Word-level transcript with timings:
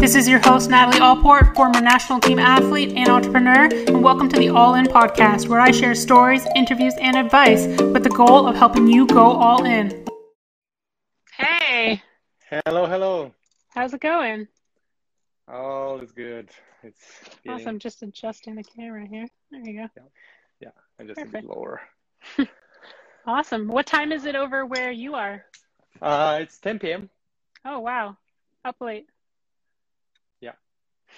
This 0.00 0.14
is 0.14 0.28
your 0.28 0.38
host, 0.38 0.70
Natalie 0.70 1.00
Allport, 1.00 1.56
former 1.56 1.80
national 1.80 2.20
team 2.20 2.38
athlete 2.38 2.92
and 2.96 3.08
entrepreneur, 3.08 3.64
and 3.64 4.00
welcome 4.00 4.28
to 4.28 4.38
the 4.38 4.48
All 4.48 4.76
In 4.76 4.86
podcast, 4.86 5.48
where 5.48 5.58
I 5.58 5.72
share 5.72 5.92
stories, 5.96 6.46
interviews, 6.54 6.94
and 7.00 7.16
advice 7.16 7.66
with 7.66 8.04
the 8.04 8.10
goal 8.10 8.46
of 8.46 8.54
helping 8.54 8.86
you 8.86 9.08
go 9.08 9.24
all 9.24 9.64
in. 9.64 10.06
Hey. 11.36 12.00
Hello, 12.48 12.86
hello. 12.86 13.34
How's 13.70 13.92
it 13.92 14.00
going? 14.00 14.46
All 15.48 15.98
is 15.98 16.12
good. 16.12 16.48
It's 16.84 17.02
getting... 17.42 17.60
awesome. 17.60 17.78
Just 17.80 18.00
adjusting 18.04 18.54
the 18.54 18.62
camera 18.62 19.04
here. 19.04 19.26
There 19.50 19.60
you 19.60 19.80
go. 19.80 19.88
Yeah, 19.96 20.02
yeah. 20.60 20.70
and 21.00 21.08
just 21.08 21.18
Perfect. 21.18 21.44
a 21.44 21.48
bit 21.48 21.56
lower. 21.56 21.80
awesome. 23.26 23.66
What 23.66 23.86
time 23.86 24.12
is 24.12 24.26
it 24.26 24.36
over 24.36 24.64
where 24.64 24.92
you 24.92 25.16
are? 25.16 25.44
Uh, 26.00 26.38
it's 26.40 26.56
10 26.58 26.78
p.m. 26.78 27.10
Oh 27.64 27.80
wow, 27.80 28.16
up 28.64 28.76
late. 28.80 29.08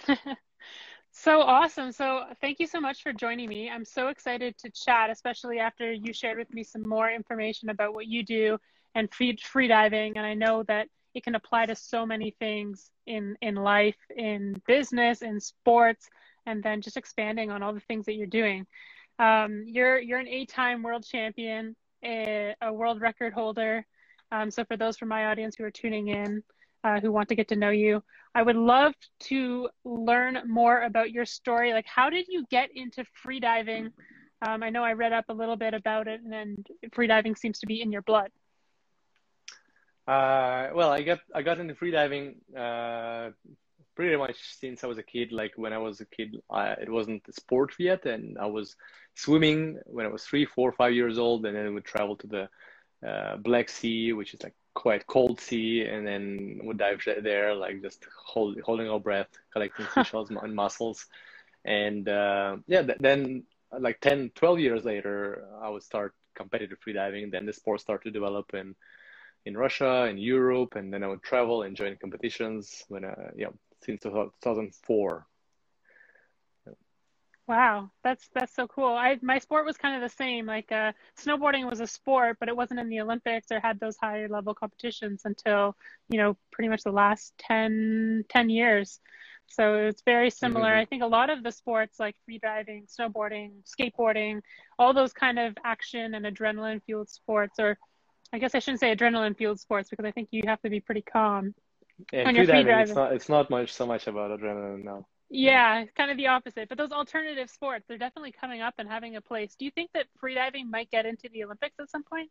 So 1.12 1.42
awesome. 1.42 1.92
So 1.92 2.24
thank 2.40 2.60
you 2.60 2.66
so 2.68 2.80
much 2.80 3.02
for 3.02 3.12
joining 3.12 3.48
me. 3.48 3.70
I'm 3.70 3.84
so 3.84 4.08
excited 4.08 4.56
to 4.58 4.70
chat, 4.70 5.10
especially 5.10 5.58
after 5.58 5.92
you 5.92 6.12
shared 6.12 6.38
with 6.38 6.52
me 6.54 6.64
some 6.64 6.88
more 6.88 7.10
information 7.10 7.68
about 7.70 7.94
what 7.94 8.06
you 8.06 8.24
do 8.24 8.58
and 8.94 9.12
free 9.12 9.36
free 9.36 9.68
diving. 9.68 10.16
And 10.16 10.26
I 10.26 10.34
know 10.34 10.62
that 10.64 10.88
it 11.14 11.24
can 11.24 11.34
apply 11.34 11.66
to 11.66 11.74
so 11.74 12.06
many 12.06 12.30
things 12.38 12.90
in 13.06 13.36
in 13.42 13.56
life, 13.56 13.96
in 14.16 14.62
business, 14.68 15.22
in 15.22 15.40
sports, 15.40 16.08
and 16.46 16.62
then 16.62 16.80
just 16.80 16.96
expanding 16.96 17.50
on 17.50 17.62
all 17.62 17.74
the 17.74 17.80
things 17.80 18.06
that 18.06 18.14
you're 18.14 18.26
doing. 18.28 18.66
Um, 19.18 19.64
you're 19.66 19.98
you're 20.00 20.20
an 20.20 20.28
eight-time 20.28 20.82
world 20.82 21.04
champion, 21.04 21.76
a, 22.04 22.54
a 22.62 22.72
world 22.72 23.00
record 23.00 23.32
holder. 23.32 23.84
Um, 24.32 24.50
so 24.50 24.64
for 24.64 24.76
those 24.76 24.96
from 24.96 25.08
my 25.08 25.26
audience 25.26 25.56
who 25.56 25.64
are 25.64 25.70
tuning 25.72 26.08
in, 26.08 26.42
uh, 26.84 27.00
who 27.00 27.12
want 27.12 27.28
to 27.28 27.34
get 27.34 27.48
to 27.48 27.56
know 27.56 27.70
you. 27.70 28.02
I 28.34 28.42
would 28.42 28.56
love 28.56 28.94
to 29.20 29.68
learn 29.84 30.42
more 30.46 30.82
about 30.82 31.10
your 31.10 31.24
story. 31.24 31.72
Like, 31.72 31.86
how 31.86 32.10
did 32.10 32.26
you 32.28 32.44
get 32.50 32.70
into 32.74 33.04
freediving? 33.24 33.92
Um, 34.46 34.62
I 34.62 34.70
know 34.70 34.84
I 34.84 34.92
read 34.92 35.12
up 35.12 35.26
a 35.28 35.34
little 35.34 35.56
bit 35.56 35.74
about 35.74 36.08
it, 36.08 36.20
and 36.22 36.66
freediving 36.90 37.36
seems 37.36 37.58
to 37.60 37.66
be 37.66 37.82
in 37.82 37.92
your 37.92 38.02
blood. 38.02 38.30
Uh, 40.06 40.70
well, 40.74 40.90
I 40.90 41.02
got 41.02 41.20
I 41.34 41.42
got 41.42 41.60
into 41.60 41.74
freediving 41.74 42.36
uh, 42.56 43.30
pretty 43.94 44.16
much 44.16 44.36
since 44.58 44.82
I 44.82 44.86
was 44.86 44.98
a 44.98 45.02
kid. 45.02 45.30
Like 45.30 45.52
when 45.56 45.72
I 45.72 45.78
was 45.78 46.00
a 46.00 46.06
kid, 46.06 46.36
I, 46.50 46.70
it 46.70 46.88
wasn't 46.88 47.22
a 47.28 47.32
sport 47.32 47.74
yet, 47.78 48.06
and 48.06 48.38
I 48.38 48.46
was 48.46 48.76
swimming 49.14 49.78
when 49.86 50.06
I 50.06 50.08
was 50.08 50.24
three, 50.24 50.46
four, 50.46 50.72
five 50.72 50.94
years 50.94 51.18
old, 51.18 51.44
and 51.44 51.54
then 51.54 51.64
we 51.64 51.70
would 51.72 51.84
travel 51.84 52.16
to 52.16 52.26
the 52.26 52.48
uh, 53.06 53.36
Black 53.36 53.68
Sea, 53.68 54.12
which 54.12 54.34
is 54.34 54.42
like 54.42 54.54
quite 54.74 55.06
cold 55.06 55.40
sea, 55.40 55.82
and 55.82 56.06
then 56.06 56.60
we 56.64 56.74
dive 56.74 57.02
there, 57.22 57.54
like 57.54 57.82
just 57.82 58.06
hold, 58.24 58.58
holding 58.60 58.88
our 58.88 59.00
breath, 59.00 59.28
collecting 59.52 59.86
seashells 59.94 60.30
and 60.30 60.54
mussels. 60.54 61.06
And 61.64 62.08
uh, 62.08 62.56
yeah, 62.66 62.82
then 62.98 63.44
like 63.78 64.00
10, 64.00 64.32
12 64.34 64.58
years 64.58 64.84
later, 64.84 65.46
I 65.62 65.68
would 65.68 65.82
start 65.82 66.14
competitive 66.34 66.78
freediving. 66.86 67.30
Then 67.30 67.46
the 67.46 67.52
sport 67.52 67.80
started 67.80 68.04
to 68.04 68.10
develop 68.10 68.54
in 68.54 68.74
in 69.46 69.56
Russia, 69.56 70.06
in 70.06 70.18
Europe, 70.18 70.74
and 70.76 70.92
then 70.92 71.02
I 71.02 71.08
would 71.08 71.22
travel 71.22 71.62
and 71.62 71.74
join 71.74 71.96
competitions 71.96 72.84
when, 72.88 73.04
uh, 73.04 73.30
yeah, 73.34 73.48
since 73.82 74.02
2004. 74.02 75.26
Wow, 77.50 77.90
that's 78.04 78.28
that's 78.32 78.54
so 78.54 78.68
cool. 78.68 78.94
I 78.94 79.18
my 79.22 79.40
sport 79.40 79.66
was 79.66 79.76
kind 79.76 80.00
of 80.00 80.08
the 80.08 80.16
same. 80.16 80.46
Like 80.46 80.70
uh, 80.70 80.92
snowboarding 81.20 81.68
was 81.68 81.80
a 81.80 81.86
sport, 81.88 82.36
but 82.38 82.48
it 82.48 82.56
wasn't 82.56 82.78
in 82.78 82.88
the 82.88 83.00
Olympics 83.00 83.48
or 83.50 83.58
had 83.58 83.80
those 83.80 83.96
higher 84.00 84.28
level 84.28 84.54
competitions 84.54 85.22
until 85.24 85.76
you 86.08 86.18
know 86.18 86.36
pretty 86.52 86.68
much 86.68 86.84
the 86.84 86.92
last 86.92 87.34
10, 87.38 88.26
10 88.28 88.50
years. 88.50 89.00
So 89.48 89.78
it's 89.78 90.02
very 90.06 90.30
similar. 90.30 90.68
Mm-hmm. 90.68 90.78
I 90.78 90.84
think 90.84 91.02
a 91.02 91.08
lot 91.08 91.28
of 91.28 91.42
the 91.42 91.50
sports 91.50 91.98
like 91.98 92.14
free 92.24 92.38
freediving, 92.38 92.84
snowboarding, 92.86 93.50
skateboarding, 93.66 94.42
all 94.78 94.94
those 94.94 95.12
kind 95.12 95.40
of 95.40 95.56
action 95.64 96.14
and 96.14 96.24
adrenaline 96.24 96.80
fueled 96.84 97.08
sports, 97.08 97.58
or 97.58 97.76
I 98.32 98.38
guess 98.38 98.54
I 98.54 98.60
shouldn't 98.60 98.78
say 98.78 98.94
adrenaline 98.94 99.36
fueled 99.36 99.58
sports 99.58 99.90
because 99.90 100.04
I 100.04 100.12
think 100.12 100.28
you 100.30 100.42
have 100.46 100.62
to 100.62 100.70
be 100.70 100.78
pretty 100.78 101.02
calm. 101.02 101.56
Yeah, 102.12 102.30
freediving, 102.30 102.82
it's 102.82 102.94
not 102.94 103.12
it's 103.12 103.28
not 103.28 103.50
much 103.50 103.72
so 103.72 103.86
much 103.86 104.06
about 104.06 104.38
adrenaline 104.38 104.84
now. 104.84 105.08
Yeah, 105.30 105.84
kind 105.96 106.10
of 106.10 106.16
the 106.16 106.26
opposite. 106.26 106.68
But 106.68 106.76
those 106.76 106.90
alternative 106.90 107.48
sports, 107.50 107.84
they're 107.86 107.98
definitely 107.98 108.32
coming 108.32 108.60
up 108.60 108.74
and 108.78 108.88
having 108.88 109.14
a 109.14 109.20
place. 109.20 109.54
Do 109.54 109.64
you 109.64 109.70
think 109.70 109.90
that 109.94 110.06
freediving 110.22 110.68
might 110.68 110.90
get 110.90 111.06
into 111.06 111.28
the 111.32 111.44
Olympics 111.44 111.76
at 111.80 111.88
some 111.88 112.02
point? 112.02 112.30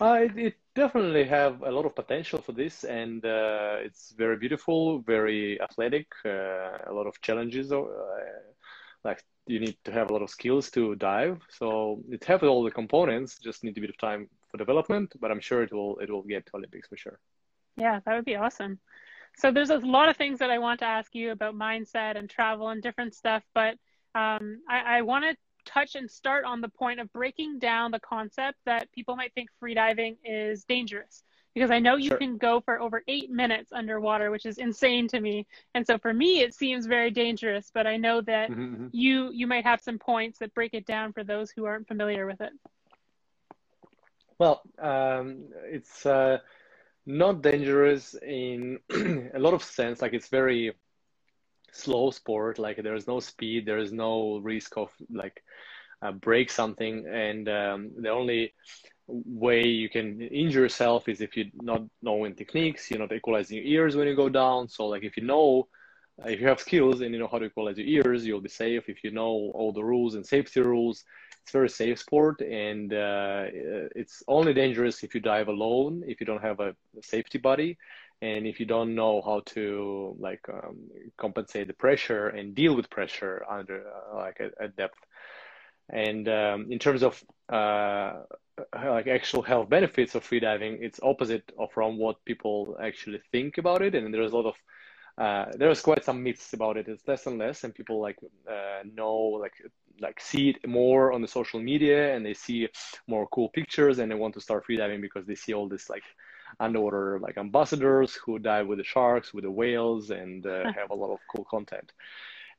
Uh, 0.00 0.20
it, 0.22 0.36
it, 0.36 0.54
definitely 0.74 1.24
have 1.24 1.62
a 1.62 1.70
lot 1.70 1.84
of 1.84 1.94
potential 1.94 2.40
for 2.40 2.52
this, 2.52 2.84
and 2.84 3.24
uh, 3.24 3.76
it's 3.80 4.12
very 4.16 4.36
beautiful, 4.36 5.00
very 5.00 5.60
athletic, 5.60 6.06
uh, 6.24 6.78
a 6.86 6.92
lot 6.92 7.06
of 7.06 7.20
challenges. 7.20 7.70
Uh, 7.70 7.84
like 9.04 9.22
you 9.46 9.60
need 9.60 9.76
to 9.84 9.92
have 9.92 10.10
a 10.10 10.12
lot 10.12 10.22
of 10.22 10.30
skills 10.30 10.70
to 10.70 10.94
dive. 10.96 11.40
So 11.50 12.02
it 12.10 12.24
has 12.24 12.42
all 12.42 12.64
the 12.64 12.70
components. 12.70 13.38
Just 13.38 13.62
need 13.62 13.76
a 13.76 13.80
bit 13.80 13.90
of 13.90 13.98
time 13.98 14.28
for 14.50 14.56
development, 14.56 15.12
but 15.20 15.30
I'm 15.30 15.40
sure 15.40 15.62
it 15.62 15.72
will 15.72 15.98
it 15.98 16.10
will 16.10 16.22
get 16.22 16.46
to 16.46 16.56
Olympics 16.56 16.88
for 16.88 16.96
sure. 16.96 17.18
Yeah, 17.76 18.00
that 18.04 18.14
would 18.14 18.24
be 18.24 18.36
awesome. 18.36 18.78
So 19.36 19.50
there's 19.50 19.70
a 19.70 19.78
lot 19.78 20.08
of 20.08 20.16
things 20.16 20.38
that 20.38 20.50
I 20.50 20.58
want 20.58 20.80
to 20.80 20.86
ask 20.86 21.14
you 21.14 21.32
about 21.32 21.54
mindset 21.54 22.16
and 22.16 22.30
travel 22.30 22.68
and 22.68 22.82
different 22.82 23.14
stuff, 23.14 23.42
but 23.54 23.76
um, 24.14 24.60
I, 24.68 24.98
I 24.98 25.02
want 25.02 25.24
to 25.24 25.36
touch 25.64 25.94
and 25.94 26.10
start 26.10 26.44
on 26.44 26.60
the 26.60 26.68
point 26.68 27.00
of 27.00 27.12
breaking 27.12 27.58
down 27.58 27.90
the 27.90 28.00
concept 28.00 28.58
that 28.66 28.92
people 28.92 29.16
might 29.16 29.32
think 29.34 29.50
freediving 29.62 30.16
is 30.24 30.64
dangerous. 30.64 31.24
Because 31.54 31.70
I 31.70 31.78
know 31.78 31.94
you 31.94 32.08
sure. 32.08 32.18
can 32.18 32.36
go 32.36 32.60
for 32.60 32.80
over 32.80 33.04
eight 33.06 33.30
minutes 33.30 33.72
underwater, 33.72 34.32
which 34.32 34.44
is 34.44 34.58
insane 34.58 35.06
to 35.08 35.20
me. 35.20 35.46
And 35.74 35.86
so 35.86 35.98
for 35.98 36.12
me, 36.12 36.40
it 36.40 36.52
seems 36.52 36.86
very 36.86 37.12
dangerous. 37.12 37.70
But 37.72 37.86
I 37.86 37.96
know 37.96 38.20
that 38.22 38.50
mm-hmm. 38.50 38.62
mm-hmm. 38.62 38.86
you 38.90 39.30
you 39.32 39.46
might 39.46 39.64
have 39.64 39.80
some 39.80 39.98
points 39.98 40.40
that 40.40 40.52
break 40.52 40.74
it 40.74 40.84
down 40.84 41.12
for 41.12 41.22
those 41.22 41.52
who 41.52 41.64
aren't 41.64 41.86
familiar 41.86 42.26
with 42.26 42.40
it. 42.40 42.52
Well, 44.36 44.62
um, 44.80 45.44
it's 45.66 46.04
uh, 46.04 46.38
not 47.06 47.42
dangerous 47.42 48.14
in 48.26 48.78
a 49.34 49.38
lot 49.38 49.54
of 49.54 49.62
sense 49.62 50.02
like 50.02 50.12
it's 50.14 50.28
very 50.28 50.72
slow 51.72 52.10
sport 52.10 52.58
like 52.58 52.82
there 52.82 52.94
is 52.94 53.06
no 53.06 53.20
speed 53.20 53.66
there 53.66 53.78
is 53.78 53.92
no 53.92 54.38
risk 54.38 54.76
of 54.76 54.90
like 55.10 55.42
uh, 56.02 56.12
break 56.12 56.50
something 56.50 57.06
and 57.06 57.48
um, 57.48 57.90
the 58.00 58.10
only 58.10 58.52
way 59.06 59.66
you 59.66 59.88
can 59.88 60.20
injure 60.20 60.60
yourself 60.60 61.08
is 61.08 61.20
if 61.20 61.36
you're 61.36 61.46
not 61.62 61.82
knowing 62.02 62.34
techniques 62.34 62.90
you're 62.90 63.00
not 63.00 63.12
equalizing 63.12 63.58
your 63.58 63.66
ears 63.66 63.96
when 63.96 64.06
you 64.08 64.16
go 64.16 64.28
down. 64.28 64.68
So 64.68 64.86
like 64.86 65.02
if 65.02 65.16
you 65.16 65.24
know 65.24 65.68
if 66.26 66.40
you 66.40 66.46
have 66.46 66.60
skills 66.60 67.00
and 67.00 67.12
you 67.12 67.18
know 67.18 67.28
how 67.30 67.38
to 67.38 67.46
equalize 67.46 67.76
your 67.78 67.86
ears 67.86 68.26
you'll 68.26 68.40
be 68.40 68.48
safe. 68.48 68.88
If 68.88 69.04
you 69.04 69.10
know 69.10 69.52
all 69.54 69.72
the 69.72 69.84
rules 69.84 70.14
and 70.14 70.26
safety 70.26 70.60
rules 70.60 71.04
it's 71.44 71.52
very 71.52 71.68
safe 71.68 71.98
sport 71.98 72.40
and 72.40 72.94
uh, 72.94 73.44
it's 73.94 74.22
only 74.28 74.54
dangerous 74.54 75.04
if 75.04 75.14
you 75.14 75.20
dive 75.20 75.48
alone 75.48 76.02
if 76.06 76.18
you 76.18 76.24
don't 76.24 76.42
have 76.42 76.58
a 76.58 76.74
safety 77.02 77.36
buddy 77.36 77.76
and 78.22 78.46
if 78.46 78.58
you 78.58 78.64
don't 78.64 78.94
know 78.94 79.20
how 79.20 79.42
to 79.44 80.16
like 80.18 80.40
um, 80.48 80.78
compensate 81.18 81.66
the 81.66 81.74
pressure 81.74 82.28
and 82.28 82.54
deal 82.54 82.74
with 82.74 82.88
pressure 82.88 83.44
under 83.46 83.84
uh, 83.86 84.16
like 84.16 84.40
a, 84.58 84.68
depth 84.68 84.98
and 85.90 86.26
um, 86.30 86.72
in 86.72 86.78
terms 86.78 87.02
of 87.02 87.22
uh, 87.52 88.20
like 88.74 89.06
actual 89.06 89.42
health 89.42 89.68
benefits 89.68 90.14
of 90.14 90.26
freediving 90.26 90.78
it's 90.80 90.98
opposite 91.02 91.52
of 91.58 91.70
from 91.72 91.98
what 91.98 92.24
people 92.24 92.74
actually 92.82 93.20
think 93.30 93.58
about 93.58 93.82
it 93.82 93.94
and 93.94 94.14
there's 94.14 94.32
a 94.32 94.36
lot 94.36 94.46
of 94.46 94.54
uh, 95.16 95.44
there's 95.56 95.80
quite 95.80 96.04
some 96.04 96.22
myths 96.22 96.54
about 96.54 96.76
it. 96.76 96.88
It's 96.88 97.06
less 97.06 97.26
and 97.26 97.38
less, 97.38 97.62
and 97.62 97.72
people 97.72 98.00
like 98.00 98.16
uh, 98.50 98.80
know 98.94 99.14
like 99.14 99.52
like 100.00 100.20
see 100.20 100.50
it 100.50 100.68
more 100.68 101.12
on 101.12 101.22
the 101.22 101.28
social 101.28 101.60
media 101.60 102.14
and 102.14 102.24
they 102.24 102.34
see 102.34 102.68
more 103.06 103.26
cool 103.28 103.48
pictures 103.50 103.98
and 103.98 104.10
they 104.10 104.14
want 104.14 104.34
to 104.34 104.40
start 104.40 104.64
freediving 104.66 105.00
because 105.00 105.26
they 105.26 105.34
see 105.34 105.54
all 105.54 105.68
this 105.68 105.88
like 105.88 106.02
underwater 106.60 107.18
like 107.20 107.36
ambassadors 107.38 108.14
who 108.14 108.38
dive 108.38 108.66
with 108.66 108.78
the 108.78 108.84
sharks 108.84 109.32
with 109.34 109.44
the 109.44 109.50
whales 109.50 110.10
and 110.10 110.46
uh, 110.46 110.64
have 110.72 110.90
a 110.90 110.94
lot 110.94 111.12
of 111.12 111.18
cool 111.34 111.44
content. 111.44 111.92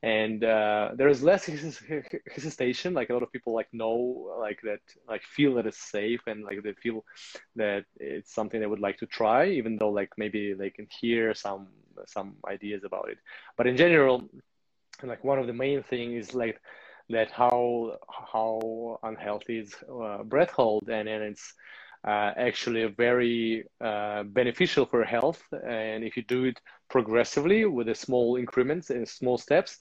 And 0.02 0.44
uh, 0.44 0.90
there's 0.94 1.22
less 1.22 1.46
hesitation 1.46 2.92
like 2.92 3.08
a 3.08 3.14
lot 3.14 3.22
of 3.22 3.32
people 3.32 3.54
like 3.54 3.68
know 3.72 4.36
like 4.38 4.60
that 4.62 4.80
like 5.08 5.22
feel 5.22 5.54
that 5.54 5.66
it's 5.66 5.78
safe 5.90 6.20
and 6.26 6.44
like 6.44 6.62
they 6.62 6.74
feel 6.74 7.04
that 7.56 7.84
it's 7.98 8.32
something 8.32 8.60
they 8.60 8.66
would 8.66 8.80
like 8.80 8.98
to 8.98 9.06
try 9.06 9.48
even 9.48 9.76
though 9.76 9.90
like 9.90 10.10
maybe 10.18 10.52
they 10.52 10.68
can 10.68 10.86
hear 11.00 11.34
some 11.34 11.68
some 12.06 12.36
ideas 12.46 12.84
about 12.84 13.08
it. 13.08 13.18
But 13.56 13.66
in 13.66 13.76
general 13.76 14.28
like 15.02 15.24
one 15.24 15.38
of 15.38 15.46
the 15.46 15.52
main 15.52 15.82
thing 15.82 16.14
is 16.14 16.34
like 16.34 16.60
that 17.10 17.30
how 17.30 17.96
how 18.08 18.98
unhealthy 19.02 19.58
is 19.58 19.74
uh, 19.90 20.22
breath 20.22 20.50
hold 20.50 20.88
and, 20.88 21.08
and 21.08 21.22
it's 21.22 21.54
uh, 22.06 22.32
actually 22.36 22.84
very 22.86 23.64
uh, 23.80 24.22
beneficial 24.24 24.86
for 24.86 25.04
health. 25.04 25.42
And 25.52 26.04
if 26.04 26.16
you 26.16 26.22
do 26.22 26.44
it 26.44 26.60
progressively 26.88 27.64
with 27.64 27.88
the 27.88 27.94
small 27.94 28.36
increments 28.36 28.90
and 28.90 29.08
small 29.08 29.38
steps 29.38 29.78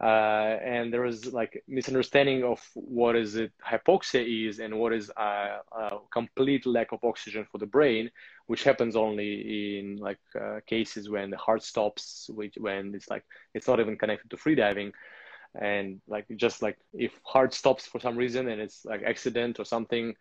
uh, 0.00 0.58
and 0.64 0.92
there 0.92 1.04
is 1.04 1.32
like 1.32 1.62
misunderstanding 1.68 2.42
of 2.42 2.60
what 2.74 3.14
is 3.14 3.36
it 3.36 3.52
hypoxia 3.64 4.48
is 4.48 4.58
and 4.58 4.76
what 4.76 4.92
is 4.92 5.10
a, 5.16 5.58
a, 5.72 5.98
complete 6.12 6.66
lack 6.66 6.90
of 6.90 6.98
oxygen 7.04 7.46
for 7.50 7.58
the 7.58 7.66
brain 7.66 8.10
which 8.46 8.64
happens 8.64 8.96
only 8.96 9.78
in 9.78 9.96
like 9.96 10.18
uh, 10.40 10.58
cases 10.66 11.08
when 11.08 11.30
the 11.30 11.36
heart 11.36 11.62
stops, 11.62 12.28
which 12.34 12.54
when 12.58 12.92
it's 12.94 13.08
like 13.08 13.24
it's 13.54 13.68
not 13.68 13.80
even 13.80 13.96
connected 13.96 14.28
to 14.30 14.36
free 14.36 14.54
diving, 14.54 14.92
and 15.60 16.00
like 16.08 16.26
just 16.36 16.62
like 16.62 16.78
if 16.92 17.12
heart 17.24 17.54
stops 17.54 17.86
for 17.86 18.00
some 18.00 18.16
reason 18.16 18.48
and 18.48 18.60
it's 18.60 18.84
like 18.84 19.02
accident 19.02 19.60
or 19.60 19.64
something, 19.64 20.14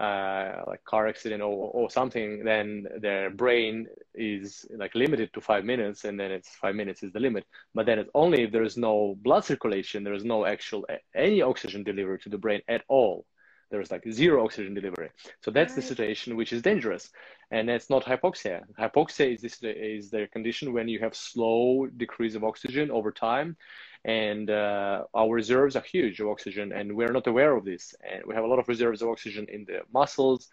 uh, 0.00 0.62
like 0.66 0.82
car 0.84 1.08
accident 1.08 1.42
or, 1.42 1.70
or 1.72 1.90
something, 1.90 2.44
then 2.44 2.86
their 3.00 3.30
brain 3.30 3.86
is 4.14 4.64
like 4.76 4.94
limited 4.94 5.32
to 5.32 5.40
five 5.40 5.64
minutes, 5.64 6.04
and 6.04 6.18
then 6.18 6.30
it's 6.30 6.50
five 6.50 6.74
minutes 6.74 7.02
is 7.02 7.12
the 7.12 7.20
limit. 7.20 7.44
But 7.74 7.86
then 7.86 7.98
it's 7.98 8.10
only 8.14 8.44
if 8.44 8.52
there 8.52 8.62
is 8.62 8.76
no 8.76 9.16
blood 9.22 9.44
circulation, 9.44 10.04
there 10.04 10.14
is 10.14 10.24
no 10.24 10.46
actual 10.46 10.86
any 11.14 11.42
oxygen 11.42 11.82
delivery 11.82 12.18
to 12.20 12.28
the 12.28 12.38
brain 12.38 12.62
at 12.68 12.84
all. 12.88 13.26
There's 13.70 13.90
like 13.90 14.04
zero 14.10 14.44
oxygen 14.44 14.74
delivery. 14.74 15.10
So 15.40 15.50
that's 15.50 15.72
right. 15.72 15.76
the 15.76 15.82
situation 15.82 16.36
which 16.36 16.52
is 16.52 16.62
dangerous, 16.62 17.10
and 17.50 17.68
that's 17.68 17.90
not 17.90 18.04
hypoxia. 18.04 18.62
Hypoxia 18.78 19.34
is 19.34 19.40
this 19.40 19.62
is 19.62 20.10
the 20.10 20.26
condition 20.32 20.72
when 20.72 20.88
you 20.88 20.98
have 21.00 21.14
slow 21.14 21.86
decrease 21.86 22.34
of 22.34 22.44
oxygen 22.44 22.90
over 22.90 23.12
time, 23.12 23.56
and 24.04 24.50
uh, 24.50 25.04
our 25.14 25.34
reserves 25.34 25.76
are 25.76 25.82
huge 25.82 26.20
of 26.20 26.28
oxygen 26.28 26.72
and 26.72 26.94
we're 26.94 27.12
not 27.12 27.26
aware 27.26 27.56
of 27.56 27.64
this 27.64 27.94
and 28.08 28.22
we 28.26 28.34
have 28.34 28.44
a 28.44 28.46
lot 28.46 28.58
of 28.58 28.68
reserves 28.68 29.02
of 29.02 29.08
oxygen 29.08 29.46
in 29.48 29.64
the 29.64 29.80
muscles 29.92 30.48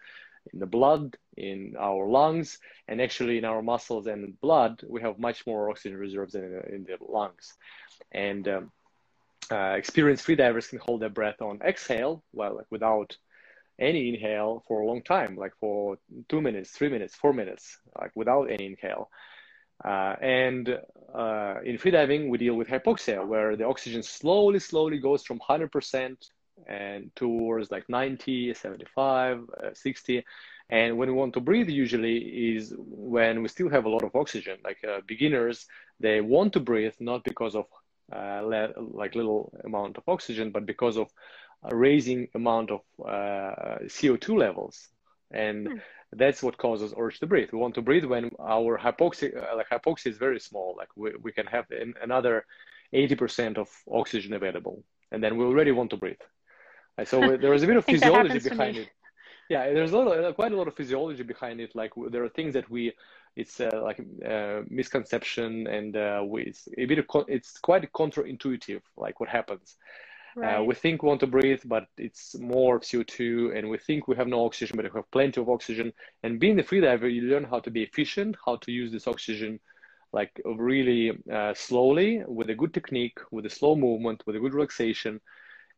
in 0.52 0.58
the 0.58 0.66
blood 0.66 1.16
in 1.36 1.74
our 1.78 2.06
lungs 2.08 2.58
and 2.88 3.00
actually 3.00 3.38
in 3.38 3.44
our 3.44 3.62
muscles 3.62 4.06
and 4.06 4.40
blood 4.40 4.82
we 4.88 5.00
have 5.00 5.18
much 5.18 5.46
more 5.46 5.70
oxygen 5.70 5.96
reserves 5.96 6.32
than 6.32 6.44
in, 6.44 6.74
in 6.74 6.84
the 6.84 6.96
lungs 7.08 7.54
and 8.12 8.48
um, 8.48 8.72
uh, 9.50 9.74
experienced 9.76 10.26
freedivers 10.26 10.68
can 10.68 10.78
hold 10.78 11.00
their 11.00 11.08
breath 11.10 11.40
on 11.40 11.60
exhale 11.62 12.22
well 12.32 12.56
like 12.56 12.66
without 12.70 13.16
any 13.78 14.08
inhale 14.08 14.64
for 14.66 14.80
a 14.80 14.86
long 14.86 15.02
time 15.02 15.36
like 15.36 15.52
for 15.60 15.98
two 16.28 16.40
minutes 16.40 16.70
three 16.70 16.88
minutes 16.88 17.14
four 17.14 17.32
minutes 17.32 17.78
like 18.00 18.10
without 18.14 18.50
any 18.50 18.66
inhale 18.66 19.10
uh, 19.84 20.16
and 20.20 20.68
uh, 21.14 21.56
in 21.64 21.76
freediving, 21.76 22.28
we 22.28 22.38
deal 22.38 22.54
with 22.54 22.68
hypoxia, 22.68 23.26
where 23.26 23.56
the 23.56 23.64
oxygen 23.66 24.02
slowly, 24.02 24.58
slowly 24.58 24.98
goes 24.98 25.22
from 25.22 25.38
100% 25.38 26.16
and 26.66 27.14
towards 27.14 27.70
like 27.70 27.84
90, 27.88 28.54
75, 28.54 29.40
uh, 29.62 29.70
60. 29.74 30.24
And 30.70 30.96
when 30.96 31.08
we 31.08 31.14
want 31.14 31.34
to 31.34 31.40
breathe, 31.40 31.68
usually 31.68 32.56
is 32.56 32.74
when 32.78 33.42
we 33.42 33.48
still 33.48 33.68
have 33.68 33.84
a 33.84 33.88
lot 33.88 34.02
of 34.02 34.16
oxygen. 34.16 34.58
Like 34.64 34.78
uh, 34.82 35.00
beginners, 35.06 35.66
they 36.00 36.20
want 36.20 36.54
to 36.54 36.60
breathe 36.60 36.94
not 36.98 37.22
because 37.22 37.54
of 37.54 37.66
like 38.10 39.14
little 39.14 39.52
amount 39.64 39.98
of 39.98 40.04
oxygen, 40.08 40.50
but 40.50 40.66
because 40.66 40.96
of 40.96 41.08
raising 41.70 42.28
amount 42.34 42.70
of 42.70 42.80
uh, 43.04 43.78
CO2 43.86 44.36
levels. 44.38 44.88
And 45.30 45.68
mm 45.68 45.80
that's 46.12 46.42
what 46.42 46.56
causes 46.56 46.94
urge 46.96 47.18
to 47.20 47.26
breathe. 47.26 47.48
We 47.52 47.58
want 47.58 47.74
to 47.74 47.82
breathe 47.82 48.04
when 48.04 48.30
our 48.38 48.78
hypoxia, 48.78 49.36
uh, 49.36 49.56
like 49.56 49.68
hypoxia 49.68 50.08
is 50.08 50.18
very 50.18 50.40
small. 50.40 50.74
Like 50.76 50.88
we, 50.96 51.12
we 51.20 51.32
can 51.32 51.46
have 51.46 51.66
another 52.02 52.46
80% 52.94 53.58
of 53.58 53.68
oxygen 53.90 54.32
available, 54.32 54.84
and 55.10 55.22
then 55.22 55.36
we 55.36 55.44
already 55.44 55.72
want 55.72 55.90
to 55.90 55.96
breathe. 55.96 56.22
So 57.04 57.36
there 57.36 57.52
is 57.52 57.62
a 57.62 57.66
bit 57.66 57.76
of 57.80 57.84
physiology 57.84 58.38
behind 58.38 58.76
it. 58.76 58.88
Yeah, 59.48 59.72
there's 59.72 59.92
a 59.92 59.98
lot, 59.98 60.08
of, 60.08 60.34
quite 60.34 60.52
a 60.52 60.56
lot 60.56 60.66
of 60.66 60.74
physiology 60.74 61.22
behind 61.22 61.60
it. 61.60 61.74
Like 61.74 61.92
there 62.10 62.24
are 62.24 62.28
things 62.28 62.54
that 62.54 62.68
we, 62.70 62.92
it's 63.36 63.60
uh, 63.60 63.80
like 63.82 64.00
uh, 64.26 64.62
misconception, 64.68 65.66
and 65.66 65.96
uh, 65.96 66.24
we, 66.26 66.42
it's 66.44 66.68
a 66.78 66.86
bit 66.86 66.98
of, 66.98 67.06
it's 67.28 67.58
quite 67.58 67.90
counterintuitive. 67.92 68.80
Like 68.96 69.20
what 69.20 69.28
happens. 69.28 69.76
Uh, 70.36 70.40
right. 70.40 70.66
We 70.66 70.74
think 70.74 71.02
we 71.02 71.08
want 71.08 71.20
to 71.20 71.26
breathe, 71.26 71.62
but 71.64 71.86
it's 71.96 72.38
more 72.38 72.80
CO2, 72.80 73.56
and 73.56 73.70
we 73.70 73.78
think 73.78 74.06
we 74.06 74.16
have 74.16 74.28
no 74.28 74.44
oxygen, 74.44 74.76
but 74.76 74.84
we 74.84 74.98
have 74.98 75.10
plenty 75.10 75.40
of 75.40 75.48
oxygen. 75.48 75.92
And 76.22 76.40
being 76.40 76.58
a 76.58 76.62
freediver, 76.62 77.12
you 77.12 77.22
learn 77.22 77.44
how 77.44 77.60
to 77.60 77.70
be 77.70 77.82
efficient, 77.82 78.36
how 78.44 78.56
to 78.56 78.72
use 78.72 78.92
this 78.92 79.06
oxygen 79.06 79.60
like 80.12 80.40
really 80.44 81.12
uh, 81.32 81.52
slowly 81.54 82.22
with 82.26 82.48
a 82.50 82.54
good 82.54 82.72
technique, 82.72 83.18
with 83.30 83.44
a 83.46 83.50
slow 83.50 83.76
movement, 83.76 84.22
with 84.26 84.36
a 84.36 84.38
good 84.38 84.54
relaxation. 84.54 85.20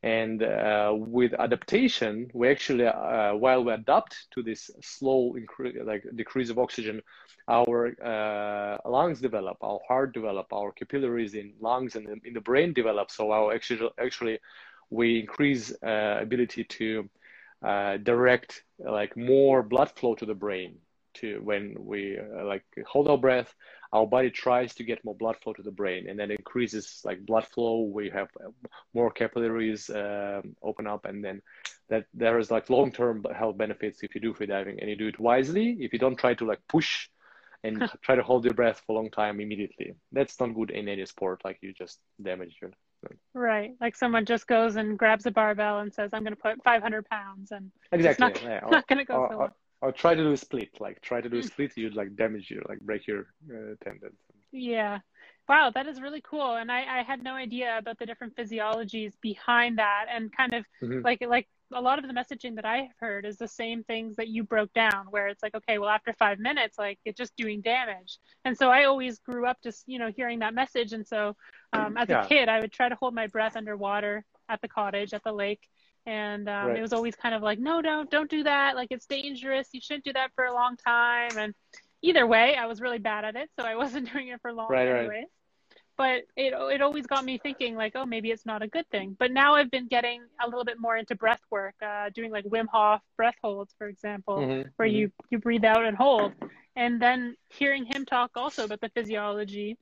And 0.03 0.43
uh, 0.43 0.93
with 0.97 1.35
adaptation, 1.35 2.31
we 2.33 2.49
actually, 2.49 2.87
uh, 2.87 3.35
while 3.35 3.65
we 3.65 3.73
adapt 3.73 4.29
to 4.33 4.43
this 4.43 4.71
slow 4.81 5.35
incre- 5.37 5.85
like 5.85 6.05
decrease 6.15 6.51
of 6.51 6.59
oxygen, 6.59 7.03
our 7.49 7.95
uh, 8.05 8.89
lungs 8.89 9.21
develop, 9.21 9.57
our 9.61 9.81
heart 9.89 10.15
develop, 10.15 10.53
our 10.53 10.71
capillaries 10.71 11.35
in 11.35 11.53
lungs 11.61 11.97
and 11.97 12.09
in 12.25 12.33
the 12.33 12.41
brain 12.41 12.73
develop. 12.73 13.11
So 13.11 13.33
our 13.33 13.53
actually, 13.53 13.91
actually 13.99 14.39
we 14.91 15.21
increase 15.21 15.73
uh, 15.83 16.19
ability 16.21 16.65
to 16.65 17.09
uh, 17.67 17.97
direct 17.97 18.63
like 18.79 19.17
more 19.17 19.63
blood 19.63 19.91
flow 19.97 20.15
to 20.15 20.27
the 20.27 20.35
brain. 20.35 20.77
To 21.21 21.41
when 21.43 21.75
we 21.79 22.19
uh, 22.19 22.45
like 22.45 22.65
hold 22.87 23.09
our 23.09 23.19
breath, 23.19 23.55
our 23.93 24.07
body 24.07 24.31
tries 24.31 24.75
to 24.75 24.85
get 24.85 25.05
more 25.05 25.15
blood 25.15 25.37
flow 25.43 25.53
to 25.55 25.63
the 25.63 25.71
brain, 25.71 26.09
and 26.09 26.19
then 26.19 26.31
increases 26.31 27.01
like 27.05 27.27
blood 27.27 27.47
flow. 27.47 27.83
We 27.83 28.11
have 28.11 28.29
more 28.95 29.11
capillaries 29.11 29.91
um, 29.91 30.57
open 30.63 30.87
up, 30.87 31.05
and 31.05 31.25
then 31.25 31.43
that 31.89 32.05
there 32.15 32.39
is 32.39 32.51
like 32.51 32.71
long-term 32.71 33.25
health 33.35 33.57
benefits 33.57 34.03
if 34.03 34.15
you 34.15 34.21
do 34.21 34.35
free 34.35 34.47
diving 34.47 34.79
and 34.81 34.91
you 34.91 34.97
do 34.97 35.09
it 35.09 35.19
wisely. 35.19 35.77
If 35.81 35.93
you 35.93 35.99
don't 35.99 36.17
try 36.17 36.35
to 36.35 36.45
like 36.45 36.61
push 36.69 37.09
and 37.65 37.91
try 38.03 38.15
to 38.15 38.23
hold 38.23 38.45
your 38.45 38.55
breath 38.55 38.83
for 38.87 38.93
a 38.93 38.95
long 38.95 39.11
time 39.11 39.41
immediately. 39.41 39.95
That's 40.13 40.39
not 40.41 40.55
good 40.55 40.71
in 40.71 40.89
any 40.89 41.07
sport. 41.07 41.43
Like 41.45 41.59
you 41.61 41.73
just 41.73 41.99
damage 42.23 42.57
your. 42.61 42.71
Right, 43.33 43.75
like 43.81 43.95
someone 43.95 44.25
just 44.25 44.49
goes 44.49 44.75
and 44.75 44.99
grabs 44.99 45.25
a 45.27 45.31
barbell 45.31 45.79
and 45.79 45.95
says, 45.95 46.11
"I'm 46.13 46.25
going 46.25 46.35
to 46.35 46.41
put 46.41 46.63
500 46.65 47.07
pounds," 47.09 47.53
and 47.53 47.71
exactly, 47.93 48.27
it's 48.27 48.43
not, 48.43 48.51
yeah. 48.51 48.61
not 48.71 48.89
going 48.89 48.99
to 48.99 49.05
go 49.05 49.15
or, 49.15 49.29
so 49.31 49.39
well. 49.39 49.57
Or, 49.81 49.93
try 49.93 50.15
to 50.15 50.23
do 50.23 50.33
a 50.33 50.37
split. 50.37 50.71
Like 50.81 51.01
try 51.03 51.21
to 51.21 51.29
do 51.29 51.39
a 51.39 51.43
split, 51.43 51.77
you'd 51.77 51.95
like 51.95 52.17
damage 52.17 52.51
your 52.51 52.63
like 52.69 52.81
break 52.81 53.07
your 53.07 53.27
uh, 53.51 53.75
tendons. 53.85 54.19
Yeah. 54.53 54.99
Wow, 55.49 55.71
that 55.75 55.87
is 55.87 56.03
really 56.03 56.21
cool, 56.21 56.57
and 56.57 56.71
I, 56.71 56.99
I 56.99 57.03
had 57.03 57.23
no 57.23 57.33
idea 57.33 57.79
about 57.79 57.99
the 57.99 58.05
different 58.05 58.37
physiologies 58.37 59.15
behind 59.23 59.79
that, 59.79 60.05
and 60.13 60.31
kind 60.31 60.53
of 60.53 60.67
mm-hmm. 60.83 61.01
like 61.03 61.25
like 61.27 61.49
a 61.73 61.81
lot 61.81 61.99
of 61.99 62.07
the 62.07 62.15
messaging 62.15 62.55
that 62.57 62.65
I've 62.65 62.91
heard 62.99 63.27
is 63.27 63.37
the 63.37 63.49
same 63.49 63.85
things 63.85 64.17
that 64.17 64.29
you 64.29 64.43
broke 64.45 64.73
down, 64.73 65.07
where 65.11 65.29
it's 65.29 65.43
like, 65.43 65.55
okay, 65.55 65.79
well, 65.79 65.91
after 65.91 66.13
five 66.13 66.39
minutes, 66.39 66.79
like 66.79 66.99
it's 67.05 67.19
just 67.19 67.37
doing 67.37 67.61
damage. 67.61 68.19
And 68.45 68.57
so 68.57 68.71
I 68.71 68.85
always 68.85 69.19
grew 69.19 69.47
up 69.47 69.59
just, 69.63 69.85
you 69.87 69.99
know, 69.99 70.11
hearing 70.15 70.39
that 70.41 70.55
message. 70.55 70.93
And 70.93 71.07
so 71.07 71.35
um, 71.73 71.97
as 71.97 72.09
yeah. 72.09 72.25
a 72.25 72.29
kid, 72.29 72.49
I 72.49 72.61
would 72.61 72.73
try 72.73 72.89
to 72.89 72.95
hold 72.95 73.15
my 73.15 73.27
breath 73.27 73.57
underwater 73.57 74.25
at 74.49 74.61
the 74.63 74.69
cottage, 74.69 75.13
at 75.13 75.25
the 75.25 75.33
lake. 75.33 75.61
And 76.09 76.49
um, 76.49 76.69
right. 76.69 76.79
it 76.79 76.81
was 76.81 76.95
always 76.95 77.15
kind 77.15 77.35
of 77.35 77.43
like, 77.43 77.59
no, 77.59 77.83
don't, 77.83 78.11
don't 78.11 78.31
do 78.31 78.43
that. 78.45 78.77
Like 78.77 78.89
it's 78.91 79.05
dangerous. 79.05 79.69
You 79.73 79.81
shouldn't 79.83 80.05
do 80.05 80.15
that 80.15 80.31
for 80.35 80.47
a 80.47 80.55
long 80.55 80.77
time. 80.77 81.37
And 81.37 81.55
either 82.01 82.27
way, 82.27 82.57
I 82.57 82.65
was 82.65 82.81
really 82.81 82.99
bad 82.99 83.27
at 83.27 83.37
it. 83.37 83.51
So 83.59 83.67
I 83.67 83.75
wasn't 83.83 84.11
doing 84.11 84.29
it 84.29 84.41
for 84.41 84.53
long 84.53 84.69
right, 84.71 84.89
anyways. 84.89 85.09
Right 85.09 85.27
but 85.99 86.23
it 86.37 86.55
it 86.73 86.81
always 86.81 87.07
got 87.07 87.25
me 87.25 87.37
thinking 87.37 87.75
like 87.75 87.93
oh 87.97 88.07
maybe 88.07 88.31
it's 88.31 88.47
not 88.47 88.63
a 88.63 88.69
good 88.69 88.89
thing 88.89 89.15
but 89.19 89.33
now 89.33 89.55
i've 89.57 89.71
been 89.71 89.89
getting 89.89 90.23
a 90.43 90.47
little 90.47 90.65
bit 90.65 90.81
more 90.81 90.97
into 90.97 91.15
breath 91.15 91.41
work 91.51 91.75
uh, 91.83 92.09
doing 92.15 92.31
like 92.31 92.45
wim 92.45 92.67
hof 92.73 93.03
breath 93.17 93.35
holds 93.43 93.75
for 93.77 93.89
example 93.89 94.39
mm-hmm, 94.39 94.69
where 94.77 94.89
mm-hmm. 94.89 94.97
you 94.97 95.13
you 95.29 95.39
breathe 95.39 95.65
out 95.65 95.85
and 95.85 95.97
hold 95.97 96.33
and 96.77 97.03
then 97.03 97.37
hearing 97.49 97.85
him 97.85 98.07
talk 98.07 98.31
also 98.37 98.65
about 98.65 98.81
the 98.81 98.89
physiology 98.91 99.77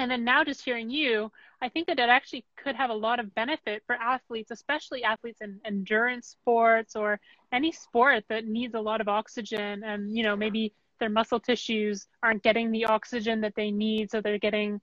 and 0.00 0.10
then 0.10 0.24
now 0.24 0.42
just 0.42 0.64
hearing 0.64 0.90
you 0.90 1.30
i 1.62 1.68
think 1.68 1.86
that 1.86 1.98
it 1.98 2.08
actually 2.08 2.44
could 2.56 2.74
have 2.74 2.90
a 2.90 2.94
lot 2.94 3.20
of 3.20 3.34
benefit 3.34 3.82
for 3.86 3.94
athletes 3.96 4.50
especially 4.50 5.04
athletes 5.04 5.40
in 5.40 5.60
endurance 5.64 6.26
sports 6.28 6.96
or 6.96 7.20
any 7.52 7.70
sport 7.70 8.24
that 8.28 8.46
needs 8.46 8.74
a 8.74 8.80
lot 8.80 9.00
of 9.00 9.08
oxygen 9.08 9.82
and 9.84 10.16
you 10.16 10.22
know 10.22 10.34
maybe 10.34 10.72
their 10.98 11.10
muscle 11.10 11.40
tissues 11.40 12.08
aren't 12.22 12.42
getting 12.42 12.70
the 12.70 12.84
oxygen 12.84 13.40
that 13.40 13.54
they 13.54 13.70
need 13.70 14.10
so 14.10 14.20
they're 14.20 14.38
getting 14.38 14.80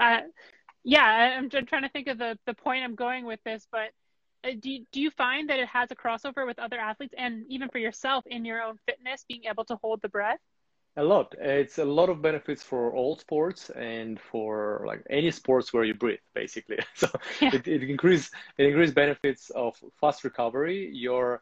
uh, 0.00 0.20
yeah, 0.84 1.36
I'm, 1.38 1.48
I'm 1.52 1.66
trying 1.66 1.82
to 1.82 1.88
think 1.88 2.08
of 2.08 2.18
the, 2.18 2.38
the 2.46 2.54
point 2.54 2.84
I'm 2.84 2.94
going 2.94 3.24
with 3.24 3.40
this, 3.44 3.66
but 3.72 3.90
uh, 4.44 4.52
do 4.60 4.70
you, 4.70 4.86
do 4.92 5.00
you 5.00 5.10
find 5.10 5.48
that 5.48 5.58
it 5.58 5.68
has 5.68 5.90
a 5.90 5.96
crossover 5.96 6.46
with 6.46 6.58
other 6.58 6.78
athletes 6.78 7.14
and 7.16 7.44
even 7.48 7.70
for 7.70 7.78
yourself 7.78 8.24
in 8.26 8.44
your 8.44 8.62
own 8.62 8.78
fitness, 8.86 9.24
being 9.26 9.44
able 9.48 9.64
to 9.64 9.76
hold 9.76 10.02
the 10.02 10.10
breath? 10.10 10.38
A 10.96 11.02
lot. 11.02 11.34
It's 11.38 11.78
a 11.78 11.84
lot 11.84 12.08
of 12.08 12.22
benefits 12.22 12.62
for 12.62 12.92
all 12.94 13.16
sports 13.16 13.70
and 13.70 14.18
for 14.20 14.84
like 14.86 15.02
any 15.10 15.30
sports 15.30 15.72
where 15.72 15.84
you 15.84 15.94
breathe, 15.94 16.20
basically. 16.34 16.78
So 16.94 17.08
yeah. 17.40 17.52
it, 17.52 17.66
it 17.68 17.82
increases 17.82 18.30
it 18.58 18.66
increases 18.66 18.94
benefits 18.94 19.50
of 19.50 19.76
fast 20.00 20.24
recovery. 20.24 20.90
Your 20.92 21.40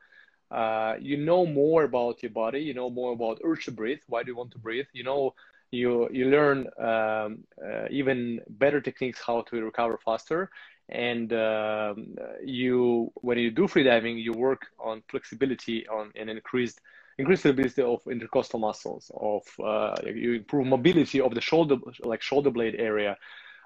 uh, 0.51 0.95
you 1.01 1.17
know 1.17 1.47
more 1.47 1.85
about 1.85 2.23
your 2.23 2.31
body. 2.33 2.61
You 2.61 2.75
know 2.75 2.91
more 2.91 3.13
about 3.13 3.41
urge 3.45 3.65
to 3.67 3.73
breathe. 3.73 4.01
Why 4.09 4.23
do 4.23 4.31
you 4.31 4.37
want 4.37 4.53
to 4.53 4.59
breathe? 4.59 4.87
You 4.93 5.05
know 5.05 5.35
you 5.71 6.09
you 6.13 6.27
learn 6.31 6.67
um, 6.79 7.45
uh, 7.65 7.87
even 7.91 8.41
better 8.49 8.81
techniques 8.81 9.21
how 9.27 9.43
to 9.43 9.63
recover 9.63 9.99
faster 10.05 10.51
and 10.89 11.33
um, 11.33 12.15
you 12.45 13.11
when 13.23 13.39
you 13.39 13.51
do 13.51 13.67
free 13.69 13.85
diving, 13.85 14.19
you 14.19 14.33
work 14.33 14.63
on 14.79 15.03
flexibility 15.11 15.87
on 15.89 16.11
an 16.17 16.29
increased 16.29 16.81
increased 17.19 17.45
ability 17.45 17.83
of 17.83 18.01
intercostal 18.11 18.59
muscles 18.59 19.11
of 19.15 19.43
uh, 19.65 19.97
you 20.15 20.35
improve 20.35 20.67
mobility 20.67 21.21
of 21.21 21.35
the 21.35 21.41
shoulder 21.41 21.77
like 22.01 22.23
shoulder 22.23 22.51
blade 22.51 22.75
area 22.79 23.17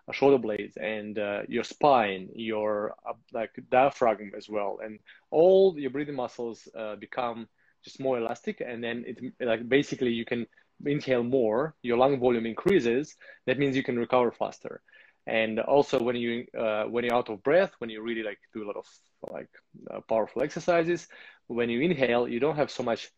uh, 0.09 0.13
shoulder 0.13 0.39
blades 0.39 0.77
and 0.77 1.19
uh, 1.19 1.43
your 1.49 1.65
spine 1.65 2.29
your 2.35 2.95
uh, 3.09 3.13
like 3.33 3.53
diaphragm 3.71 4.33
as 4.37 4.49
well 4.49 4.79
and 4.85 4.99
all 5.31 5.79
your 5.79 5.91
breathing 5.91 6.17
muscles 6.17 6.69
uh, 6.77 6.97
become 6.97 7.49
just 7.87 8.01
more 8.01 8.19
elastic, 8.19 8.61
and 8.61 8.83
then 8.83 9.05
it 9.07 9.17
like 9.41 9.67
basically 9.69 10.11
you 10.11 10.25
can 10.25 10.45
inhale 10.85 11.23
more, 11.23 11.75
your 11.83 11.97
lung 11.97 12.19
volume 12.19 12.45
increases. 12.45 13.15
That 13.47 13.59
means 13.59 13.77
you 13.77 13.85
can 13.85 13.99
recover 13.99 14.31
faster. 14.33 14.83
And 15.27 15.61
also 15.61 16.03
when 16.03 16.17
you 16.17 16.47
uh, 16.59 16.85
when 16.85 17.05
you're 17.05 17.15
out 17.15 17.31
of 17.31 17.43
breath, 17.43 17.73
when 17.79 17.89
you 17.89 18.03
really 18.03 18.25
like 18.25 18.41
do 18.53 18.65
a 18.65 18.69
lot 18.71 18.77
of 18.77 18.87
like 19.37 19.53
powerful 20.09 20.43
exercises, 20.43 21.09
when 21.47 21.71
you 21.71 21.81
inhale, 21.81 22.29
you 22.29 22.41
don't 22.41 22.57
have 22.57 22.71
so 22.71 22.83
much 22.83 23.09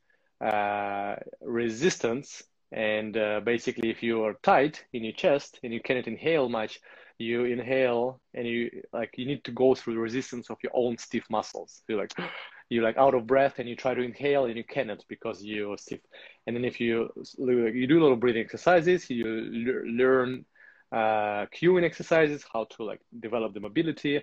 uh, 0.41 1.17
resistance. 1.43 2.43
And 2.71 3.17
uh, 3.17 3.41
basically, 3.41 3.91
if 3.91 4.03
you 4.03 4.25
are 4.25 4.35
tight 4.43 4.85
in 4.93 5.03
your 5.05 5.15
chest 5.15 5.59
and 5.63 5.73
you 5.73 5.81
cannot 5.81 6.07
inhale 6.07 6.49
much, 6.49 6.81
you 7.19 7.45
inhale 7.45 8.21
and 8.35 8.47
you 8.47 8.71
like 8.93 9.15
you 9.17 9.27
need 9.27 9.43
to 9.45 9.51
go 9.51 9.75
through 9.75 9.95
the 9.95 10.01
resistance 10.01 10.51
of 10.51 10.59
your 10.63 10.73
own 10.75 10.97
stiff 10.99 11.25
muscles. 11.31 11.83
You're 11.89 11.99
like 11.99 12.13
you're 12.71 12.85
like 12.85 12.97
out 12.99 13.15
of 13.15 13.27
breath 13.27 13.59
and 13.59 13.69
you 13.69 13.75
try 13.75 13.95
to 13.95 14.03
inhale 14.03 14.45
and 14.45 14.57
you 14.57 14.65
cannot 14.65 15.05
because 15.09 15.43
you're 15.43 15.79
stiff. 15.79 16.01
And 16.47 16.55
then 16.55 16.65
if 16.65 16.81
you 16.81 17.11
you 17.39 17.87
do 17.87 17.99
a 17.99 18.03
little 18.03 18.17
breathing 18.17 18.43
exercises, 18.43 19.11
you 19.11 19.25
learn 19.27 20.45
uh, 20.93 21.47
cueing 21.55 21.85
exercises, 21.85 22.45
how 22.53 22.65
to 22.77 22.85
like 22.85 23.01
develop 23.19 23.55
the 23.55 23.61
mobility. 23.61 24.23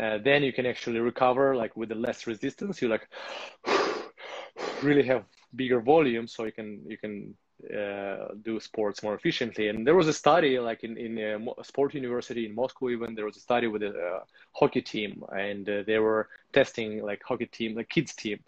Uh, 0.00 0.18
then 0.24 0.42
you 0.42 0.52
can 0.52 0.66
actually 0.66 1.00
recover 1.00 1.56
like 1.56 1.76
with 1.76 1.88
the 1.88 1.94
less 1.94 2.26
resistance. 2.26 2.80
You're 2.80 2.90
like 2.90 3.08
really 4.82 5.02
have 5.04 5.24
bigger 5.54 5.80
volume, 5.80 6.26
so 6.26 6.44
you 6.44 6.52
can 6.52 6.80
you 6.86 6.98
can 6.98 7.34
uh, 7.76 8.28
do 8.42 8.58
sports 8.58 9.02
more 9.02 9.14
efficiently. 9.14 9.68
And 9.68 9.86
there 9.86 9.94
was 9.94 10.08
a 10.08 10.12
study, 10.12 10.58
like 10.58 10.84
in 10.84 10.96
in 10.96 11.18
a 11.18 11.64
sport 11.64 11.94
university 11.94 12.46
in 12.46 12.54
Moscow, 12.54 12.88
even 12.90 13.14
there 13.14 13.26
was 13.26 13.36
a 13.36 13.40
study 13.40 13.66
with 13.66 13.82
a, 13.82 13.90
a 13.90 14.22
hockey 14.52 14.82
team, 14.82 15.24
and 15.36 15.68
uh, 15.68 15.82
they 15.86 15.98
were 15.98 16.28
testing 16.52 17.02
like 17.02 17.22
hockey 17.22 17.46
team, 17.46 17.76
like 17.76 17.88
kids 17.88 18.14
team, 18.14 18.40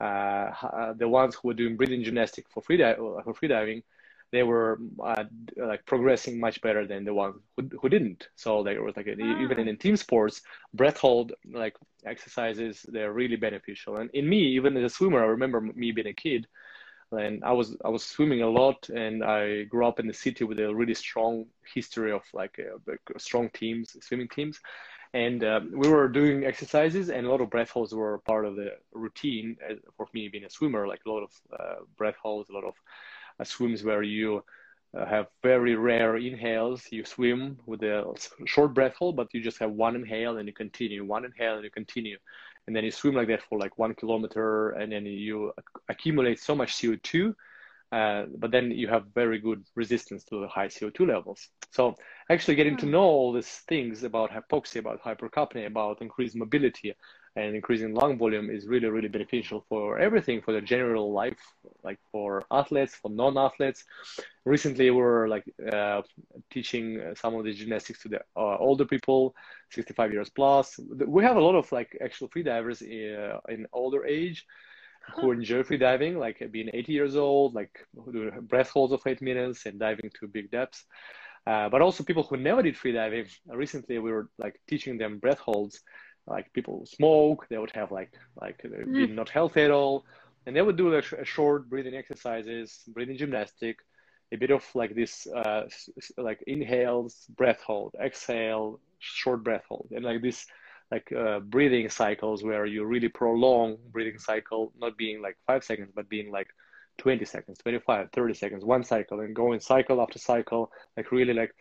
uh, 0.00 0.04
uh 0.04 0.92
the 0.92 1.08
ones 1.08 1.34
who 1.34 1.48
were 1.48 1.54
doing 1.54 1.76
breathing 1.76 2.04
gymnastics 2.04 2.50
for 2.52 2.62
free 2.62 2.78
for 2.78 3.34
freediving. 3.34 3.82
They 4.30 4.42
were 4.42 4.78
uh, 5.02 5.24
like 5.56 5.86
progressing 5.86 6.38
much 6.38 6.60
better 6.60 6.86
than 6.86 7.04
the 7.04 7.14
ones 7.14 7.36
who, 7.56 7.70
who 7.80 7.88
didn't. 7.88 8.28
So 8.36 8.62
there 8.62 8.82
was 8.82 8.96
like 8.96 9.06
a, 9.06 9.12
ah. 9.12 9.42
even 9.42 9.68
in 9.68 9.76
team 9.76 9.96
sports, 9.96 10.42
breath 10.74 10.98
hold 10.98 11.32
like 11.50 11.76
exercises, 12.04 12.84
they're 12.88 13.12
really 13.12 13.36
beneficial. 13.36 13.96
And 13.96 14.10
in 14.12 14.28
me, 14.28 14.40
even 14.56 14.76
as 14.76 14.84
a 14.84 14.94
swimmer, 14.94 15.22
I 15.22 15.26
remember 15.26 15.60
me 15.60 15.92
being 15.92 16.08
a 16.08 16.12
kid 16.12 16.46
and 17.12 17.42
I 17.42 17.52
was 17.52 17.76
I 17.84 17.88
was 17.88 18.04
swimming 18.04 18.42
a 18.42 18.50
lot, 18.50 18.88
and 18.90 19.24
I 19.24 19.64
grew 19.64 19.86
up 19.86 19.98
in 19.98 20.06
the 20.06 20.14
city 20.14 20.44
with 20.44 20.60
a 20.60 20.74
really 20.74 20.94
strong 20.94 21.46
history 21.74 22.12
of 22.12 22.22
like 22.34 22.60
uh, 22.60 23.18
strong 23.18 23.48
teams, 23.50 23.96
swimming 24.00 24.28
teams, 24.28 24.60
and 25.14 25.42
um, 25.44 25.72
we 25.74 25.88
were 25.88 26.08
doing 26.08 26.44
exercises, 26.44 27.08
and 27.08 27.26
a 27.26 27.30
lot 27.30 27.40
of 27.40 27.50
breath 27.50 27.70
holds 27.70 27.94
were 27.94 28.18
part 28.18 28.44
of 28.44 28.56
the 28.56 28.72
routine 28.92 29.56
uh, 29.68 29.74
for 29.96 30.06
me 30.12 30.28
being 30.28 30.44
a 30.44 30.50
swimmer. 30.50 30.86
Like 30.86 31.00
a 31.06 31.10
lot 31.10 31.22
of 31.22 31.32
uh, 31.58 31.74
breath 31.96 32.16
holds, 32.22 32.50
a 32.50 32.52
lot 32.52 32.64
of 32.64 32.74
uh, 32.74 32.74
swims 33.44 33.84
where 33.84 34.02
you 34.02 34.44
uh, 34.96 35.06
have 35.06 35.26
very 35.42 35.74
rare 35.74 36.16
inhales. 36.16 36.82
You 36.90 37.04
swim 37.04 37.58
with 37.66 37.82
a 37.82 38.04
short 38.46 38.74
breath 38.74 38.94
hold, 38.98 39.16
but 39.16 39.28
you 39.32 39.40
just 39.42 39.58
have 39.58 39.70
one 39.70 39.96
inhale 39.96 40.38
and 40.38 40.48
you 40.48 40.54
continue, 40.54 41.04
one 41.04 41.24
inhale 41.24 41.56
and 41.56 41.64
you 41.64 41.70
continue 41.70 42.18
and 42.68 42.76
then 42.76 42.84
you 42.84 42.90
swim 42.90 43.14
like 43.14 43.28
that 43.28 43.42
for 43.42 43.58
like 43.58 43.78
one 43.78 43.94
kilometer 43.94 44.70
and 44.72 44.92
then 44.92 45.06
you 45.06 45.52
accumulate 45.88 46.38
so 46.38 46.54
much 46.54 46.74
co2 46.74 47.34
uh, 47.90 48.24
but 48.36 48.50
then 48.50 48.70
you 48.70 48.86
have 48.86 49.04
very 49.14 49.38
good 49.38 49.64
resistance 49.74 50.22
to 50.22 50.42
the 50.42 50.48
high 50.48 50.68
co2 50.68 51.08
levels 51.08 51.48
so 51.72 51.94
actually 52.30 52.54
getting 52.54 52.76
to 52.76 52.84
hmm. 52.84 52.92
know 52.92 53.08
all 53.18 53.32
these 53.32 53.62
things 53.70 54.04
about 54.04 54.30
hypoxia 54.30 54.80
about 54.80 55.02
hypercapnia 55.02 55.66
about 55.66 56.02
increased 56.02 56.36
mobility 56.36 56.94
and 57.36 57.54
increasing 57.54 57.94
lung 57.94 58.18
volume 58.18 58.50
is 58.50 58.66
really 58.66 58.88
really 58.88 59.08
beneficial 59.08 59.64
for 59.68 59.98
everything 59.98 60.40
for 60.40 60.52
the 60.52 60.60
general 60.60 61.12
life 61.12 61.38
like 61.82 61.98
for 62.12 62.44
athletes 62.50 62.94
for 62.94 63.10
non-athletes. 63.10 63.84
Recently 64.44 64.90
we 64.90 65.00
are 65.00 65.28
like 65.28 65.44
uh, 65.72 66.02
teaching 66.50 67.14
some 67.16 67.34
of 67.34 67.44
the 67.44 67.52
gymnastics 67.52 68.02
to 68.02 68.08
the 68.08 68.20
uh, 68.36 68.56
older 68.58 68.84
people 68.84 69.34
65 69.70 70.12
years 70.12 70.30
plus. 70.30 70.78
We 71.06 71.22
have 71.24 71.36
a 71.36 71.40
lot 71.40 71.54
of 71.54 71.70
like 71.72 71.96
actual 72.02 72.28
free 72.28 72.42
divers 72.42 72.82
in, 72.82 73.16
uh, 73.16 73.40
in 73.48 73.66
older 73.72 74.04
age 74.04 74.46
who 75.16 75.32
enjoy 75.32 75.62
free 75.62 75.78
diving 75.78 76.18
like 76.18 76.46
being 76.50 76.68
80 76.72 76.92
years 76.92 77.16
old 77.16 77.54
like 77.54 77.86
do 78.12 78.30
breath 78.42 78.70
holds 78.70 78.92
of 78.92 79.06
eight 79.06 79.22
minutes 79.22 79.66
and 79.66 79.78
diving 79.78 80.10
to 80.18 80.28
big 80.28 80.50
depths. 80.50 80.84
Uh, 81.46 81.68
but 81.68 81.80
also 81.80 82.04
people 82.04 82.24
who 82.24 82.36
never 82.36 82.62
did 82.62 82.76
free 82.76 82.92
diving. 82.92 83.24
Recently 83.46 83.98
we 83.98 84.12
were 84.12 84.28
like 84.38 84.60
teaching 84.68 84.98
them 84.98 85.18
breath 85.18 85.38
holds 85.38 85.80
like 86.28 86.52
people 86.52 86.84
smoke 86.86 87.46
they 87.48 87.58
would 87.58 87.74
have 87.74 87.90
like 87.90 88.12
like 88.40 88.60
mm. 88.62 89.14
not 89.14 89.28
healthy 89.28 89.62
at 89.62 89.70
all 89.70 90.04
and 90.46 90.54
they 90.54 90.62
would 90.62 90.76
do 90.76 90.94
like 90.94 91.04
short 91.24 91.68
breathing 91.68 91.94
exercises 91.94 92.82
breathing 92.88 93.16
gymnastic 93.16 93.78
a 94.32 94.36
bit 94.36 94.50
of 94.50 94.64
like 94.74 94.94
this 94.94 95.26
uh, 95.26 95.62
like 96.16 96.42
inhales 96.46 97.26
breath 97.36 97.62
hold 97.66 97.94
exhale 98.00 98.78
short 98.98 99.42
breath 99.42 99.64
hold 99.68 99.88
and 99.90 100.04
like 100.04 100.22
this 100.22 100.46
like 100.90 101.10
uh, 101.12 101.40
breathing 101.40 101.88
cycles 101.88 102.42
where 102.42 102.64
you 102.64 102.84
really 102.84 103.08
prolong 103.08 103.76
breathing 103.90 104.18
cycle 104.18 104.72
not 104.78 104.96
being 104.96 105.20
like 105.20 105.36
five 105.46 105.62
seconds 105.62 105.90
but 105.94 106.08
being 106.08 106.30
like 106.30 106.48
20 106.98 107.24
seconds 107.24 107.58
25 107.58 108.08
30 108.12 108.34
seconds 108.34 108.64
one 108.64 108.82
cycle 108.84 109.20
and 109.20 109.34
going 109.34 109.60
cycle 109.60 110.02
after 110.02 110.18
cycle 110.18 110.70
like 110.96 111.10
really 111.12 111.32
like 111.32 111.54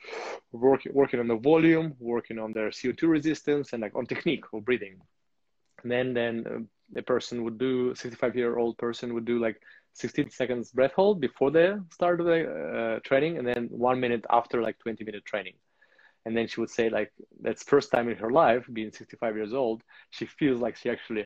working 0.51 0.91
working 0.93 1.19
on 1.19 1.27
the 1.27 1.35
volume 1.35 1.93
working 1.99 2.39
on 2.39 2.51
their 2.53 2.69
co2 2.69 3.03
resistance 3.03 3.73
and 3.73 3.81
like 3.81 3.95
on 3.95 4.05
technique 4.05 4.45
or 4.51 4.61
breathing. 4.61 4.99
And 5.83 5.91
then 5.91 6.13
then 6.13 6.45
uh, 6.47 6.99
a 6.99 7.03
person 7.03 7.43
would 7.43 7.57
do 7.57 7.93
65 7.95 8.35
year 8.35 8.57
old 8.57 8.77
person 8.77 9.13
would 9.13 9.25
do 9.25 9.39
like 9.39 9.61
16 9.93 10.29
seconds 10.29 10.71
breath 10.71 10.93
hold 10.93 11.19
before 11.19 11.51
the 11.51 11.83
start 11.91 12.19
of 12.19 12.27
the 12.27 12.39
uh, 12.47 12.99
training 13.03 13.37
and 13.37 13.47
then 13.47 13.67
one 13.71 13.99
minute 13.99 14.25
after 14.29 14.61
like 14.61 14.77
20 14.79 15.03
minute 15.03 15.25
training. 15.25 15.53
And 16.25 16.35
then 16.35 16.47
she 16.47 16.59
would 16.59 16.69
say 16.69 16.89
like 16.89 17.11
that's 17.41 17.63
first 17.63 17.91
time 17.91 18.09
in 18.09 18.17
her 18.17 18.31
life 18.31 18.65
being 18.73 18.91
65 18.91 19.35
years 19.35 19.53
old 19.53 19.81
she 20.09 20.25
feels 20.25 20.59
like 20.59 20.75
she 20.75 20.89
actually 20.89 21.25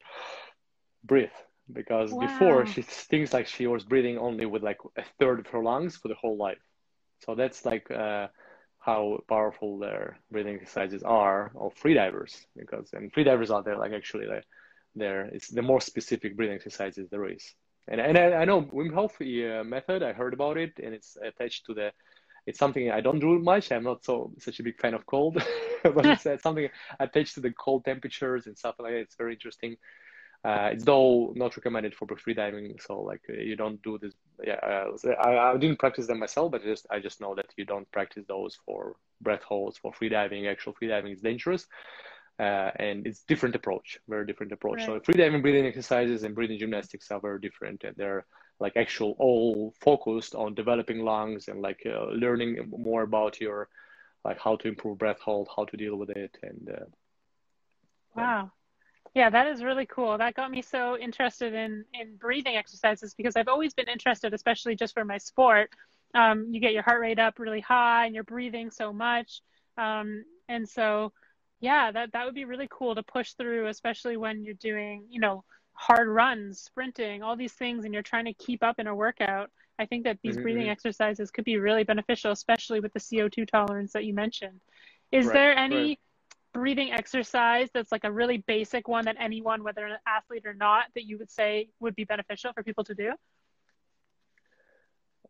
breathe 1.03 1.29
because 1.73 2.11
wow. 2.11 2.19
before 2.19 2.65
she 2.65 2.81
thinks 2.81 3.33
like 3.33 3.47
she 3.47 3.67
was 3.67 3.83
breathing 3.83 4.17
only 4.17 4.45
with 4.45 4.63
like 4.63 4.77
a 4.97 5.03
third 5.19 5.39
of 5.39 5.47
her 5.47 5.63
lungs 5.63 5.97
for 5.97 6.07
the 6.07 6.15
whole 6.15 6.37
life. 6.37 6.61
So 7.19 7.35
that's 7.35 7.65
like 7.65 7.89
uh, 7.91 8.27
how 8.79 9.19
powerful 9.29 9.79
their 9.79 10.17
breathing 10.31 10.55
exercises 10.55 11.03
are 11.03 11.51
of 11.55 11.73
freedivers 11.75 12.45
because 12.55 12.89
and 12.93 13.13
freedivers 13.13 13.53
out 13.55 13.65
there 13.65 13.77
like 13.77 13.93
actually 13.93 14.25
like 14.25 14.43
there 14.95 15.25
it's 15.25 15.49
the 15.49 15.61
more 15.61 15.79
specific 15.79 16.35
breathing 16.35 16.55
exercises 16.55 17.09
there 17.09 17.25
is. 17.25 17.53
And 17.87 18.01
and 18.01 18.17
I, 18.17 18.41
I 18.41 18.45
know 18.45 18.63
Wim 18.63 18.93
Hof 18.93 19.21
uh, 19.21 19.63
method 19.63 20.03
I 20.03 20.13
heard 20.13 20.33
about 20.33 20.57
it 20.57 20.73
and 20.83 20.93
it's 20.93 21.17
attached 21.23 21.65
to 21.67 21.73
the 21.73 21.91
it's 22.47 22.59
something 22.59 22.89
I 22.89 23.01
don't 23.01 23.19
do 23.19 23.37
much. 23.39 23.71
I'm 23.71 23.83
not 23.83 24.03
so 24.03 24.31
such 24.39 24.59
a 24.59 24.63
big 24.63 24.79
fan 24.79 24.93
of 24.93 25.05
cold, 25.05 25.35
but 25.83 26.05
it's, 26.05 26.25
it's 26.25 26.43
something 26.43 26.69
attached 26.99 27.35
to 27.35 27.39
the 27.39 27.51
cold 27.51 27.85
temperatures 27.85 28.47
and 28.47 28.57
stuff 28.57 28.75
like 28.79 28.93
that. 28.93 28.99
It's 28.99 29.15
very 29.15 29.33
interesting. 29.33 29.77
Uh, 30.43 30.69
it's 30.73 30.83
though 30.83 31.31
not 31.35 31.55
recommended 31.55 31.93
for 31.93 32.07
free 32.17 32.33
diving, 32.33 32.75
so 32.79 32.99
like 33.01 33.21
uh, 33.29 33.33
you 33.33 33.55
don't 33.55 33.81
do 33.83 33.99
this. 33.99 34.13
Yeah, 34.43 34.55
uh, 34.55 35.11
I, 35.23 35.51
I 35.51 35.57
didn't 35.57 35.77
practice 35.77 36.07
them 36.07 36.17
myself, 36.19 36.51
but 36.51 36.63
just 36.63 36.87
I 36.89 36.99
just 36.99 37.21
know 37.21 37.35
that 37.35 37.45
you 37.57 37.65
don't 37.65 37.89
practice 37.91 38.25
those 38.27 38.57
for 38.65 38.95
breath 39.21 39.43
holds 39.43 39.77
for 39.77 39.93
free 39.93 40.09
diving. 40.09 40.47
Actual 40.47 40.73
free 40.73 40.87
diving 40.87 41.11
is 41.11 41.21
dangerous, 41.21 41.67
uh, 42.39 42.71
and 42.77 43.05
it's 43.05 43.21
different 43.27 43.53
approach, 43.53 43.99
very 44.09 44.25
different 44.25 44.51
approach. 44.51 44.79
Right. 44.79 44.85
So 44.87 44.99
free 45.01 45.13
diving 45.13 45.43
breathing 45.43 45.67
exercises 45.67 46.23
and 46.23 46.33
breathing 46.33 46.57
gymnastics 46.57 47.11
are 47.11 47.19
very 47.19 47.39
different, 47.39 47.83
and 47.83 47.95
they're 47.95 48.25
like 48.59 48.77
actual 48.77 49.15
all 49.19 49.75
focused 49.79 50.33
on 50.33 50.55
developing 50.55 51.03
lungs 51.05 51.49
and 51.49 51.61
like 51.61 51.83
uh, 51.85 52.05
learning 52.05 52.67
more 52.75 53.03
about 53.03 53.39
your 53.39 53.69
like 54.25 54.39
how 54.39 54.55
to 54.55 54.67
improve 54.67 54.97
breath 54.97 55.19
hold, 55.19 55.49
how 55.55 55.65
to 55.65 55.77
deal 55.77 55.97
with 55.97 56.09
it, 56.09 56.35
and 56.41 56.69
uh, 56.69 56.85
wow. 58.15 58.23
Yeah, 58.23 58.47
that 59.15 59.47
is 59.47 59.63
really 59.63 59.85
cool. 59.85 60.17
That 60.17 60.35
got 60.35 60.51
me 60.51 60.61
so 60.61 60.97
interested 60.97 61.53
in 61.53 61.83
in 61.93 62.15
breathing 62.15 62.55
exercises 62.55 63.13
because 63.13 63.35
I've 63.35 63.49
always 63.49 63.73
been 63.73 63.89
interested, 63.89 64.33
especially 64.33 64.75
just 64.75 64.93
for 64.93 65.03
my 65.03 65.17
sport. 65.17 65.71
Um, 66.13 66.47
you 66.51 66.59
get 66.59 66.73
your 66.73 66.83
heart 66.83 67.01
rate 67.01 67.19
up 67.19 67.39
really 67.39 67.61
high 67.61 68.05
and 68.05 68.15
you're 68.15 68.23
breathing 68.23 68.71
so 68.71 68.93
much, 68.93 69.41
um, 69.77 70.23
and 70.47 70.67
so 70.67 71.11
yeah, 71.59 71.91
that 71.91 72.13
that 72.13 72.25
would 72.25 72.35
be 72.35 72.45
really 72.45 72.67
cool 72.71 72.95
to 72.95 73.03
push 73.03 73.33
through, 73.33 73.67
especially 73.67 74.17
when 74.17 74.43
you're 74.43 74.53
doing 74.55 75.05
you 75.09 75.19
know 75.19 75.43
hard 75.73 76.07
runs, 76.07 76.59
sprinting, 76.59 77.21
all 77.21 77.35
these 77.35 77.53
things, 77.53 77.83
and 77.83 77.93
you're 77.93 78.03
trying 78.03 78.25
to 78.25 78.33
keep 78.33 78.63
up 78.63 78.79
in 78.79 78.87
a 78.87 78.95
workout. 78.95 79.51
I 79.77 79.87
think 79.87 80.05
that 80.05 80.19
these 80.23 80.35
mm-hmm. 80.35 80.43
breathing 80.43 80.63
mm-hmm. 80.63 80.71
exercises 80.71 81.31
could 81.31 81.43
be 81.43 81.57
really 81.57 81.83
beneficial, 81.83 82.31
especially 82.31 82.79
with 82.79 82.93
the 82.93 82.99
CO2 82.99 83.47
tolerance 83.47 83.93
that 83.93 84.05
you 84.05 84.13
mentioned. 84.13 84.61
Is 85.11 85.25
right, 85.25 85.33
there 85.33 85.57
any 85.57 85.87
right 85.89 85.99
breathing 86.53 86.91
exercise 86.91 87.69
that's 87.73 87.91
like 87.91 88.03
a 88.03 88.11
really 88.11 88.37
basic 88.37 88.87
one 88.87 89.05
that 89.05 89.17
anyone, 89.19 89.63
whether 89.63 89.85
an 89.85 89.97
athlete 90.07 90.45
or 90.45 90.53
not, 90.53 90.85
that 90.95 91.05
you 91.05 91.17
would 91.17 91.31
say 91.31 91.69
would 91.79 91.95
be 91.95 92.03
beneficial 92.03 92.51
for 92.53 92.63
people 92.63 92.83
to 92.83 92.95
do? 92.95 93.09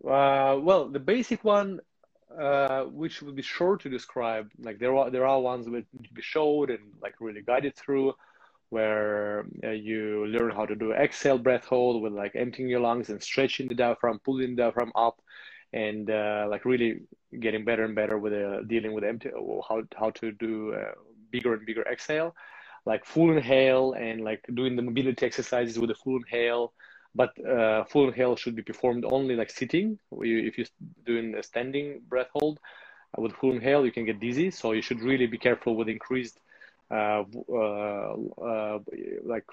Uh, 0.03 0.57
well, 0.59 0.89
the 0.89 0.99
basic 0.99 1.43
one, 1.43 1.79
uh, 2.39 2.83
which 2.85 3.21
would 3.21 3.35
be 3.35 3.41
short 3.41 3.81
to 3.81 3.89
describe, 3.89 4.49
like 4.59 4.79
there 4.79 4.95
are 4.95 5.09
there 5.11 5.27
are 5.27 5.39
ones 5.39 5.65
that 5.65 5.85
be 6.13 6.21
showed 6.21 6.69
and 6.69 6.79
like 7.01 7.15
really 7.19 7.41
guided 7.41 7.75
through. 7.75 8.13
where 8.71 9.45
uh, 9.63 9.69
you 9.69 10.25
learn 10.27 10.49
how 10.49 10.65
to 10.65 10.75
do 10.75 10.93
exhale 10.93 11.37
breath 11.37 11.65
hold 11.65 12.01
with 12.01 12.13
like 12.13 12.35
emptying 12.35 12.69
your 12.69 12.79
lungs 12.79 13.09
and 13.09 13.21
stretching 13.21 13.67
the 13.67 13.75
diaphragm, 13.75 14.17
pulling 14.23 14.55
the 14.55 14.63
diaphragm 14.63 14.91
up, 14.95 15.21
and 15.73 16.09
uh, 16.09 16.47
like 16.49 16.63
really 16.65 17.01
getting 17.39 17.65
better 17.65 17.83
and 17.83 17.95
better 17.95 18.17
with 18.17 18.33
uh, 18.33 18.61
dealing 18.63 18.93
with 18.93 19.03
empty 19.03 19.29
how 19.67 19.83
how 19.95 20.09
to 20.11 20.31
do 20.31 20.73
uh, 20.73 20.93
bigger 21.31 21.53
and 21.53 21.65
bigger 21.65 21.83
exhale, 21.91 22.35
like 22.85 23.05
full 23.05 23.31
inhale 23.35 23.93
and 23.93 24.21
like 24.21 24.43
doing 24.53 24.75
the 24.75 24.81
mobility 24.81 25.25
exercises 25.25 25.79
with 25.79 25.91
a 25.91 25.95
full 25.95 26.17
inhale. 26.17 26.73
But 27.13 27.31
uh, 27.45 27.83
full 27.85 28.07
inhale 28.07 28.35
should 28.37 28.55
be 28.55 28.61
performed 28.61 29.05
only 29.05 29.35
like 29.35 29.49
sitting. 29.49 29.99
If 30.11 30.57
you're 30.57 30.67
doing 31.05 31.35
a 31.35 31.43
standing 31.43 32.01
breath 32.07 32.29
hold 32.33 32.59
uh, 33.17 33.21
with 33.21 33.33
full 33.33 33.53
inhale, 33.53 33.85
you 33.85 33.91
can 33.91 34.05
get 34.05 34.19
dizzy. 34.19 34.49
So 34.51 34.71
you 34.71 34.81
should 34.81 35.01
really 35.01 35.27
be 35.27 35.37
careful 35.37 35.75
with 35.75 35.89
increased 35.89 36.39
uh, 36.89 37.23
uh, 37.49 38.15
uh, 38.41 38.79
like 39.23 39.45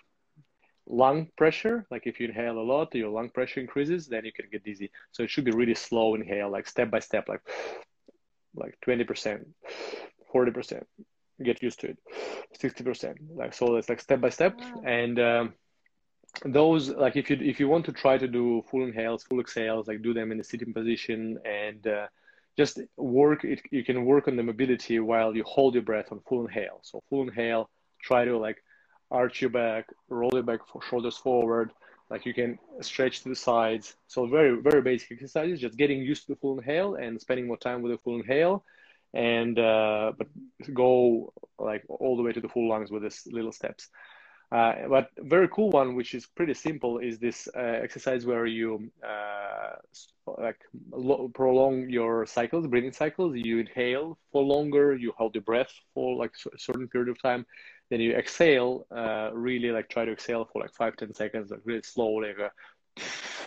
lung 0.86 1.28
pressure. 1.36 1.86
Like 1.90 2.06
if 2.06 2.18
you 2.20 2.28
inhale 2.28 2.58
a 2.58 2.66
lot, 2.72 2.94
your 2.94 3.10
lung 3.10 3.30
pressure 3.30 3.60
increases, 3.60 4.06
then 4.06 4.24
you 4.24 4.32
can 4.32 4.46
get 4.50 4.64
dizzy. 4.64 4.90
So 5.12 5.22
it 5.22 5.30
should 5.30 5.44
be 5.44 5.52
really 5.52 5.74
slow 5.74 6.14
inhale, 6.14 6.50
like 6.50 6.66
step 6.66 6.90
by 6.90 7.00
step, 7.00 7.28
like 7.28 7.42
like 8.54 8.76
20%, 8.84 9.44
40%. 10.34 10.84
Get 11.42 11.62
used 11.62 11.80
to 11.80 11.88
it. 11.88 11.98
60%. 12.60 13.16
Like 13.34 13.54
so 13.54 13.76
it's 13.76 13.88
like 13.88 14.00
step 14.00 14.20
by 14.20 14.30
step. 14.30 14.58
Wow. 14.58 14.82
And 14.84 15.18
um, 15.20 15.54
those 16.44 16.90
like 16.90 17.16
if 17.16 17.30
you 17.30 17.38
if 17.40 17.60
you 17.60 17.68
want 17.68 17.84
to 17.86 17.92
try 17.92 18.18
to 18.18 18.28
do 18.28 18.62
full 18.70 18.84
inhales, 18.84 19.22
full 19.22 19.40
exhales, 19.40 19.88
like 19.88 20.02
do 20.02 20.12
them 20.12 20.32
in 20.32 20.40
a 20.40 20.44
sitting 20.44 20.72
position 20.72 21.38
and 21.44 21.86
uh, 21.86 22.06
just 22.58 22.80
work 22.96 23.44
it 23.44 23.62
you 23.70 23.84
can 23.84 24.04
work 24.04 24.26
on 24.26 24.34
the 24.36 24.42
mobility 24.42 24.98
while 24.98 25.34
you 25.34 25.44
hold 25.44 25.74
your 25.74 25.82
breath 25.84 26.10
on 26.10 26.20
full 26.28 26.44
inhale 26.44 26.80
so 26.82 27.00
full 27.08 27.22
inhale 27.22 27.70
try 28.02 28.24
to 28.24 28.36
like 28.36 28.58
arch 29.12 29.40
your 29.40 29.50
back 29.50 29.86
roll 30.08 30.30
your 30.34 30.42
back 30.42 30.60
for 30.66 30.82
shoulders 30.82 31.16
forward 31.16 31.70
like 32.10 32.26
you 32.26 32.34
can 32.34 32.58
stretch 32.80 33.22
to 33.22 33.28
the 33.28 33.36
sides 33.36 33.94
so 34.08 34.26
very 34.26 34.60
very 34.60 34.82
basic 34.82 35.12
exercises 35.12 35.60
just 35.60 35.78
getting 35.78 36.00
used 36.02 36.26
to 36.26 36.32
the 36.32 36.40
full 36.40 36.58
inhale 36.58 36.96
and 36.96 37.20
spending 37.20 37.46
more 37.46 37.56
time 37.56 37.80
with 37.80 37.92
the 37.92 37.98
full 37.98 38.16
inhale 38.16 38.64
and 39.14 39.58
uh, 39.58 40.12
but 40.16 40.28
go 40.74 41.32
like 41.58 41.84
all 41.88 42.16
the 42.16 42.22
way 42.22 42.32
to 42.32 42.40
the 42.40 42.48
full 42.48 42.68
lungs 42.68 42.90
with 42.90 43.02
this 43.02 43.26
little 43.26 43.52
steps 43.52 43.88
uh, 44.50 44.88
but 44.88 45.10
very 45.18 45.46
cool 45.48 45.70
one, 45.70 45.94
which 45.94 46.14
is 46.14 46.26
pretty 46.26 46.54
simple, 46.54 46.98
is 46.98 47.18
this 47.18 47.48
uh, 47.54 47.60
exercise 47.60 48.24
where 48.24 48.46
you 48.46 48.90
uh, 49.06 49.74
like 50.38 50.58
prolong 51.34 51.90
your 51.90 52.24
cycles, 52.24 52.66
breathing 52.66 52.92
cycles. 52.92 53.36
You 53.36 53.58
inhale 53.58 54.18
for 54.32 54.42
longer, 54.42 54.96
you 54.96 55.12
hold 55.18 55.34
your 55.34 55.42
breath 55.42 55.72
for 55.92 56.16
like 56.16 56.32
a 56.54 56.58
certain 56.58 56.88
period 56.88 57.10
of 57.10 57.20
time, 57.20 57.44
then 57.90 58.00
you 58.00 58.14
exhale. 58.14 58.86
Uh, 58.90 59.30
really, 59.34 59.70
like 59.70 59.90
try 59.90 60.06
to 60.06 60.12
exhale 60.12 60.48
for 60.50 60.62
like 60.62 60.72
five 60.72 60.96
ten 60.96 61.12
seconds, 61.12 61.50
like 61.50 61.60
really 61.64 61.82
slow, 61.82 62.12
like 62.12 62.38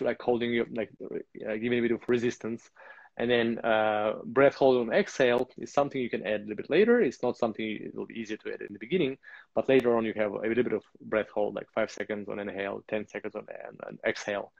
like 0.00 0.22
holding 0.22 0.52
your 0.52 0.66
like 0.70 0.90
uh, 1.02 1.54
giving 1.56 1.80
a 1.80 1.82
bit 1.82 1.90
of 1.90 2.00
resistance. 2.08 2.70
And 3.18 3.30
then 3.30 3.58
uh, 3.58 4.14
breath 4.24 4.54
hold 4.54 4.88
on 4.88 4.94
exhale 4.94 5.48
is 5.58 5.72
something 5.72 6.00
you 6.00 6.08
can 6.08 6.26
add 6.26 6.40
a 6.40 6.44
little 6.44 6.56
bit 6.56 6.70
later. 6.70 7.00
It's 7.00 7.22
not 7.22 7.36
something 7.36 7.64
it 7.64 7.94
will 7.94 8.06
be 8.06 8.18
easier 8.18 8.38
to 8.38 8.52
add 8.52 8.62
in 8.62 8.72
the 8.72 8.78
beginning, 8.78 9.18
but 9.54 9.68
later 9.68 9.96
on 9.96 10.04
you 10.04 10.14
have 10.16 10.32
a 10.32 10.46
little 10.48 10.64
bit 10.64 10.72
of 10.72 10.82
breath 11.00 11.28
hold, 11.28 11.54
like 11.54 11.68
five 11.74 11.90
seconds 11.90 12.28
on 12.28 12.38
inhale, 12.38 12.82
10 12.88 13.08
seconds 13.08 13.34
on 13.34 13.46
an 13.88 13.98
exhale. 14.06 14.52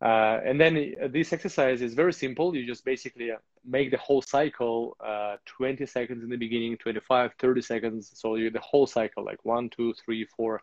Uh, 0.00 0.38
and 0.44 0.60
then 0.60 0.94
uh, 1.02 1.08
this 1.08 1.32
exercise 1.32 1.82
is 1.82 1.94
very 1.94 2.12
simple. 2.12 2.54
You 2.54 2.64
just 2.64 2.84
basically 2.84 3.32
uh, 3.32 3.38
make 3.64 3.90
the 3.90 3.96
whole 3.98 4.22
cycle 4.22 4.96
uh, 5.04 5.36
20 5.46 5.84
seconds 5.86 6.22
in 6.22 6.30
the 6.30 6.36
beginning, 6.36 6.76
25, 6.76 7.32
30 7.38 7.62
seconds. 7.62 8.12
So 8.14 8.36
you 8.36 8.50
the 8.50 8.60
whole 8.60 8.86
cycle, 8.86 9.24
like 9.24 9.44
one, 9.44 9.68
two, 9.70 9.92
three, 9.94 10.24
four, 10.24 10.62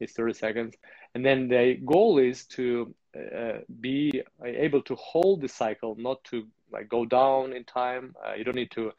is 0.00 0.12
30 0.12 0.34
seconds. 0.34 0.74
And 1.14 1.24
then 1.24 1.48
the 1.48 1.78
goal 1.84 2.18
is 2.18 2.46
to 2.46 2.94
uh, 3.16 3.58
be 3.80 4.22
able 4.44 4.82
to 4.82 4.94
hold 4.96 5.40
the 5.40 5.48
cycle, 5.48 5.94
not 5.98 6.22
to 6.24 6.46
like 6.72 6.88
go 6.88 7.04
down 7.04 7.52
in 7.52 7.64
time. 7.64 8.14
Uh, 8.26 8.34
you 8.34 8.44
don't 8.44 8.56
need 8.56 8.72
to 8.72 8.92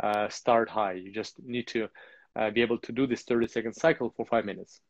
uh, 0.00 0.28
start 0.28 0.68
high. 0.68 0.92
You 0.92 1.12
just 1.12 1.42
need 1.42 1.66
to 1.68 1.88
uh, 2.36 2.50
be 2.50 2.62
able 2.62 2.78
to 2.78 2.92
do 2.92 3.06
this 3.06 3.22
30 3.22 3.48
second 3.48 3.74
cycle 3.74 4.12
for 4.16 4.26
five 4.26 4.44
minutes. 4.44 4.80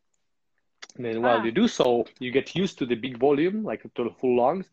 And 0.97 1.05
then 1.05 1.23
while 1.23 1.39
ah. 1.39 1.45
you 1.45 1.53
do 1.53 1.69
so, 1.69 2.07
you 2.19 2.31
get 2.31 2.55
used 2.55 2.79
to 2.79 2.87
the 2.87 2.95
big 2.95 3.19
volume, 3.19 3.65
like 3.65 3.83
to 3.83 4.05
the 4.05 4.15
full 4.21 4.37
lungs, 4.37 4.67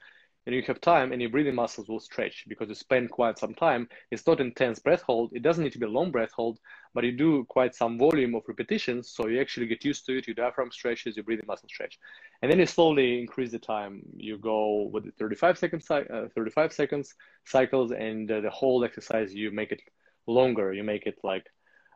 and 0.45 0.56
you 0.56 0.62
have 0.63 0.82
time 0.82 1.12
and 1.12 1.21
your 1.21 1.30
breathing 1.30 1.56
muscles 1.56 1.88
will 1.88 1.99
stretch 1.99 2.45
because 2.47 2.67
you 2.67 2.75
spend 2.75 3.12
quite 3.12 3.38
some 3.38 3.54
time. 3.54 3.88
It's 4.10 4.25
not 4.25 4.39
intense 4.39 4.80
breath 4.80 5.04
hold. 5.04 5.32
It 5.34 5.43
doesn't 5.43 5.63
need 5.63 5.73
to 5.73 5.80
be 5.80 5.86
a 5.86 5.89
long 5.89 6.12
breath 6.12 6.32
hold, 6.32 6.60
but 6.93 7.04
you 7.04 7.12
do 7.12 7.45
quite 7.45 7.75
some 7.75 7.99
volume 7.99 8.34
of 8.34 8.43
repetitions. 8.47 9.10
So 9.10 9.27
you 9.27 9.39
actually 9.39 9.67
get 9.67 9.86
used 9.86 10.06
to 10.08 10.17
it. 10.17 10.27
Your 10.27 10.36
diaphragm 10.36 10.71
stretches, 10.71 11.15
your 11.15 11.23
breathing 11.23 11.45
muscle 11.47 11.69
stretch. 11.69 11.99
And 12.41 12.51
then 12.51 12.60
you 12.60 12.65
slowly 12.65 13.19
increase 13.19 13.51
the 13.51 13.60
time. 13.60 14.01
You 14.15 14.38
go 14.38 14.89
with 14.91 15.06
the 15.06 15.12
35 15.12 15.58
seconds, 15.58 15.89
uh, 15.91 16.27
35 16.36 16.73
seconds 16.73 17.13
cycles 17.45 17.91
and 17.91 18.32
uh, 18.32 18.41
the 18.41 18.49
whole 18.49 18.84
exercise, 18.84 19.34
you 19.34 19.51
make 19.51 19.71
it 19.71 19.82
longer. 20.25 20.73
You 20.73 20.84
make 20.84 21.06
it 21.06 21.19
like 21.23 21.45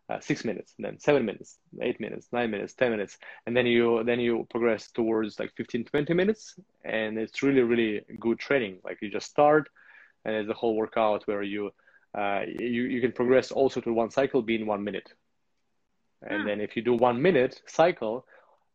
uh, 0.09 0.19
six 0.19 0.45
minutes, 0.45 0.73
then 0.77 0.99
seven 0.99 1.25
minutes, 1.25 1.57
eight 1.81 1.99
minutes, 1.99 2.27
nine 2.31 2.51
minutes, 2.51 2.73
ten 2.73 2.91
minutes, 2.91 3.17
and 3.45 3.57
then 3.57 3.65
you 3.65 4.03
then 4.03 4.19
you 4.19 4.45
progress 4.49 4.91
towards 4.91 5.39
like 5.39 5.51
15, 5.55 5.85
20 5.85 6.13
minutes, 6.13 6.55
and 6.83 7.17
it's 7.17 7.41
really 7.41 7.61
really 7.61 8.01
good 8.19 8.39
training. 8.39 8.77
Like 8.83 8.99
you 9.01 9.09
just 9.09 9.29
start, 9.29 9.69
and 10.23 10.35
it's 10.35 10.49
a 10.49 10.53
whole 10.53 10.75
workout 10.75 11.27
where 11.27 11.41
you 11.41 11.71
uh, 12.17 12.41
you 12.47 12.83
you 12.83 13.01
can 13.01 13.11
progress 13.11 13.51
also 13.51 13.81
to 13.81 13.93
one 13.93 14.11
cycle 14.11 14.41
being 14.41 14.65
one 14.67 14.83
minute, 14.83 15.13
and 16.21 16.41
hmm. 16.41 16.47
then 16.47 16.61
if 16.61 16.75
you 16.75 16.83
do 16.83 16.93
one 16.93 17.19
minute 17.19 17.61
cycle, 17.65 18.25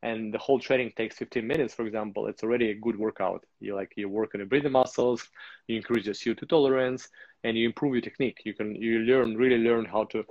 and 0.03 0.33
the 0.33 0.39
whole 0.39 0.59
training 0.59 0.93
takes 0.97 1.17
15 1.17 1.47
minutes 1.47 1.75
for 1.75 1.87
example 1.87 2.27
it's 2.27 2.43
already 2.43 2.71
a 2.71 2.75
good 2.75 2.99
workout 2.99 3.45
you 3.61 3.75
like 3.75 3.93
you 3.97 4.09
work 4.09 4.35
on 4.35 4.41
the 4.41 4.47
breathing 4.47 4.73
muscles 4.73 5.29
you 5.67 5.77
increase 5.77 6.07
your 6.07 6.15
co2 6.15 6.49
tolerance 6.49 7.09
and 7.45 7.57
you 7.57 7.67
improve 7.67 7.95
your 7.95 8.03
technique 8.03 8.41
you 8.45 8.55
can 8.55 8.75
you 8.75 9.01
learn 9.01 9.37
really 9.37 9.59
learn 9.59 9.85
how 9.85 10.05
to 10.05 10.25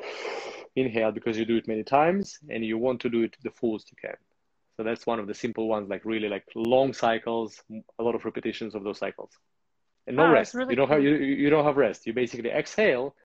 inhale 0.76 1.12
because 1.12 1.38
you 1.38 1.46
do 1.46 1.58
it 1.58 1.68
many 1.68 1.84
times 1.84 2.40
and 2.50 2.64
you 2.64 2.78
want 2.78 3.02
to 3.02 3.10
do 3.10 3.24
it 3.24 3.36
the 3.44 3.52
fullest 3.52 3.92
you 3.92 3.98
can 4.00 4.16
so 4.78 4.84
that's 4.84 5.06
one 5.06 5.20
of 5.20 5.28
the 5.28 5.34
simple 5.34 5.68
ones 5.68 5.90
like 5.90 6.06
really 6.06 6.30
like 6.30 6.46
long 6.56 6.94
cycles 6.94 7.62
a 8.00 8.04
lot 8.04 8.16
of 8.16 8.26
repetitions 8.26 8.76
of 8.76 8.84
those 8.84 8.98
cycles 8.98 9.32
and 10.08 10.16
no 10.16 10.32
rest 10.32 10.54
really 10.54 10.72
you 10.72 10.76
don't 10.76 10.88
cool. 10.88 10.96
have 10.96 11.04
you, 11.04 11.16
you 11.16 11.50
don't 11.50 11.66
have 11.66 11.78
rest 11.78 12.06
you 12.06 12.14
basically 12.14 12.50
exhale 12.50 13.16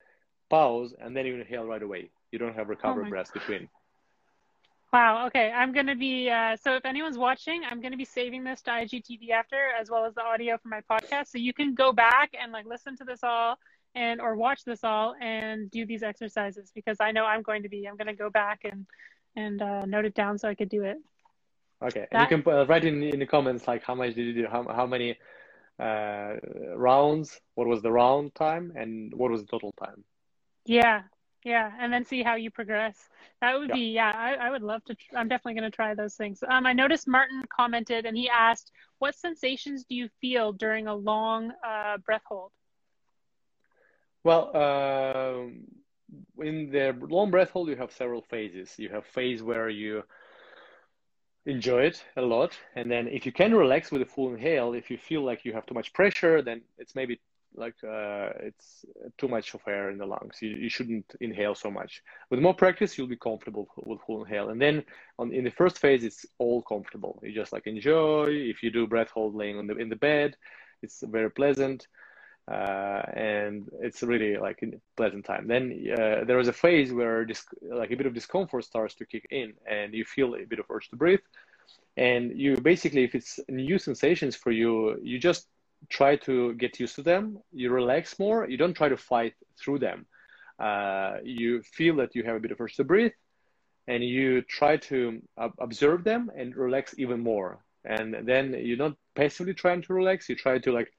pause 0.50 0.94
and 1.00 1.16
then 1.16 1.26
you 1.26 1.34
inhale 1.34 1.64
right 1.64 1.82
away 1.82 2.10
you 2.32 2.38
don't 2.38 2.54
have 2.54 2.68
recovered 2.68 3.06
oh 3.06 3.10
breaths 3.10 3.30
between 3.30 3.68
Wow. 4.94 5.26
Okay. 5.26 5.50
I'm 5.50 5.72
going 5.72 5.88
to 5.88 5.96
be, 5.96 6.30
uh, 6.30 6.56
so 6.56 6.76
if 6.76 6.84
anyone's 6.84 7.18
watching, 7.18 7.62
I'm 7.68 7.80
going 7.80 7.90
to 7.90 7.98
be 7.98 8.04
saving 8.04 8.44
this 8.44 8.62
to 8.62 8.70
IGTV 8.70 9.30
after, 9.30 9.56
as 9.76 9.90
well 9.90 10.04
as 10.04 10.14
the 10.14 10.22
audio 10.22 10.56
for 10.56 10.68
my 10.68 10.82
podcast. 10.88 11.32
So 11.32 11.38
you 11.38 11.52
can 11.52 11.74
go 11.74 11.92
back 11.92 12.30
and 12.40 12.52
like 12.52 12.64
listen 12.64 12.96
to 12.98 13.04
this 13.04 13.24
all 13.24 13.58
and, 13.94 14.20
or 14.20 14.34
watch 14.36 14.64
this 14.64 14.84
all 14.84 15.14
and 15.20 15.70
do 15.70 15.86
these 15.86 16.02
exercises 16.02 16.70
because 16.74 16.98
I 17.00 17.12
know 17.12 17.24
I'm 17.24 17.42
going 17.42 17.62
to 17.62 17.68
be, 17.68 17.86
I'm 17.86 17.96
going 17.96 18.08
to 18.08 18.14
go 18.14 18.30
back 18.30 18.60
and, 18.64 18.86
and 19.36 19.62
uh, 19.62 19.84
note 19.86 20.04
it 20.04 20.14
down 20.14 20.38
so 20.38 20.48
I 20.48 20.54
could 20.54 20.68
do 20.68 20.82
it. 20.84 20.98
Okay. 21.82 22.06
That, 22.12 22.30
and 22.32 22.38
you 22.38 22.42
can 22.42 22.52
uh, 22.52 22.66
write 22.66 22.84
in, 22.84 23.02
in 23.02 23.18
the 23.18 23.26
comments, 23.26 23.66
like 23.66 23.82
how 23.84 23.94
much 23.94 24.14
did 24.14 24.26
you 24.26 24.34
do? 24.42 24.46
How, 24.50 24.64
how 24.64 24.86
many 24.86 25.16
uh, 25.78 26.34
rounds? 26.74 27.40
What 27.54 27.66
was 27.66 27.82
the 27.82 27.92
round 27.92 28.34
time? 28.34 28.72
And 28.76 29.12
what 29.14 29.30
was 29.30 29.42
the 29.42 29.48
total 29.48 29.72
time? 29.72 30.04
Yeah. 30.64 31.02
Yeah, 31.44 31.70
and 31.78 31.92
then 31.92 32.06
see 32.06 32.22
how 32.22 32.36
you 32.36 32.50
progress. 32.50 32.96
That 33.42 33.58
would 33.58 33.68
yeah. 33.68 33.74
be 33.74 33.92
yeah. 33.92 34.12
I, 34.14 34.46
I 34.46 34.50
would 34.50 34.62
love 34.62 34.82
to. 34.84 34.94
Tr- 34.94 35.18
I'm 35.18 35.28
definitely 35.28 35.60
going 35.60 35.70
to 35.70 35.76
try 35.76 35.94
those 35.94 36.14
things. 36.14 36.42
Um, 36.48 36.64
I 36.64 36.72
noticed 36.72 37.06
Martin 37.06 37.42
commented 37.54 38.06
and 38.06 38.16
he 38.16 38.30
asked, 38.30 38.72
"What 38.98 39.14
sensations 39.14 39.84
do 39.84 39.94
you 39.94 40.08
feel 40.22 40.52
during 40.52 40.86
a 40.86 40.94
long 40.94 41.52
uh, 41.62 41.98
breath 41.98 42.22
hold?" 42.26 42.50
Well, 44.24 44.50
uh, 44.54 46.42
in 46.42 46.70
the 46.70 46.96
long 47.00 47.30
breath 47.30 47.50
hold, 47.50 47.68
you 47.68 47.76
have 47.76 47.92
several 47.92 48.22
phases. 48.22 48.74
You 48.78 48.88
have 48.88 49.04
phase 49.06 49.42
where 49.42 49.68
you 49.68 50.02
enjoy 51.46 51.82
it 51.82 52.02
a 52.16 52.22
lot, 52.22 52.58
and 52.74 52.90
then 52.90 53.06
if 53.06 53.26
you 53.26 53.32
can 53.32 53.54
relax 53.54 53.90
with 53.90 54.00
a 54.00 54.06
full 54.06 54.32
inhale, 54.32 54.72
if 54.72 54.90
you 54.90 54.96
feel 54.96 55.22
like 55.22 55.44
you 55.44 55.52
have 55.52 55.66
too 55.66 55.74
much 55.74 55.92
pressure, 55.92 56.40
then 56.40 56.62
it's 56.78 56.94
maybe 56.94 57.20
like 57.54 57.74
uh, 57.84 58.30
it's 58.40 58.84
too 59.18 59.28
much 59.28 59.54
of 59.54 59.60
air 59.68 59.90
in 59.90 59.98
the 59.98 60.06
lungs. 60.06 60.38
You, 60.40 60.50
you 60.50 60.70
shouldn't 60.70 61.14
inhale 61.20 61.54
so 61.54 61.70
much. 61.70 62.02
With 62.30 62.40
more 62.40 62.54
practice, 62.54 62.96
you'll 62.96 63.06
be 63.06 63.16
comfortable 63.16 63.68
with 63.76 64.00
full 64.06 64.24
inhale. 64.24 64.48
And 64.48 64.60
then 64.60 64.84
on 65.18 65.32
in 65.32 65.44
the 65.44 65.50
first 65.50 65.78
phase, 65.78 66.02
it's 66.02 66.24
all 66.38 66.62
comfortable. 66.62 67.20
You 67.22 67.32
just 67.32 67.52
like 67.52 67.66
enjoy. 67.66 68.28
If 68.30 68.62
you 68.62 68.70
do 68.70 68.86
breath 68.86 69.10
hold 69.10 69.34
laying 69.34 69.58
on 69.58 69.66
the 69.66 69.76
in 69.76 69.90
the 69.90 69.96
bed, 69.96 70.36
it's 70.82 71.02
very 71.02 71.30
pleasant. 71.30 71.86
Uh, 72.46 73.00
and 73.14 73.70
it's 73.80 74.02
really 74.02 74.36
like 74.36 74.62
a 74.62 74.66
pleasant 74.96 75.24
time. 75.24 75.46
Then 75.48 75.86
uh, 75.92 76.24
there 76.24 76.38
is 76.38 76.48
a 76.48 76.52
phase 76.52 76.92
where 76.92 77.24
this, 77.24 77.42
like 77.62 77.90
a 77.90 77.96
bit 77.96 78.06
of 78.06 78.12
discomfort 78.12 78.64
starts 78.64 78.94
to 78.96 79.06
kick 79.06 79.26
in, 79.30 79.54
and 79.66 79.94
you 79.94 80.04
feel 80.04 80.34
a 80.34 80.44
bit 80.44 80.58
of 80.58 80.66
urge 80.70 80.88
to 80.90 80.96
breathe. 80.96 81.20
And 81.96 82.38
you 82.38 82.56
basically, 82.56 83.04
if 83.04 83.14
it's 83.14 83.40
new 83.48 83.78
sensations 83.78 84.36
for 84.36 84.50
you, 84.50 84.98
you 85.02 85.18
just 85.18 85.46
try 85.88 86.16
to 86.16 86.54
get 86.54 86.78
used 86.80 86.96
to 86.96 87.02
them. 87.02 87.38
You 87.52 87.70
relax 87.70 88.18
more. 88.18 88.48
You 88.48 88.56
don't 88.56 88.74
try 88.74 88.88
to 88.88 88.96
fight 88.96 89.34
through 89.58 89.78
them. 89.78 90.06
Uh, 90.58 91.18
you 91.24 91.62
feel 91.62 91.96
that 91.96 92.14
you 92.14 92.24
have 92.24 92.36
a 92.36 92.40
bit 92.40 92.52
of 92.52 92.60
urge 92.60 92.76
to 92.76 92.84
breathe, 92.84 93.12
and 93.88 94.04
you 94.04 94.42
try 94.42 94.76
to 94.76 95.22
observe 95.58 96.04
them 96.04 96.30
and 96.36 96.54
relax 96.56 96.94
even 96.98 97.20
more. 97.20 97.64
And 97.84 98.26
then 98.26 98.54
you're 98.58 98.76
not 98.76 98.96
passively 99.14 99.54
trying 99.54 99.82
to 99.82 99.94
relax, 99.94 100.28
you 100.28 100.36
try 100.36 100.58
to 100.58 100.72
like 100.72 100.92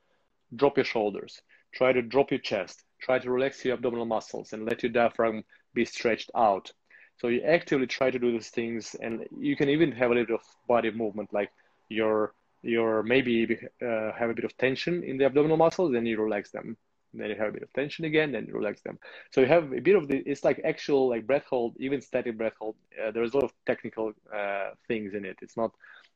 drop 0.56 0.78
your 0.78 0.86
shoulders, 0.86 1.42
try 1.74 1.92
to 1.94 2.02
drop 2.02 2.32
your 2.32 2.40
chest, 2.40 2.84
try 3.02 3.20
to 3.20 3.30
relax 3.30 3.64
your 3.64 3.76
abdominal 3.76 4.06
muscles 4.06 4.54
and 4.54 4.66
let 4.66 4.84
your 4.84 4.92
diaphragm 4.92 5.44
be 5.74 5.86
stretched 5.86 6.32
out. 6.36 6.72
So 7.18 7.28
you 7.28 7.42
actively 7.42 7.88
try 7.88 8.12
to 8.12 8.20
do 8.20 8.32
these 8.32 8.50
things, 8.50 8.96
and 8.96 9.26
you 9.38 9.56
can 9.56 9.70
even 9.70 9.92
have 9.94 10.12
a 10.12 10.14
little 10.14 10.26
bit 10.26 10.36
of 10.36 10.68
body 10.68 10.92
movement, 10.92 11.34
like 11.34 11.52
your 11.90 12.34
your 12.62 13.04
maybe 13.04 13.58
uh, 13.82 14.12
have 14.14 14.32
a 14.32 14.34
bit 14.34 14.44
of 14.44 14.58
tension 14.58 15.04
in 15.04 15.18
the 15.18 15.26
abdominal 15.26 15.56
muscles, 15.56 15.92
then 15.92 16.06
you 16.06 16.20
relax 16.20 16.50
them 16.50 16.76
then 17.20 17.30
you 17.30 17.36
have 17.36 17.50
a 17.50 17.52
bit 17.54 17.64
of 17.64 17.74
tension 17.74 18.06
again, 18.06 18.32
then 18.32 18.46
you 18.48 18.54
relax 18.54 18.82
them. 18.82 19.00
So 19.32 19.42
you 19.42 19.48
have 19.48 19.72
a 19.72 19.82
bit 19.82 19.96
of 19.96 20.08
the, 20.08 20.18
it's 20.26 20.44
like 20.44 20.62
actual 20.64 21.10
like 21.10 21.26
breath 21.26 21.46
hold, 21.50 21.76
even 21.78 22.02
static 22.02 22.38
breath 22.38 22.56
hold. 22.60 22.76
Uh, 23.02 23.12
there's 23.12 23.34
a 23.34 23.38
lot 23.38 23.44
of 23.46 23.54
technical 23.66 24.14
uh, 24.34 24.72
things 24.88 25.14
in 25.14 25.26
it. 25.26 25.38
It's 25.42 25.58
not 25.58 25.72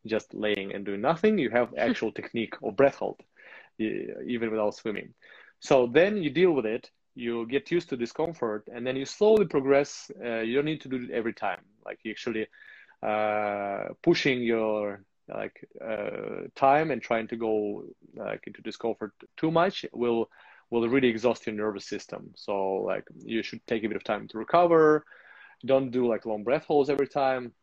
just 0.05 0.33
laying 0.33 0.73
and 0.73 0.85
doing 0.85 1.01
nothing. 1.01 1.37
You 1.37 1.49
have 1.51 1.73
actual 1.77 2.11
technique 2.19 2.53
of 2.63 2.75
breath 2.75 2.95
hold, 2.95 3.19
even 3.79 4.51
without 4.51 4.75
swimming. 4.75 5.13
So 5.59 5.87
then 5.87 6.17
you 6.17 6.29
deal 6.29 6.51
with 6.51 6.65
it. 6.65 6.89
You 7.15 7.47
get 7.47 7.71
used 7.71 7.89
to 7.89 7.97
discomfort, 7.97 8.67
and 8.73 8.85
then 8.85 8.95
you 8.95 9.05
slowly 9.05 9.45
progress. 9.45 10.11
Uh, 10.23 10.39
you 10.39 10.55
don't 10.55 10.65
need 10.65 10.81
to 10.81 10.89
do 10.89 10.97
it 11.03 11.11
every 11.11 11.33
time. 11.33 11.61
Like 11.85 11.99
you 12.03 12.11
actually 12.11 12.47
uh, 13.03 13.89
pushing 14.03 14.41
your 14.41 15.03
like 15.27 15.63
uh, 15.85 16.47
time 16.55 16.91
and 16.91 17.01
trying 17.01 17.27
to 17.27 17.35
go 17.35 17.83
like 18.15 18.43
into 18.47 18.61
discomfort 18.61 19.13
too 19.37 19.51
much 19.51 19.85
will 19.93 20.29
will 20.69 20.87
really 20.87 21.07
exhaust 21.07 21.45
your 21.45 21.55
nervous 21.55 21.87
system. 21.87 22.31
So 22.35 22.75
like 22.75 23.05
you 23.23 23.43
should 23.43 23.65
take 23.67 23.83
a 23.83 23.87
bit 23.87 23.97
of 23.97 24.03
time 24.03 24.27
to 24.29 24.37
recover. 24.37 25.05
Don't 25.65 25.91
do 25.91 26.07
like 26.07 26.25
long 26.25 26.43
breath 26.43 26.65
holds 26.65 26.89
every 26.89 27.07
time. 27.07 27.53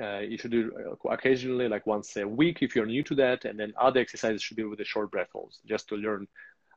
Uh, 0.00 0.18
you 0.20 0.38
should 0.38 0.50
do 0.50 0.72
uh, 0.78 1.08
occasionally, 1.10 1.68
like 1.68 1.86
once 1.86 2.16
a 2.16 2.26
week 2.26 2.58
if 2.62 2.74
you're 2.74 2.86
new 2.86 3.02
to 3.02 3.14
that, 3.14 3.44
and 3.44 3.58
then 3.58 3.72
other 3.80 4.00
exercises 4.00 4.42
should 4.42 4.56
be 4.56 4.64
with 4.64 4.78
the 4.78 4.84
short 4.84 5.10
breath 5.10 5.28
holds, 5.32 5.60
just 5.66 5.88
to 5.88 5.96
learn, 5.96 6.26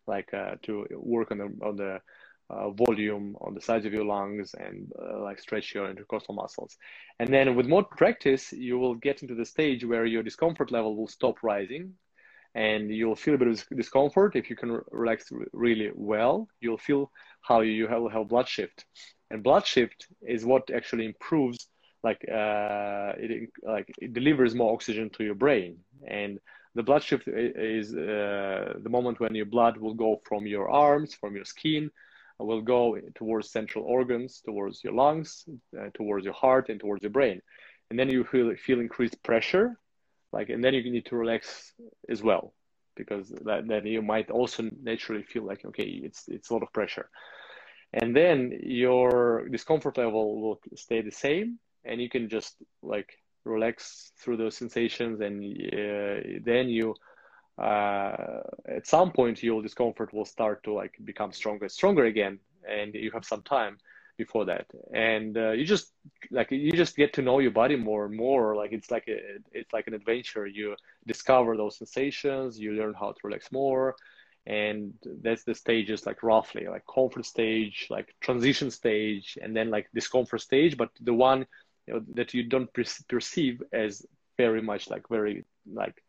like 0.08 0.34
uh, 0.34 0.56
to 0.64 0.86
work 0.92 1.32
on 1.32 1.38
the 1.38 1.66
on 1.66 1.76
the 1.76 2.00
uh, 2.50 2.70
volume 2.72 3.36
on 3.42 3.54
the 3.54 3.62
sides 3.62 3.86
of 3.86 3.94
your 3.94 4.06
lungs 4.06 4.54
and 4.54 4.92
uh, 5.02 5.22
like 5.22 5.40
stretch 5.40 5.74
your 5.74 5.90
intercostal 5.90 6.34
muscles. 6.34 6.78
And 7.20 7.34
then 7.34 7.56
with 7.56 7.68
more 7.68 7.84
practice, 7.84 8.54
you 8.54 8.80
will 8.80 8.96
get 8.96 9.22
into 9.22 9.36
the 9.36 9.46
stage 9.46 9.84
where 9.84 10.06
your 10.06 10.24
discomfort 10.24 10.72
level 10.72 10.96
will 10.96 11.08
stop 11.08 11.44
rising 11.44 11.94
and 12.56 12.90
you'll 12.90 13.16
feel 13.16 13.36
a 13.36 13.38
bit 13.38 13.48
of 13.48 13.64
discomfort 13.76 14.36
if 14.36 14.50
you 14.50 14.56
can 14.56 14.80
relax 14.92 15.32
really 15.54 15.92
well 15.94 16.48
you'll 16.60 16.78
feel 16.78 17.12
how 17.42 17.62
you 17.62 17.88
have, 17.88 18.12
have 18.12 18.28
blood 18.28 18.48
shift 18.48 18.86
and 19.30 19.44
blood 19.44 19.66
shift 19.66 20.08
is 20.22 20.46
what 20.46 20.70
actually 20.72 21.06
improves 21.06 21.68
like 22.04 22.24
uh, 22.30 23.14
it 23.18 23.50
like 23.64 23.92
it 24.02 24.14
delivers 24.14 24.56
more 24.56 24.74
oxygen 24.74 25.10
to 25.12 25.24
your 25.24 25.36
brain. 25.36 25.78
And 26.08 26.40
the 26.76 26.84
blood 26.84 27.04
shift 27.04 27.28
is 27.28 27.94
uh, 27.96 28.74
the 28.84 28.90
moment 28.90 29.20
when 29.20 29.34
your 29.36 29.48
blood 29.48 29.78
will 29.78 29.96
go 29.96 30.22
from 30.24 30.46
your 30.46 30.70
arms 30.70 31.16
from 31.16 31.36
your 31.36 31.46
skin 31.46 31.90
will 32.40 32.62
go 32.62 33.00
towards 33.16 33.50
central 33.50 33.84
organs 33.84 34.42
towards 34.46 34.84
your 34.84 34.94
lungs 34.94 35.46
uh, 35.80 35.90
towards 35.96 36.24
your 36.24 36.36
heart 36.36 36.70
and 36.70 36.80
towards 36.80 37.02
your 37.02 37.10
brain. 37.10 37.42
And 37.90 37.98
then 37.98 38.10
you 38.10 38.24
feel 38.24 38.54
feel 38.56 38.80
increased 38.80 39.22
pressure 39.24 39.80
like 40.32 40.50
and 40.50 40.64
then 40.64 40.74
you 40.76 40.92
need 40.92 41.08
to 41.08 41.16
relax 41.16 41.74
as 42.10 42.22
well 42.22 42.54
because 42.96 43.30
that, 43.46 43.68
then 43.68 43.86
you 43.86 44.02
might 44.02 44.30
also 44.30 44.70
naturally 44.84 45.24
feel 45.24 45.44
like 45.44 45.66
okay 45.66 45.84
it's 46.08 46.28
it's 46.28 46.50
a 46.50 46.54
lot 46.54 46.64
of 46.64 46.72
pressure. 46.74 47.10
And 47.94 48.16
then 48.16 48.60
your 48.64 49.48
discomfort 49.50 49.98
level 49.98 50.42
will 50.42 50.60
stay 50.76 51.02
the 51.02 51.12
same 51.12 51.58
and 51.88 52.02
you 52.02 52.10
can 52.10 52.30
just 52.30 52.56
like 52.82 53.18
relax 53.46 54.12
through 54.18 54.38
those 54.38 54.58
sensations 54.58 55.22
and 55.22 55.44
uh, 55.74 56.40
then 56.44 56.68
you 56.68 56.94
uh, 57.58 58.42
at 58.68 58.86
some 58.86 59.12
point 59.12 59.42
your 59.42 59.62
discomfort 59.62 60.14
will 60.14 60.26
start 60.26 60.64
to 60.64 60.74
like 60.74 60.94
become 61.06 61.32
stronger 61.32 61.68
stronger 61.70 62.06
again 62.06 62.40
and 62.70 62.94
you 62.94 63.10
have 63.12 63.26
some 63.26 63.42
time 63.42 63.78
before 64.18 64.46
that. 64.46 64.66
And 64.94 65.38
uh, 65.38 65.52
you 65.52 65.66
just 65.66 65.94
like 66.32 66.52
you 66.52 66.72
just 66.72 66.96
get 66.96 67.14
to 67.14 67.22
know 67.22 67.40
your 67.40 67.52
body 67.52 67.76
more 67.76 68.06
and 68.06 68.16
more. 68.16 68.56
Like 68.56 68.74
it's 68.74 68.92
like 68.92 69.08
a, 69.08 69.20
it's 69.52 69.72
like 69.72 69.88
an 69.88 69.94
adventure. 69.94 70.48
You 70.48 70.76
discover 71.06 71.56
those 71.56 71.78
sensations 71.78 72.60
you 72.60 72.74
learn 72.74 72.94
how 72.94 73.12
to 73.12 73.20
relax 73.24 73.52
more 73.52 73.96
and 74.46 74.94
that's 75.22 75.44
the 75.44 75.54
stages 75.54 76.06
like 76.06 76.24
roughly 76.24 76.68
like 76.68 76.84
comfort 76.94 77.26
stage 77.26 77.88
like 77.90 78.16
transition 78.22 78.72
stage 78.72 79.38
and 79.42 79.56
then 79.56 79.70
like 79.70 79.88
discomfort 79.94 80.42
stage. 80.42 80.78
But 80.78 80.90
the 81.02 81.14
one 81.14 81.46
you 81.88 81.94
know, 81.94 82.02
that 82.16 82.34
you 82.34 82.44
don't 82.44 82.70
perceive 83.08 83.62
as 83.72 84.06
very 84.38 84.62
much 84.62 84.90
like 84.90 85.08
very 85.10 85.46
like 85.74 86.04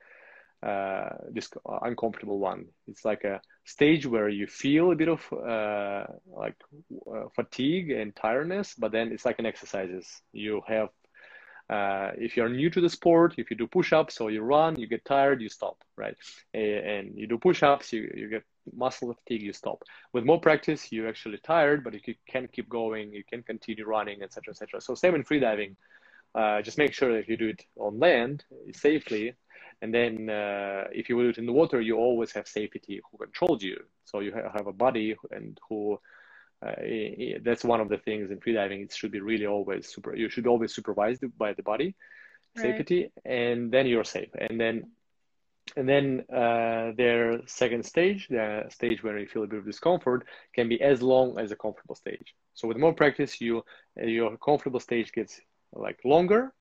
uh, 0.63 1.11
this 1.31 1.51
uncomfortable 1.83 2.39
one. 2.39 2.67
It's 2.87 3.05
like 3.05 3.25
a 3.25 3.41
stage 3.65 4.07
where 4.07 4.29
you 4.29 4.47
feel 4.47 4.91
a 4.91 4.97
bit 4.97 5.09
of 5.09 5.33
uh, 5.33 6.05
like 6.27 6.57
uh, 7.07 7.29
fatigue 7.35 7.91
and 7.91 8.15
tiredness, 8.15 8.75
but 8.75 8.93
then 8.93 9.13
it's 9.13 9.25
like 9.25 9.39
an 9.39 9.47
exercises. 9.47 10.21
You 10.33 10.63
have, 10.67 10.89
uh, 11.71 12.11
if 12.17 12.37
you're 12.37 12.49
new 12.49 12.71
to 12.71 12.81
the 12.81 12.89
sport, 12.89 13.35
if 13.39 13.51
you 13.51 13.57
do 13.57 13.67
push-ups 13.69 14.21
or 14.21 14.31
you 14.31 14.43
run, 14.43 14.79
you 14.81 14.89
get 14.89 15.05
tired, 15.05 15.41
you 15.41 15.49
stop, 15.49 15.77
right? 15.97 16.17
And 16.53 17.17
you 17.17 17.29
do 17.29 17.39
push-ups, 17.39 17.93
you, 17.93 18.11
you 18.15 18.29
get 18.29 18.43
muscle 18.77 19.15
fatigue, 19.15 19.43
you 19.43 19.53
stop. 19.53 19.83
With 20.13 20.25
more 20.25 20.41
practice, 20.41 20.93
you're 20.93 21.09
actually 21.09 21.39
tired, 21.39 21.85
but 21.85 21.95
you 21.95 22.15
can 22.29 22.49
keep 22.49 22.69
going, 22.69 23.13
you 23.13 23.25
can 23.25 23.43
continue 23.43 23.87
running, 23.87 24.23
etc., 24.23 24.53
etc. 24.53 24.81
So 24.81 24.95
same 24.95 25.15
in 25.15 25.25
freediving. 25.25 25.77
Uh, 26.35 26.63
just 26.63 26.79
make 26.79 26.93
sure 26.93 27.13
that 27.15 27.29
you 27.29 27.37
do 27.37 27.49
it 27.49 27.65
on 27.79 27.99
land 27.99 28.45
safely 28.75 29.35
and 29.81 29.95
then 29.95 30.29
uh, 30.29 30.85
if 30.91 31.09
you 31.09 31.17
do 31.17 31.29
it 31.29 31.39
in 31.39 31.47
the 31.47 31.53
water, 31.53 31.81
you 31.81 31.97
always 31.97 32.33
have 32.33 32.49
safety 32.49 33.01
who 33.11 33.19
controls 33.19 33.63
you. 33.63 33.79
So 34.05 34.21
you 34.21 34.33
have 34.33 34.67
a 34.67 34.73
body 34.73 35.17
and 35.31 35.59
who 35.69 36.01
uh, 36.61 36.73
that's 37.43 37.65
one 37.65 37.81
of 37.81 37.89
the 37.89 37.99
things 37.99 38.33
in 38.33 38.41
freediving. 38.41 38.83
It 38.83 38.93
should 38.93 39.13
be 39.13 39.21
really 39.21 39.47
always 39.47 39.87
super. 39.87 40.17
You 40.17 40.29
should 40.29 40.49
always 40.49 40.75
supervised 40.75 41.23
by 41.39 41.53
the 41.53 41.63
body, 41.63 41.95
right. 42.57 42.63
safety, 42.63 43.13
and 43.25 43.71
then 43.71 43.87
you're 43.87 44.03
safe. 44.03 44.31
And 44.37 44.61
then, 44.61 44.91
and 45.77 45.89
then 45.89 46.25
uh, 46.33 46.93
their 46.97 47.41
second 47.47 47.85
stage, 47.85 48.29
the 48.29 48.65
stage 48.71 49.03
where 49.03 49.19
you 49.19 49.27
feel 49.27 49.45
a 49.45 49.47
bit 49.47 49.59
of 49.59 49.65
discomfort, 49.65 50.27
can 50.55 50.69
be 50.69 50.81
as 50.81 51.03
long 51.03 51.39
as 51.39 51.51
a 51.53 51.57
comfortable 51.57 51.95
stage. 51.95 52.35
So 52.55 52.69
with 52.69 52.77
more 52.77 52.93
practice, 52.93 53.41
you 53.41 53.65
your 53.97 54.37
comfortable 54.39 54.81
stage 54.81 55.13
gets 55.13 55.41
like 55.73 55.99
longer, 56.05 56.53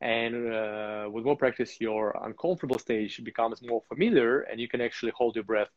and 0.00 0.52
uh, 0.52 1.08
with 1.10 1.24
more 1.24 1.36
practice, 1.36 1.80
your 1.80 2.16
uncomfortable 2.22 2.78
stage 2.78 3.22
becomes 3.24 3.62
more 3.62 3.82
familiar, 3.88 4.40
and 4.42 4.60
you 4.60 4.68
can 4.68 4.80
actually 4.80 5.12
hold 5.14 5.34
your 5.36 5.44
breath 5.44 5.68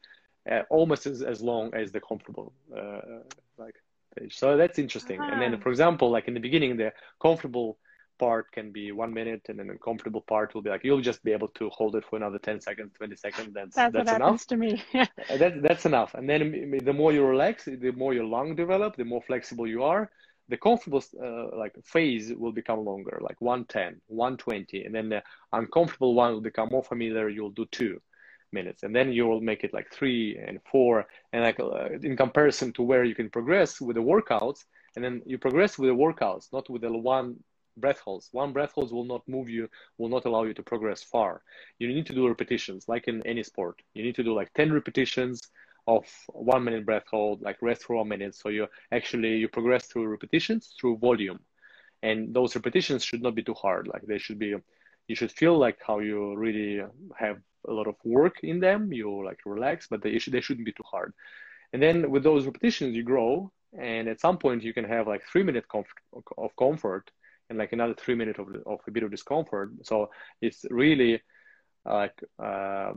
uh, 0.52 0.62
almost 0.70 1.06
as, 1.06 1.22
as 1.22 1.42
long 1.42 1.74
as 1.74 1.92
the 1.92 2.02
comfortable 2.02 2.54
uh, 2.76 3.22
like 3.58 3.76
stage. 4.18 4.38
So 4.38 4.58
that's 4.58 4.80
interesting. 4.80 5.20
Uh-huh. 5.20 5.32
And 5.32 5.42
then, 5.42 5.60
for 5.62 5.70
example, 5.70 6.10
like 6.10 6.28
in 6.28 6.34
the 6.34 6.40
beginning, 6.40 6.78
the 6.78 6.92
comfortable 7.22 7.78
part 8.18 8.52
can 8.52 8.72
be 8.72 8.92
one 8.92 9.14
minute, 9.14 9.44
and 9.50 9.60
then 9.60 9.68
the 9.68 9.74
uncomfortable 9.74 10.22
part 10.22 10.54
will 10.54 10.62
be 10.62 10.70
like 10.70 10.84
you'll 10.84 11.02
just 11.02 11.24
be 11.24 11.32
able 11.32 11.50
to 11.50 11.70
hold 11.70 11.96
it 11.96 12.04
for 12.10 12.16
another 12.16 12.40
ten 12.40 12.60
seconds, 12.62 12.94
twenty 12.96 13.16
seconds. 13.16 13.54
That's 13.54 13.76
that's, 13.76 13.94
that's 13.94 14.12
enough 14.12 14.46
to 14.48 14.58
me. 14.58 14.84
Uh, 15.28 15.38
that, 15.38 15.62
that's 15.64 15.86
enough. 15.86 16.14
And 16.14 16.30
then 16.30 16.80
the 16.84 16.94
more 16.94 17.12
you 17.12 17.26
relax, 17.26 17.66
the 17.66 17.92
more 17.92 18.14
your 18.14 18.26
lung 18.26 18.56
develop, 18.56 18.96
the 18.96 19.06
more 19.06 19.22
flexible 19.22 19.66
you 19.66 19.84
are 19.84 20.12
the 20.50 20.58
comfortable 20.58 21.04
uh, 21.22 21.56
like 21.58 21.74
phase 21.84 22.32
will 22.34 22.52
become 22.52 22.86
longer 22.86 23.20
like 23.22 23.40
110 23.42 24.00
120 24.08 24.84
and 24.86 24.94
then 24.94 25.10
the 25.10 25.24
uncomfortable 25.54 26.14
one 26.14 26.34
will 26.34 26.42
become 26.42 26.70
more 26.72 26.84
familiar 26.84 27.30
you'll 27.30 27.50
do 27.50 27.66
two 27.72 28.00
minutes 28.52 28.84
and 28.84 28.96
then 28.96 29.12
you 29.12 29.26
will 29.26 29.42
make 29.42 29.64
it 29.64 29.74
like 29.74 29.92
three 29.92 30.38
and 30.38 30.60
four 30.72 31.06
and 31.34 31.44
like 31.44 31.60
uh, 31.60 31.90
in 32.04 32.16
comparison 32.16 32.72
to 32.72 32.84
where 32.84 33.04
you 33.04 33.16
can 33.16 33.30
progress 33.30 33.82
with 33.82 33.96
the 33.96 34.02
workouts 34.02 34.66
and 34.96 35.04
then 35.04 35.22
you 35.26 35.38
progress 35.38 35.78
with 35.78 35.90
the 35.90 35.96
workouts 35.96 36.54
not 36.54 36.70
with 36.70 36.82
the 36.82 36.92
one 36.92 37.36
breath 37.78 38.00
holds 38.00 38.30
one 38.32 38.54
breath 38.54 38.72
holds 38.74 38.94
will 38.94 39.06
not 39.06 39.28
move 39.28 39.50
you 39.50 39.68
will 39.98 40.10
not 40.10 40.26
allow 40.26 40.44
you 40.44 40.54
to 40.54 40.64
progress 40.64 41.04
far 41.04 41.42
you 41.80 41.88
need 41.88 42.06
to 42.06 42.14
do 42.14 42.28
repetitions 42.28 42.86
like 42.88 43.08
in 43.08 43.26
any 43.26 43.44
sport 43.44 43.82
you 43.94 44.04
need 44.04 44.16
to 44.16 44.24
do 44.24 44.34
like 44.34 44.54
10 44.54 44.72
repetitions 44.74 45.50
of 45.88 46.06
one 46.28 46.64
minute 46.64 46.86
breath 46.86 47.06
hold, 47.10 47.42
like 47.42 47.62
rest 47.62 47.84
for 47.84 47.96
one 47.98 48.08
minute. 48.08 48.36
So 48.36 48.50
you 48.50 48.68
actually 48.92 49.38
you 49.38 49.48
progress 49.48 49.86
through 49.86 50.08
repetitions 50.08 50.74
through 50.80 50.98
volume, 50.98 51.40
and 52.02 52.34
those 52.34 52.56
repetitions 52.56 53.04
should 53.04 53.22
not 53.22 53.36
be 53.36 53.44
too 53.44 53.54
hard. 53.54 53.88
Like 53.88 54.04
they 54.04 54.18
should 54.18 54.40
be, 54.40 54.56
you 55.08 55.16
should 55.16 55.32
feel 55.32 55.58
like 55.58 55.78
how 55.86 56.00
you 56.00 56.36
really 56.36 56.82
have 57.18 57.38
a 57.68 57.72
lot 57.72 57.88
of 57.88 57.96
work 58.04 58.40
in 58.44 58.60
them. 58.60 58.92
You 58.92 59.24
like 59.24 59.40
relax, 59.46 59.88
but 59.88 60.02
they 60.02 60.18
should 60.18 60.34
they 60.34 60.42
shouldn't 60.42 60.66
be 60.66 60.74
too 60.74 60.84
hard. 60.90 61.14
And 61.74 61.82
then 61.82 62.10
with 62.10 62.24
those 62.24 62.46
repetitions, 62.46 62.96
you 62.96 63.04
grow, 63.04 63.52
and 63.78 64.08
at 64.08 64.22
some 64.22 64.38
point 64.38 64.64
you 64.64 64.74
can 64.74 64.86
have 64.86 65.08
like 65.08 65.24
three 65.32 65.44
minute 65.44 65.66
comf- 65.72 65.86
of 66.38 66.56
comfort 66.58 67.12
and 67.50 67.58
like 67.60 67.74
another 67.74 67.94
three 67.94 68.16
minutes 68.16 68.40
of, 68.40 68.48
of 68.66 68.80
a 68.88 68.92
bit 68.92 69.04
of 69.04 69.12
discomfort. 69.12 69.72
So 69.84 70.10
it's 70.42 70.66
really 70.70 71.22
like 71.86 72.20
uh, 72.42 72.94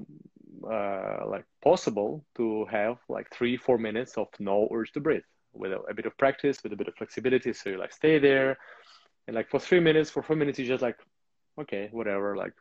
uh, 0.64 1.24
like 1.28 1.44
possible 1.62 2.24
to 2.36 2.64
have 2.66 2.96
like 3.08 3.26
three 3.32 3.56
four 3.56 3.76
minutes 3.76 4.16
of 4.16 4.28
no 4.38 4.66
urge 4.72 4.92
to 4.92 5.00
breathe 5.00 5.22
with 5.52 5.72
a, 5.72 5.80
a, 5.90 5.94
bit 5.94 6.06
of 6.06 6.16
practice 6.16 6.62
with 6.62 6.72
a 6.72 6.76
bit 6.76 6.88
of 6.88 6.94
flexibility 6.94 7.52
so 7.52 7.68
you 7.70 7.78
like 7.78 7.92
stay 7.92 8.18
there 8.18 8.56
and 9.28 9.34
like 9.34 9.50
for 9.50 9.60
three 9.60 9.78
minutes, 9.78 10.10
for 10.10 10.22
four 10.22 10.36
minutes, 10.36 10.58
you 10.58 10.66
just 10.66 10.82
like, 10.82 10.96
okay, 11.60 11.90
whatever, 11.92 12.34
like 12.34 12.54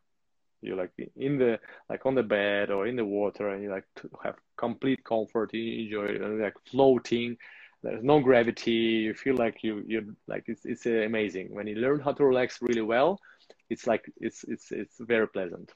you're 0.62 0.76
like 0.76 0.92
in 1.16 1.38
the 1.38 1.60
like 1.90 2.06
on 2.06 2.16
the 2.16 2.24
bed 2.24 2.72
or 2.72 2.88
in 2.88 2.96
the 2.96 3.06
water 3.06 3.50
and 3.50 3.64
you 3.64 3.70
like 3.70 3.86
to 3.96 4.10
have 4.24 4.34
complete 4.58 5.04
comfort 5.04 5.54
you 5.54 5.84
enjoy 5.84 6.44
like 6.44 6.56
floating 6.72 7.38
there's 7.84 8.04
no 8.04 8.20
gravity 8.20 8.72
you 8.72 9.14
feel 9.14 9.36
like 9.36 9.64
you 9.64 9.84
you're 9.88 10.04
like 10.28 10.44
it's 10.48 10.66
it's 10.66 10.86
amazing 10.86 11.54
when 11.54 11.68
you 11.68 11.76
learn 11.76 12.00
how 12.00 12.12
to 12.12 12.26
relax 12.26 12.62
really 12.62 12.82
well 12.82 13.20
it's 13.70 13.88
like 13.88 14.10
it's 14.18 14.44
it's 14.48 14.72
it's 14.72 14.98
very 15.00 15.28
pleasant 15.28 15.72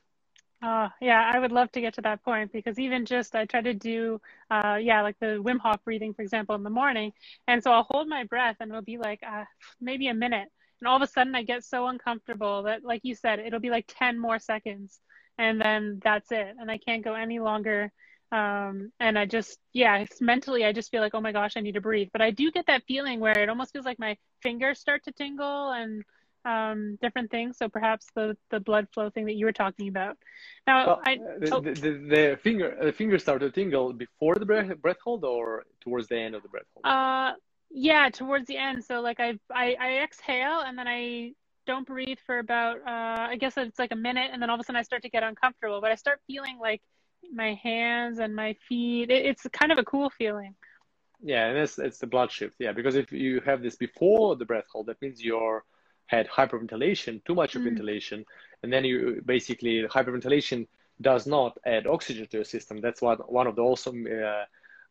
uh, 0.63 0.89
yeah, 1.01 1.31
I 1.33 1.39
would 1.39 1.51
love 1.51 1.71
to 1.71 1.81
get 1.81 1.95
to 1.95 2.03
that 2.03 2.23
point 2.23 2.51
because 2.51 2.77
even 2.77 3.03
just 3.03 3.33
I 3.33 3.45
try 3.45 3.61
to 3.63 3.73
do, 3.73 4.21
uh, 4.51 4.77
yeah, 4.79 5.01
like 5.01 5.17
the 5.19 5.41
Wim 5.43 5.57
Hof 5.57 5.83
breathing, 5.83 6.13
for 6.13 6.21
example, 6.21 6.53
in 6.53 6.61
the 6.61 6.69
morning. 6.69 7.13
And 7.47 7.63
so 7.63 7.71
I'll 7.71 7.87
hold 7.89 8.07
my 8.07 8.25
breath 8.25 8.57
and 8.59 8.69
it'll 8.69 8.83
be 8.83 8.99
like 8.99 9.21
uh, 9.27 9.45
maybe 9.79 10.09
a 10.09 10.13
minute 10.13 10.49
and 10.81 10.87
all 10.87 10.95
of 10.95 11.01
a 11.03 11.07
sudden 11.07 11.35
I 11.35 11.43
get 11.43 11.63
so 11.63 11.87
uncomfortable 11.87 12.63
that, 12.63 12.83
like 12.83 13.01
you 13.03 13.13
said, 13.13 13.39
it'll 13.39 13.59
be 13.59 13.69
like 13.69 13.85
10 13.87 14.19
more 14.19 14.39
seconds 14.39 14.99
and 15.37 15.61
then 15.61 16.01
that's 16.03 16.31
it. 16.31 16.55
And 16.59 16.69
I 16.69 16.77
can't 16.79 17.03
go 17.03 17.13
any 17.13 17.39
longer. 17.39 17.91
Um, 18.32 18.91
and 19.00 19.20
I 19.20 19.26
just, 19.26 19.60
yeah, 19.74 20.06
mentally, 20.22 20.63
I 20.63 20.72
just 20.72 20.89
feel 20.89 21.02
like, 21.02 21.13
oh 21.13 21.22
my 21.22 21.32
gosh, 21.32 21.54
I 21.58 21.60
need 21.60 21.74
to 21.74 21.82
breathe. 21.82 22.10
But 22.13 22.22
I 22.22 22.32
do 22.32 22.50
get 22.52 22.67
that 22.67 22.84
feeling 22.88 23.20
where 23.20 23.38
it 23.38 23.50
almost 23.50 23.74
feels 23.74 23.86
like 23.86 24.00
my 24.00 24.17
fingers 24.41 24.80
start 24.80 25.04
to 25.04 25.12
tingle 25.12 25.72
and 25.72 26.04
um, 26.46 26.98
different 27.02 27.30
things. 27.30 27.58
So 27.58 27.67
perhaps 27.67 28.08
the, 28.15 28.38
the 28.50 28.60
blood 28.60 28.88
flow 28.94 29.10
thing 29.10 29.26
that 29.26 29.36
you 29.36 29.46
were 29.46 29.52
talking 29.52 29.89
about. 29.89 30.17
Now, 30.65 30.88
well, 30.88 31.02
I, 31.06 31.17
the, 31.39 31.56
oh. 31.56 31.60
the, 31.60 31.74
the, 31.74 31.91
the, 31.91 32.39
finger 32.41 32.78
the 32.82 32.94
fingers 32.94 33.22
start 33.22 33.41
to 33.41 33.52
tingle 33.52 33.94
before 33.94 34.36
the 34.36 34.46
breath, 34.46 34.76
breath 34.82 34.98
hold 35.04 35.26
or 35.26 35.65
towards 35.82 36.08
the 36.08 36.17
end 36.17 36.36
of 36.36 36.44
the 36.44 36.50
breath 36.50 36.65
hold. 36.74 36.86
Uh, 36.86 37.34
yeah, 37.70 38.10
towards 38.10 38.48
the 38.48 38.58
end. 38.58 38.84
So 38.84 39.02
like 39.02 39.20
I 39.20 39.38
I, 39.54 39.76
I 39.80 40.04
exhale 40.04 40.62
and 40.62 40.78
then 40.78 40.88
I 40.88 41.34
don't 41.67 41.86
breathe 41.86 42.17
for 42.26 42.39
about 42.39 42.78
uh, 42.86 43.28
I 43.30 43.38
guess 43.38 43.58
it's 43.58 43.80
like 43.80 43.91
a 43.91 43.96
minute, 43.96 44.32
and 44.34 44.41
then 44.41 44.50
all 44.50 44.56
of 44.56 44.60
a 44.60 44.63
sudden 44.63 44.80
I 44.80 44.84
start 44.84 45.04
to 45.04 45.10
get 45.10 45.24
uncomfortable. 45.24 45.80
But 45.80 45.91
I 45.91 45.96
start 45.96 46.20
feeling 46.28 46.58
like 46.60 46.82
my 47.34 47.53
hands 47.55 48.19
and 48.19 48.36
my 48.36 48.55
feet. 48.67 49.10
It, 49.10 49.25
it's 49.25 49.45
kind 49.53 49.71
of 49.71 49.77
a 49.77 49.84
cool 49.84 50.10
feeling. 50.10 50.55
Yeah, 51.23 51.47
and 51.47 51.57
it's 51.57 51.77
it's 51.77 51.99
the 51.99 52.07
blood 52.07 52.31
shift. 52.31 52.55
Yeah, 52.60 52.71
because 52.71 52.95
if 52.95 53.12
you 53.12 53.41
have 53.41 53.62
this 53.62 53.75
before 53.75 54.36
the 54.36 54.45
breath 54.45 54.65
hold, 54.71 54.88
that 54.88 55.01
means 55.01 55.23
you're 55.23 55.63
had 56.07 56.27
hyperventilation, 56.27 57.23
too 57.23 57.36
much 57.36 57.55
of 57.55 57.62
mm. 57.62 57.65
ventilation, 57.65 58.25
and 58.63 58.73
then 58.73 58.84
you 58.84 59.21
basically 59.25 59.84
hyperventilation 59.88 60.67
does 60.99 61.25
not 61.25 61.57
add 61.65 61.88
oxygen 61.88 62.27
to 62.27 62.38
your 62.38 62.43
system. 62.43 62.81
That's 62.81 63.01
what 63.01 63.31
one 63.31 63.47
of 63.47 63.55
the 63.55 63.62
awesome 63.62 64.05
uh, 64.05 64.43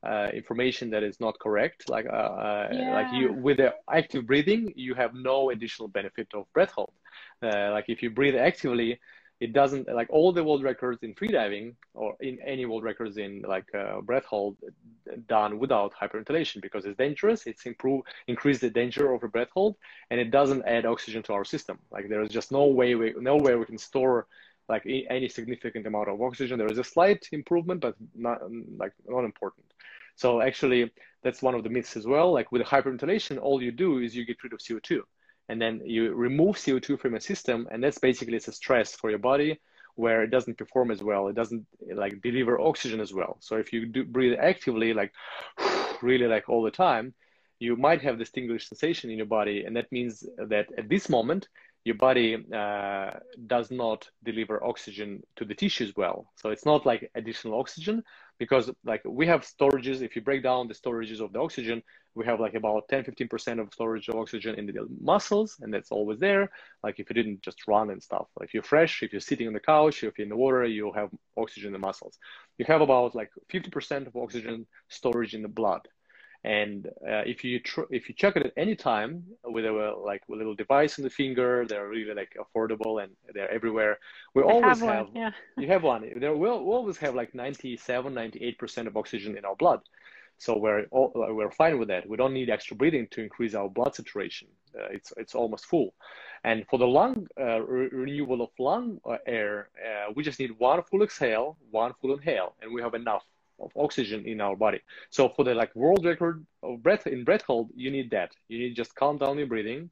uh, 0.06 0.28
information 0.32 0.90
that 0.90 1.02
is 1.02 1.20
not 1.20 1.38
correct. 1.38 1.88
Like 1.90 2.06
uh, 2.06 2.32
uh, 2.46 2.68
yeah. 2.72 2.94
like 2.94 3.12
you 3.12 3.32
with 3.32 3.58
the 3.58 3.74
active 3.92 4.26
breathing, 4.26 4.72
you 4.76 4.94
have 4.94 5.12
no 5.14 5.50
additional 5.50 5.88
benefit 5.88 6.28
of 6.34 6.50
breath 6.54 6.70
hold. 6.70 6.92
Uh, 7.42 7.70
like 7.72 7.86
if 7.88 8.02
you 8.02 8.10
breathe 8.10 8.36
actively, 8.36 8.98
it 9.40 9.55
doesn't 9.55 9.88
like 9.92 10.09
all 10.11 10.33
the 10.33 10.44
world 10.44 10.62
records 10.62 11.03
in 11.03 11.14
freediving 11.14 11.74
or 11.94 12.14
in 12.20 12.38
any 12.46 12.66
world 12.66 12.85
records 12.85 13.16
in 13.16 13.42
like 13.42 13.64
uh, 13.74 14.00
breath 14.03 14.26
hold 14.26 14.57
done 15.26 15.59
without 15.59 15.94
hyperventilation 15.94 16.61
because 16.61 16.85
it's 16.85 16.98
dangerous. 16.98 17.46
It's 17.46 17.64
improve 17.64 18.03
increase 18.26 18.59
the 18.59 18.68
danger 18.68 19.12
of 19.12 19.22
a 19.22 19.29
breath 19.29 19.48
hold, 19.55 19.76
and 20.11 20.20
it 20.20 20.31
doesn't 20.31 20.64
add 20.66 20.85
oxygen 20.85 21.22
to 21.24 21.33
our 21.33 21.44
system. 21.44 21.79
Like 21.90 22.09
there 22.09 22.20
is 22.20 22.29
just 22.29 22.53
no 22.53 22.66
way 22.66 22.94
we 22.94 23.14
no 23.18 23.37
way 23.37 23.55
we 23.57 23.64
can 23.64 23.79
store 23.79 24.26
like 24.68 24.87
any 24.87 25.29
significant 25.29 25.87
amount 25.87 26.09
of 26.11 26.20
oxygen. 26.20 26.59
There 26.59 26.70
is 26.70 26.79
a 26.79 26.85
slight 26.85 27.26
improvement, 27.33 27.81
but 27.81 27.94
not 28.14 28.40
like 28.76 28.92
not 29.09 29.24
important. 29.24 29.66
So 30.16 30.42
actually, 30.42 30.92
that's 31.22 31.40
one 31.40 31.55
of 31.55 31.64
the 31.64 31.70
myths 31.70 31.96
as 31.96 32.07
well. 32.07 32.31
Like 32.31 32.53
with 32.53 32.62
hyperventilation, 32.62 33.40
all 33.40 33.62
you 33.62 33.72
do 33.72 33.98
is 34.00 34.14
you 34.14 34.26
get 34.26 34.42
rid 34.44 34.53
of 34.53 34.61
CO2, 34.61 35.00
and 35.50 35.60
then 35.60 35.82
you 35.84 36.14
remove 36.14 36.56
CO2 36.56 36.98
from 37.00 37.12
your 37.12 37.20
system, 37.20 37.66
and 37.72 37.82
that's 37.82 37.98
basically 37.98 38.36
it's 38.36 38.46
a 38.46 38.52
stress 38.52 38.94
for 38.94 39.10
your 39.10 39.18
body 39.18 39.60
where 39.96 40.22
it 40.22 40.30
doesn't 40.30 40.56
perform 40.56 40.92
as 40.92 41.02
well. 41.02 41.26
It 41.26 41.34
doesn't 41.34 41.66
like 41.92 42.22
deliver 42.22 42.60
oxygen 42.60 43.00
as 43.00 43.12
well. 43.12 43.36
So 43.40 43.56
if 43.56 43.72
you 43.72 43.86
do 43.86 44.04
breathe 44.04 44.38
actively, 44.40 44.94
like 44.94 45.12
really 46.02 46.28
like 46.28 46.48
all 46.48 46.62
the 46.62 46.70
time, 46.70 47.14
you 47.58 47.74
might 47.76 48.00
have 48.02 48.16
this 48.16 48.30
tingling 48.30 48.60
sensation 48.60 49.10
in 49.10 49.16
your 49.16 49.26
body, 49.26 49.64
and 49.64 49.76
that 49.76 49.90
means 49.90 50.24
that 50.38 50.68
at 50.78 50.88
this 50.88 51.08
moment 51.08 51.48
your 51.84 51.94
body 51.94 52.44
uh, 52.54 53.10
does 53.46 53.70
not 53.70 54.08
deliver 54.22 54.62
oxygen 54.62 55.22
to 55.36 55.44
the 55.44 55.54
tissues 55.54 55.94
well. 55.96 56.30
So 56.36 56.50
it's 56.50 56.66
not 56.66 56.84
like 56.84 57.10
additional 57.14 57.58
oxygen 57.58 58.02
because 58.38 58.70
like 58.84 59.02
we 59.06 59.26
have 59.26 59.42
storages. 59.42 60.02
If 60.02 60.14
you 60.14 60.22
break 60.22 60.42
down 60.42 60.68
the 60.68 60.74
storages 60.74 61.20
of 61.20 61.32
the 61.32 61.40
oxygen, 61.40 61.82
we 62.14 62.26
have 62.26 62.38
like 62.38 62.54
about 62.54 62.88
10, 62.88 63.04
15% 63.04 63.60
of 63.60 63.72
storage 63.72 64.08
of 64.08 64.16
oxygen 64.16 64.56
in 64.56 64.66
the 64.66 64.86
muscles, 65.00 65.56
and 65.60 65.72
that's 65.72 65.90
always 65.90 66.18
there. 66.18 66.50
Like 66.82 66.98
if 66.98 67.08
you 67.08 67.14
didn't 67.14 67.40
just 67.40 67.66
run 67.66 67.90
and 67.90 68.02
stuff, 68.02 68.26
like 68.38 68.48
if 68.48 68.54
you're 68.54 68.62
fresh, 68.62 69.02
if 69.02 69.12
you're 69.12 69.20
sitting 69.20 69.46
on 69.46 69.54
the 69.54 69.60
couch, 69.60 70.02
if 70.02 70.18
you're 70.18 70.24
in 70.24 70.30
the 70.30 70.36
water, 70.36 70.64
you 70.64 70.92
have 70.92 71.10
oxygen 71.38 71.68
in 71.68 71.72
the 71.72 71.78
muscles. 71.78 72.18
You 72.58 72.66
have 72.66 72.82
about 72.82 73.14
like 73.14 73.30
50% 73.50 74.06
of 74.06 74.16
oxygen 74.16 74.66
storage 74.88 75.34
in 75.34 75.42
the 75.42 75.48
blood. 75.48 75.88
And 76.42 76.87
uh, 77.07 77.22
if 77.26 77.44
you 77.44 77.61
tr- 77.61 77.90
if 77.90 78.09
you 78.09 78.14
check 78.14 78.37
it 78.37 78.46
at 78.46 78.53
any 78.57 78.74
time 78.74 79.24
with 79.44 79.66
a 79.66 79.94
like 80.03 80.22
a 80.31 80.35
little 80.35 80.55
device 80.55 80.98
on 80.98 81.05
the 81.05 81.11
finger, 81.11 81.66
they're 81.68 81.88
really 81.88 82.14
like 82.14 82.35
affordable 82.40 83.03
and 83.03 83.12
they're 83.35 83.50
everywhere. 83.50 83.98
We 84.35 84.42
I 84.42 84.46
always 84.46 84.81
have, 84.81 84.88
have 84.88 85.09
yeah. 85.14 85.31
you 85.59 85.68
have 85.68 85.83
one. 85.83 86.11
There 86.16 86.35
we'll, 86.35 86.64
we 86.64 86.72
always 86.72 86.96
have 86.96 87.14
like 87.14 87.35
97, 87.35 88.14
98 88.14 88.59
percent 88.59 88.88
of 88.88 88.96
oxygen 88.96 89.37
in 89.37 89.44
our 89.44 89.57
blood. 89.57 89.81
So 90.38 90.57
we're 90.57 90.87
all, 90.90 91.12
we're 91.14 91.50
fine 91.50 91.79
with 91.79 91.88
that. 91.88 92.09
We 92.09 92.16
don't 92.16 92.33
need 92.33 92.48
extra 92.48 92.74
breathing 92.74 93.09
to 93.11 93.22
increase 93.22 93.55
our 93.55 93.68
blood 93.68 93.94
saturation. 93.94 94.48
Uh, 94.74 94.87
it's 94.90 95.12
it's 95.18 95.35
almost 95.35 95.66
full. 95.66 95.92
And 96.42 96.66
for 96.70 96.79
the 96.79 96.87
lung 96.87 97.26
uh, 97.38 97.61
re- 97.61 97.90
renewal 97.92 98.40
of 98.40 98.48
lung 98.59 98.98
uh, 99.05 99.18
air, 99.26 99.68
uh, 99.76 100.12
we 100.16 100.22
just 100.22 100.40
need 100.40 100.53
one 100.59 100.83
full 100.85 101.03
exhale, 101.03 101.59
one 101.70 101.92
full 102.00 102.14
inhale, 102.14 102.55
and 102.62 102.72
we 102.72 102.81
have 102.81 102.94
enough 102.94 103.24
of 103.60 103.70
oxygen 103.76 104.26
in 104.26 104.40
our 104.40 104.56
body. 104.56 104.80
So 105.10 105.28
for 105.28 105.44
the 105.44 105.54
like 105.54 105.74
world 105.74 106.04
record 106.04 106.44
of 106.62 106.82
breath 106.82 107.06
in 107.06 107.24
breath 107.24 107.42
hold, 107.42 107.70
you 107.74 107.90
need 107.90 108.10
that. 108.10 108.32
You 108.48 108.58
need 108.58 108.76
just 108.76 108.94
calm 108.94 109.18
down 109.18 109.38
your 109.38 109.46
breathing, 109.46 109.90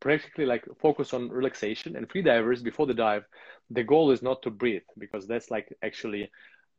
practically 0.00 0.46
like 0.46 0.64
focus 0.80 1.12
on 1.14 1.28
relaxation. 1.28 1.96
And 1.96 2.10
free 2.10 2.22
divers 2.22 2.62
before 2.62 2.86
the 2.86 2.94
dive, 2.94 3.24
the 3.70 3.84
goal 3.84 4.10
is 4.10 4.22
not 4.22 4.42
to 4.42 4.50
breathe 4.50 4.82
because 4.98 5.26
that's 5.26 5.50
like 5.50 5.72
actually 5.82 6.30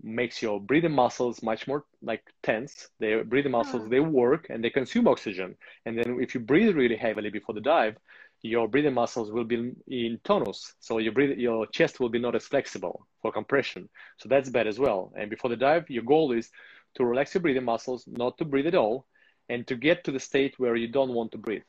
makes 0.03 0.41
your 0.41 0.59
breathing 0.59 0.91
muscles 0.91 1.41
much 1.41 1.67
more 1.67 1.83
like 2.01 2.23
tense. 2.43 2.89
The 2.99 3.23
breathing 3.25 3.51
muscles 3.51 3.83
oh. 3.85 3.89
they 3.89 3.99
work 3.99 4.47
and 4.49 4.63
they 4.63 4.69
consume 4.69 5.07
oxygen. 5.07 5.55
And 5.85 5.97
then 5.97 6.19
if 6.21 6.35
you 6.35 6.39
breathe 6.39 6.75
really 6.75 6.97
heavily 6.97 7.29
before 7.29 7.55
the 7.55 7.61
dive, 7.61 7.97
your 8.41 8.67
breathing 8.67 8.93
muscles 8.93 9.31
will 9.31 9.43
be 9.43 9.73
in 9.87 10.19
tonus. 10.23 10.73
So 10.79 10.99
your 10.99 11.11
breath, 11.11 11.37
your 11.37 11.65
chest 11.67 11.99
will 11.99 12.09
be 12.09 12.19
not 12.19 12.35
as 12.35 12.45
flexible 12.45 13.07
for 13.21 13.31
compression. 13.31 13.89
So 14.17 14.29
that's 14.29 14.49
bad 14.49 14.67
as 14.67 14.79
well. 14.79 15.11
And 15.17 15.29
before 15.29 15.49
the 15.49 15.55
dive, 15.55 15.89
your 15.89 16.03
goal 16.03 16.31
is 16.31 16.49
to 16.95 17.05
relax 17.05 17.33
your 17.33 17.41
breathing 17.41 17.65
muscles, 17.65 18.05
not 18.07 18.37
to 18.37 18.45
breathe 18.45 18.67
at 18.67 18.75
all, 18.75 19.05
and 19.49 19.65
to 19.67 19.75
get 19.75 20.03
to 20.03 20.11
the 20.11 20.19
state 20.19 20.55
where 20.57 20.75
you 20.75 20.87
don't 20.87 21.13
want 21.13 21.31
to 21.31 21.37
breathe. 21.37 21.63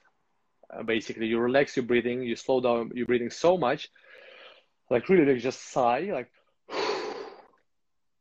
Uh, 0.70 0.82
basically, 0.82 1.26
you 1.26 1.38
relax 1.38 1.76
your 1.76 1.86
breathing, 1.86 2.22
you 2.22 2.36
slow 2.36 2.60
down 2.60 2.90
your 2.94 3.06
breathing 3.06 3.30
so 3.30 3.56
much, 3.56 3.88
like 4.90 5.08
really 5.08 5.32
like 5.32 5.42
just 5.42 5.70
sigh, 5.70 6.10
like 6.12 6.30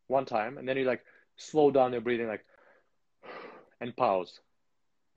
one 0.08 0.26
time, 0.26 0.58
and 0.58 0.68
then 0.68 0.78
you 0.78 0.86
like 0.86 1.04
slow 1.36 1.72
down 1.72 1.92
your 1.92 2.02
breathing, 2.02 2.28
like 2.28 2.46
and 3.82 3.96
pause. 3.96 4.40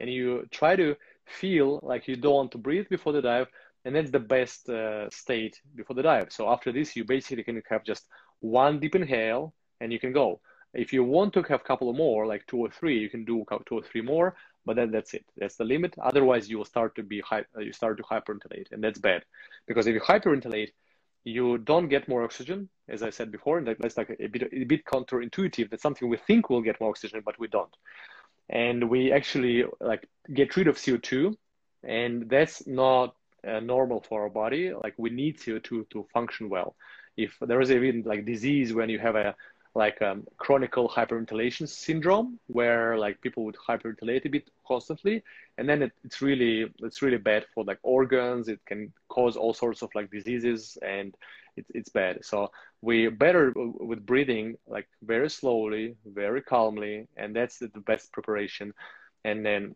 And 0.01 0.11
you 0.11 0.49
try 0.51 0.77
to 0.77 0.97
feel 1.31 1.81
like 1.83 2.09
you 2.09 2.17
don't 2.17 2.35
want 2.35 2.53
to 2.53 2.59
breathe 2.59 2.89
before 2.89 3.13
the 3.13 3.23
dive, 3.23 3.49
and 3.85 3.95
that's 3.95 4.11
the 4.11 4.21
best 4.21 4.69
uh, 4.69 5.09
state 5.11 5.61
before 5.75 5.97
the 5.97 6.03
dive. 6.03 6.29
So 6.31 6.51
after 6.51 6.73
this, 6.73 6.97
you 6.97 7.05
basically 7.05 7.45
can 7.45 7.63
have 7.69 7.85
just 7.85 8.07
one 8.41 8.81
deep 8.81 8.95
inhale, 8.95 9.55
and 9.81 9.93
you 9.93 9.99
can 9.99 10.13
go. 10.13 10.41
If 10.73 10.93
you 10.93 11.03
want 11.03 11.33
to 11.35 11.43
have 11.43 11.61
a 11.61 11.65
couple 11.65 11.93
more, 11.93 12.27
like 12.27 12.47
two 12.47 12.59
or 12.59 12.71
three, 12.71 12.99
you 12.99 13.09
can 13.09 13.25
do 13.25 13.45
two 13.67 13.79
or 13.79 13.83
three 13.83 14.03
more, 14.03 14.37
but 14.65 14.77
then 14.77 14.91
that's 14.91 15.15
it. 15.15 15.25
That's 15.37 15.57
the 15.57 15.65
limit. 15.65 15.95
Otherwise, 16.01 16.49
you 16.49 16.59
will 16.59 16.65
start 16.65 16.95
to 16.97 17.03
be 17.03 17.23
uh, 17.33 17.43
you 17.59 17.73
start 17.73 17.97
to 17.97 18.03
hyperventilate, 18.05 18.71
and 18.73 18.83
that's 18.83 18.99
bad 18.99 19.25
because 19.67 19.87
if 19.87 19.95
you 19.95 20.01
hyperventilate, 20.01 20.71
you 21.25 21.59
don't 21.59 21.89
get 21.89 22.09
more 22.09 22.23
oxygen, 22.23 22.69
as 22.89 23.03
I 23.03 23.11
said 23.11 23.31
before, 23.33 23.59
and 23.59 23.67
that's 23.67 23.97
like 23.97 24.17
a 24.21 24.27
bit 24.27 24.49
a 24.53 24.65
bit 24.65 24.85
counterintuitive. 24.85 25.71
That's 25.71 25.83
something 25.83 26.09
we 26.09 26.19
think 26.19 26.51
we'll 26.51 26.63
get 26.63 26.81
more 26.81 26.91
oxygen, 26.91 27.23
but 27.25 27.39
we 27.39 27.49
don't 27.49 27.75
and 28.51 28.91
we 28.91 29.13
actually 29.13 29.65
like 29.81 30.07
get 30.35 30.57
rid 30.57 30.69
of 30.69 30.77
CO2, 30.77 31.35
and 31.85 32.29
that's 32.29 32.67
not 32.67 33.15
uh, 33.47 33.61
normal 33.61 34.01
for 34.01 34.23
our 34.23 34.29
body. 34.29 34.73
Like 34.75 34.95
we 34.99 35.11
need 35.11 35.39
CO2 35.39 35.89
to 35.91 36.07
function 36.13 36.49
well. 36.49 36.75
If 37.17 37.37
there 37.41 37.61
is 37.61 37.71
even 37.71 38.03
like 38.03 38.27
disease 38.27 38.75
when 38.75 38.91
you 38.91 38.99
have 38.99 39.17
a 39.17 39.35
like 39.75 40.03
um, 40.03 40.27
chronic 40.37 40.73
hyperventilation 40.73 41.69
syndrome 41.69 42.41
where 42.49 42.99
like 42.99 43.21
people 43.21 43.45
would 43.45 43.57
hyperventilate 43.57 44.25
a 44.25 44.29
bit 44.29 44.51
constantly 44.67 45.23
and 45.59 45.69
then 45.69 45.83
it, 45.83 45.93
it's 46.03 46.21
really 46.21 46.67
it's 46.81 47.03
really 47.03 47.19
bad 47.19 47.45
for 47.55 47.63
like 47.63 47.79
organs 47.85 48.49
it 48.49 48.59
can 48.67 48.93
cause 49.09 49.37
all 49.37 49.55
sorts 49.55 49.83
of 49.83 49.91
like 49.95 50.11
diseases 50.11 50.77
and 50.83 51.15
it's, 51.61 51.71
it's 51.79 51.89
bad 51.91 52.25
so 52.25 52.51
we 52.83 53.09
better 53.09 53.45
uh, 53.51 53.85
with 53.91 54.05
breathing 54.05 54.57
like 54.67 54.89
very 55.03 55.31
slowly 55.31 55.95
very 56.07 56.43
calmly 56.43 57.07
and 57.17 57.35
that's 57.35 57.59
the 57.59 57.69
best 57.87 58.13
preparation 58.13 58.73
and 59.25 59.45
then 59.45 59.75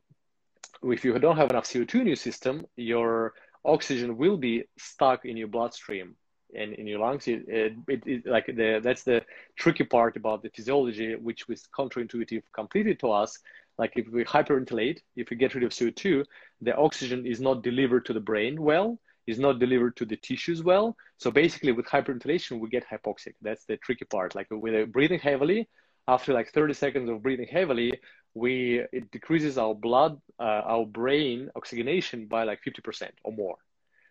if 0.82 1.04
you 1.04 1.18
don't 1.18 1.36
have 1.36 1.50
enough 1.50 1.68
co2 1.72 1.94
in 2.00 2.06
your 2.06 2.22
system 2.28 2.66
your 2.76 3.34
oxygen 3.64 4.16
will 4.16 4.36
be 4.36 4.64
stuck 4.78 5.24
in 5.24 5.36
your 5.36 5.48
bloodstream 5.48 6.16
and 6.54 6.74
in 6.74 6.86
your 6.86 6.98
lungs. 6.98 7.26
It, 7.28 7.44
it, 7.48 7.72
it, 7.88 8.02
it, 8.06 8.26
like 8.26 8.46
the 8.46 8.80
that's 8.82 9.02
the 9.02 9.22
tricky 9.56 9.84
part 9.84 10.16
about 10.16 10.42
the 10.42 10.50
physiology, 10.50 11.14
which 11.16 11.48
was 11.48 11.68
counterintuitive 11.76 12.42
completely 12.52 12.94
to 12.96 13.10
us. 13.10 13.38
Like 13.78 13.92
if 13.96 14.08
we 14.08 14.24
hyperventilate, 14.24 15.00
if 15.16 15.30
we 15.30 15.36
get 15.36 15.54
rid 15.54 15.64
of 15.64 15.70
CO2, 15.70 16.24
the 16.60 16.76
oxygen 16.76 17.26
is 17.26 17.40
not 17.40 17.62
delivered 17.62 18.06
to 18.06 18.12
the 18.12 18.20
brain 18.20 18.60
well, 18.62 18.98
is 19.26 19.38
not 19.38 19.58
delivered 19.58 19.96
to 19.96 20.04
the 20.04 20.16
tissues 20.16 20.62
well. 20.62 20.96
So 21.18 21.30
basically, 21.30 21.72
with 21.72 21.86
hyperventilation, 21.86 22.60
we 22.60 22.68
get 22.68 22.84
hypoxic. 22.88 23.34
That's 23.42 23.64
the 23.64 23.76
tricky 23.78 24.04
part. 24.04 24.34
Like 24.34 24.48
with 24.50 24.92
breathing 24.92 25.20
heavily, 25.20 25.68
after 26.08 26.32
like 26.32 26.52
30 26.52 26.74
seconds 26.74 27.08
of 27.08 27.22
breathing 27.22 27.48
heavily, 27.50 28.00
we 28.34 28.82
it 28.92 29.10
decreases 29.10 29.58
our 29.58 29.74
blood, 29.74 30.20
uh, 30.38 30.62
our 30.66 30.86
brain 30.86 31.50
oxygenation 31.56 32.26
by 32.26 32.44
like 32.44 32.60
50% 32.62 33.10
or 33.24 33.32
more. 33.32 33.56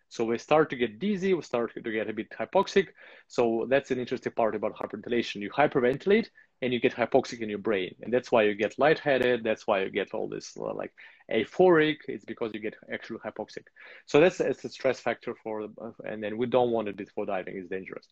So 0.08 0.24
we 0.24 0.38
start 0.38 0.70
to 0.70 0.76
get 0.76 0.98
dizzy, 0.98 1.34
we 1.34 1.42
start 1.42 1.72
to 1.74 1.90
get 1.90 2.08
a 2.08 2.12
bit 2.12 2.30
hypoxic. 2.30 2.88
So 3.26 3.66
that's 3.68 3.90
an 3.90 3.98
interesting 3.98 4.32
part 4.32 4.54
about 4.54 4.76
hyperventilation. 4.76 5.40
You 5.40 5.50
hyperventilate 5.50 6.28
and 6.62 6.72
you 6.72 6.80
get 6.80 6.94
hypoxic 6.94 7.40
in 7.40 7.48
your 7.48 7.58
brain. 7.58 7.94
And 8.02 8.12
that's 8.12 8.32
why 8.32 8.44
you 8.44 8.54
get 8.54 8.78
lightheaded. 8.78 9.44
That's 9.44 9.66
why 9.66 9.82
you 9.82 9.90
get 9.90 10.14
all 10.14 10.28
this 10.28 10.56
uh, 10.58 10.72
like 10.74 10.92
euphoric. 11.30 11.96
It's 12.08 12.24
because 12.24 12.52
you 12.54 12.60
get 12.60 12.74
actually 12.92 13.18
hypoxic. 13.18 13.64
So 14.06 14.20
that's, 14.20 14.38
that's 14.38 14.64
a 14.64 14.68
stress 14.68 15.00
factor 15.00 15.34
for, 15.42 15.68
and 16.04 16.22
then 16.22 16.38
we 16.38 16.46
don't 16.46 16.70
want 16.70 16.88
it 16.88 16.96
before 16.96 17.26
diving. 17.26 17.56
It's 17.56 17.68
dangerous. 17.68 18.06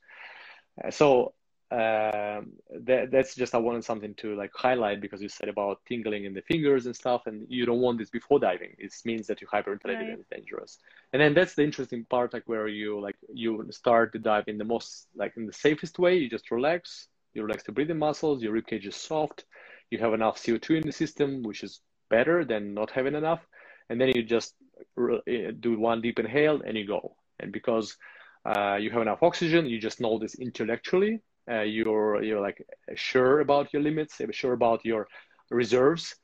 Uh, 0.83 0.91
so 0.91 1.35
um, 1.73 2.53
that, 2.85 3.09
that's 3.11 3.35
just 3.35 3.55
I 3.55 3.59
wanted 3.59 3.83
something 3.83 4.15
to 4.17 4.37
like 4.37 4.51
highlight 4.55 5.01
because 5.01 5.23
you 5.23 5.31
said 5.31 5.49
about 5.49 5.81
tingling 5.89 6.27
in 6.27 6.35
the 6.35 6.43
fingers 6.43 6.85
and 6.85 6.95
stuff, 6.95 7.23
and 7.25 7.47
you 7.49 7.65
don't 7.65 7.81
want 7.81 7.99
this 7.99 8.11
before 8.11 8.39
diving. 8.39 8.75
It 8.79 8.93
means 9.07 9.27
that 9.29 9.41
you 9.41 9.47
hyperventilated 9.47 9.95
right. 9.95 10.11
and 10.11 10.21
it's 10.21 10.29
dangerous. 10.29 10.79
And 11.15 11.23
then 11.23 11.33
that's 11.33 11.55
the 11.55 11.65
interesting 11.65 12.05
part, 12.11 12.35
like 12.35 12.43
where 12.45 12.69
you 12.69 13.01
like 13.01 13.17
you 13.33 13.67
start 13.71 14.13
to 14.13 14.19
dive 14.19 14.49
in 14.49 14.59
the 14.59 14.65
most 14.65 15.07
like 15.17 15.33
in 15.39 15.47
the 15.47 15.53
safest 15.53 15.99
way. 15.99 16.17
You 16.17 16.29
just 16.29 16.51
relax, 16.51 17.09
you 17.35 17.43
relax 17.43 17.63
the 17.65 17.73
breathing 17.73 17.99
muscles, 17.99 18.43
your 18.43 18.55
ribcage 18.55 18.87
is 18.87 18.97
soft, 18.97 19.45
you 19.91 19.99
have 19.99 20.15
enough 20.15 20.39
CO2 20.43 20.77
in 20.77 20.87
the 20.87 20.93
system, 20.93 21.43
which 21.43 21.63
is 21.63 21.81
better 22.11 22.45
than 22.45 22.75
not 22.75 22.91
having 22.91 23.15
enough. 23.15 23.41
And 23.89 24.01
then 24.01 24.09
you 24.09 24.23
just 24.23 24.55
eh, 25.29 25.53
do 25.59 25.79
one 25.79 26.01
deep 26.01 26.19
inhale 26.19 26.63
and 26.67 26.77
you 26.77 26.87
go. 26.87 27.17
And 27.41 27.53
because 27.53 27.97
uh, 28.45 28.77
you 28.77 28.91
have 28.91 29.03
enough 29.03 29.23
oxygen, 29.23 29.67
you 29.67 29.79
just 29.79 30.01
know 30.01 30.19
this 30.19 30.35
intellectually 30.37 31.21
uh, 31.51 31.63
you're 31.63 32.23
you're 32.23 32.41
like 32.41 32.65
sure 32.95 33.41
about 33.41 33.73
your 33.73 33.83
limits, 33.83 34.21
sure 34.31 34.53
about 34.53 34.85
your 34.85 35.09
reserves, 35.51 36.15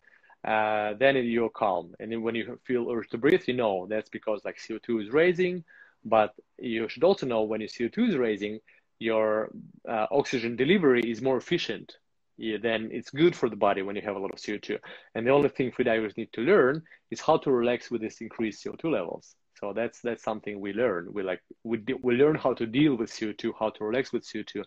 uh, 0.47 0.94
then 0.99 1.16
you're 1.16 1.51
calm. 1.51 1.94
And 1.99 2.12
then 2.12 2.23
when 2.23 2.35
you 2.35 2.59
feel 2.64 2.90
urge 2.90 3.09
to 3.11 3.18
breathe, 3.18 3.42
you 3.47 3.55
know 3.55 3.87
that's 3.88 4.11
because 4.11 4.42
like 4.44 4.59
CO2 4.59 5.07
is 5.07 5.12
raising. 5.12 5.64
But 6.05 6.35
you 6.59 6.88
should 6.88 7.03
also 7.03 7.27
know 7.27 7.42
when 7.42 7.61
your 7.61 7.68
CO2 7.68 8.11
is 8.11 8.16
raising, 8.16 8.61
your 8.98 9.50
uh, 9.88 10.06
oxygen 10.11 10.56
delivery 10.56 11.02
is 11.02 11.22
more 11.22 11.37
efficient. 11.37 11.94
Yeah, 12.37 12.58
then 12.62 12.90
it's 12.92 13.11
good 13.11 13.34
for 13.34 13.48
the 13.48 13.56
body 13.56 13.82
when 13.82 13.96
you 13.96 14.02
have 14.02 14.16
a 14.16 14.18
lot 14.18 14.32
of 14.32 14.38
CO2. 14.38 14.78
And 15.14 15.26
the 15.26 15.32
only 15.32 15.48
thing 15.48 15.72
freedivers 15.72 16.16
need 16.16 16.32
to 16.34 16.40
learn 16.40 16.82
is 17.11 17.20
how 17.20 17.38
to 17.38 17.50
relax 17.50 17.90
with 17.90 18.00
this 18.00 18.20
increased 18.20 18.64
CO2 18.64 18.92
levels. 18.92 19.34
So 19.59 19.73
that's 19.73 20.01
that's 20.01 20.23
something 20.23 20.61
we 20.61 20.73
learn. 20.73 21.12
We 21.12 21.23
like 21.23 21.40
we 21.64 21.83
we 22.03 22.14
learn 22.14 22.37
how 22.37 22.55
to 22.55 22.66
deal 22.66 22.94
with 22.94 23.11
CO2, 23.11 23.55
how 23.59 23.71
to 23.71 23.85
relax 23.85 24.12
with 24.12 24.25
CO2, 24.25 24.62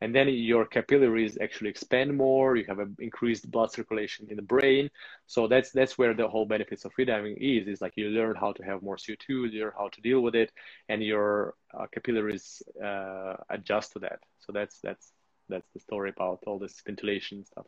and 0.00 0.14
then 0.14 0.28
your 0.28 0.64
capillaries 0.66 1.36
actually 1.40 1.70
expand 1.70 2.16
more. 2.16 2.56
You 2.56 2.64
have 2.68 2.78
an 2.78 2.96
increased 3.00 3.50
blood 3.50 3.72
circulation 3.72 4.28
in 4.30 4.36
the 4.36 4.42
brain. 4.42 4.90
So 5.26 5.48
that's 5.48 5.72
that's 5.72 5.98
where 5.98 6.14
the 6.14 6.28
whole 6.28 6.46
benefits 6.46 6.84
of 6.84 6.94
freediving 6.94 7.36
is. 7.40 7.66
Is 7.66 7.80
like 7.80 7.94
you 7.96 8.08
learn 8.08 8.36
how 8.36 8.52
to 8.52 8.62
have 8.62 8.82
more 8.82 8.96
CO2, 8.96 9.52
you 9.52 9.60
learn 9.62 9.72
how 9.76 9.88
to 9.88 10.00
deal 10.00 10.20
with 10.20 10.36
it, 10.36 10.52
and 10.88 11.02
your 11.02 11.54
uh, 11.74 11.86
capillaries 11.92 12.62
uh, 12.82 13.34
adjust 13.50 13.92
to 13.94 13.98
that. 14.00 14.20
So 14.38 14.52
that's 14.52 14.78
that's 14.80 15.12
that's 15.48 15.68
the 15.74 15.80
story 15.80 16.10
about 16.10 16.40
all 16.46 16.58
this 16.58 16.80
ventilation 16.86 17.44
stuff. 17.44 17.66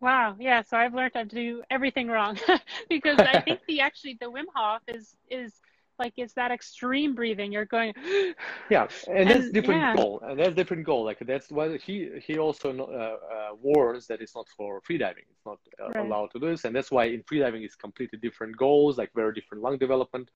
Wow. 0.00 0.36
Yeah. 0.38 0.62
So 0.62 0.76
I've 0.76 0.94
learned 0.94 1.12
how 1.14 1.24
to 1.24 1.28
do 1.28 1.62
everything 1.70 2.08
wrong 2.08 2.38
because 2.88 3.18
I 3.18 3.40
think 3.40 3.60
the 3.66 3.80
actually 3.88 4.18
the 4.20 4.30
Wim 4.30 4.44
Hof 4.54 4.82
is 4.88 5.16
is 5.30 5.52
like 5.98 6.12
it's 6.16 6.34
that 6.34 6.50
extreme 6.50 7.14
breathing 7.14 7.52
you're 7.52 7.64
going 7.64 7.92
yeah 8.70 8.86
and, 9.08 9.18
and 9.18 9.30
that's 9.30 9.50
different 9.50 9.80
yeah. 9.80 9.96
goal 9.96 10.20
and 10.24 10.38
that's 10.38 10.54
different 10.54 10.84
goal 10.84 11.04
like 11.04 11.18
that's 11.20 11.50
why 11.50 11.76
he 11.78 12.10
he 12.24 12.38
also 12.38 12.70
uh, 12.70 13.34
uh, 13.34 13.54
warns 13.60 14.06
that 14.06 14.20
it's 14.20 14.34
not 14.34 14.46
for 14.56 14.80
freediving 14.82 15.26
it's 15.30 15.46
not 15.46 15.58
uh, 15.80 15.88
right. 15.88 16.06
allowed 16.06 16.30
to 16.30 16.38
do 16.38 16.50
this 16.50 16.64
and 16.64 16.74
that's 16.74 16.90
why 16.90 17.04
in 17.04 17.22
freediving 17.22 17.64
it's 17.64 17.76
completely 17.76 18.18
different 18.18 18.56
goals 18.56 18.98
like 18.98 19.10
very 19.14 19.32
different 19.32 19.62
lung 19.62 19.78
development 19.78 20.30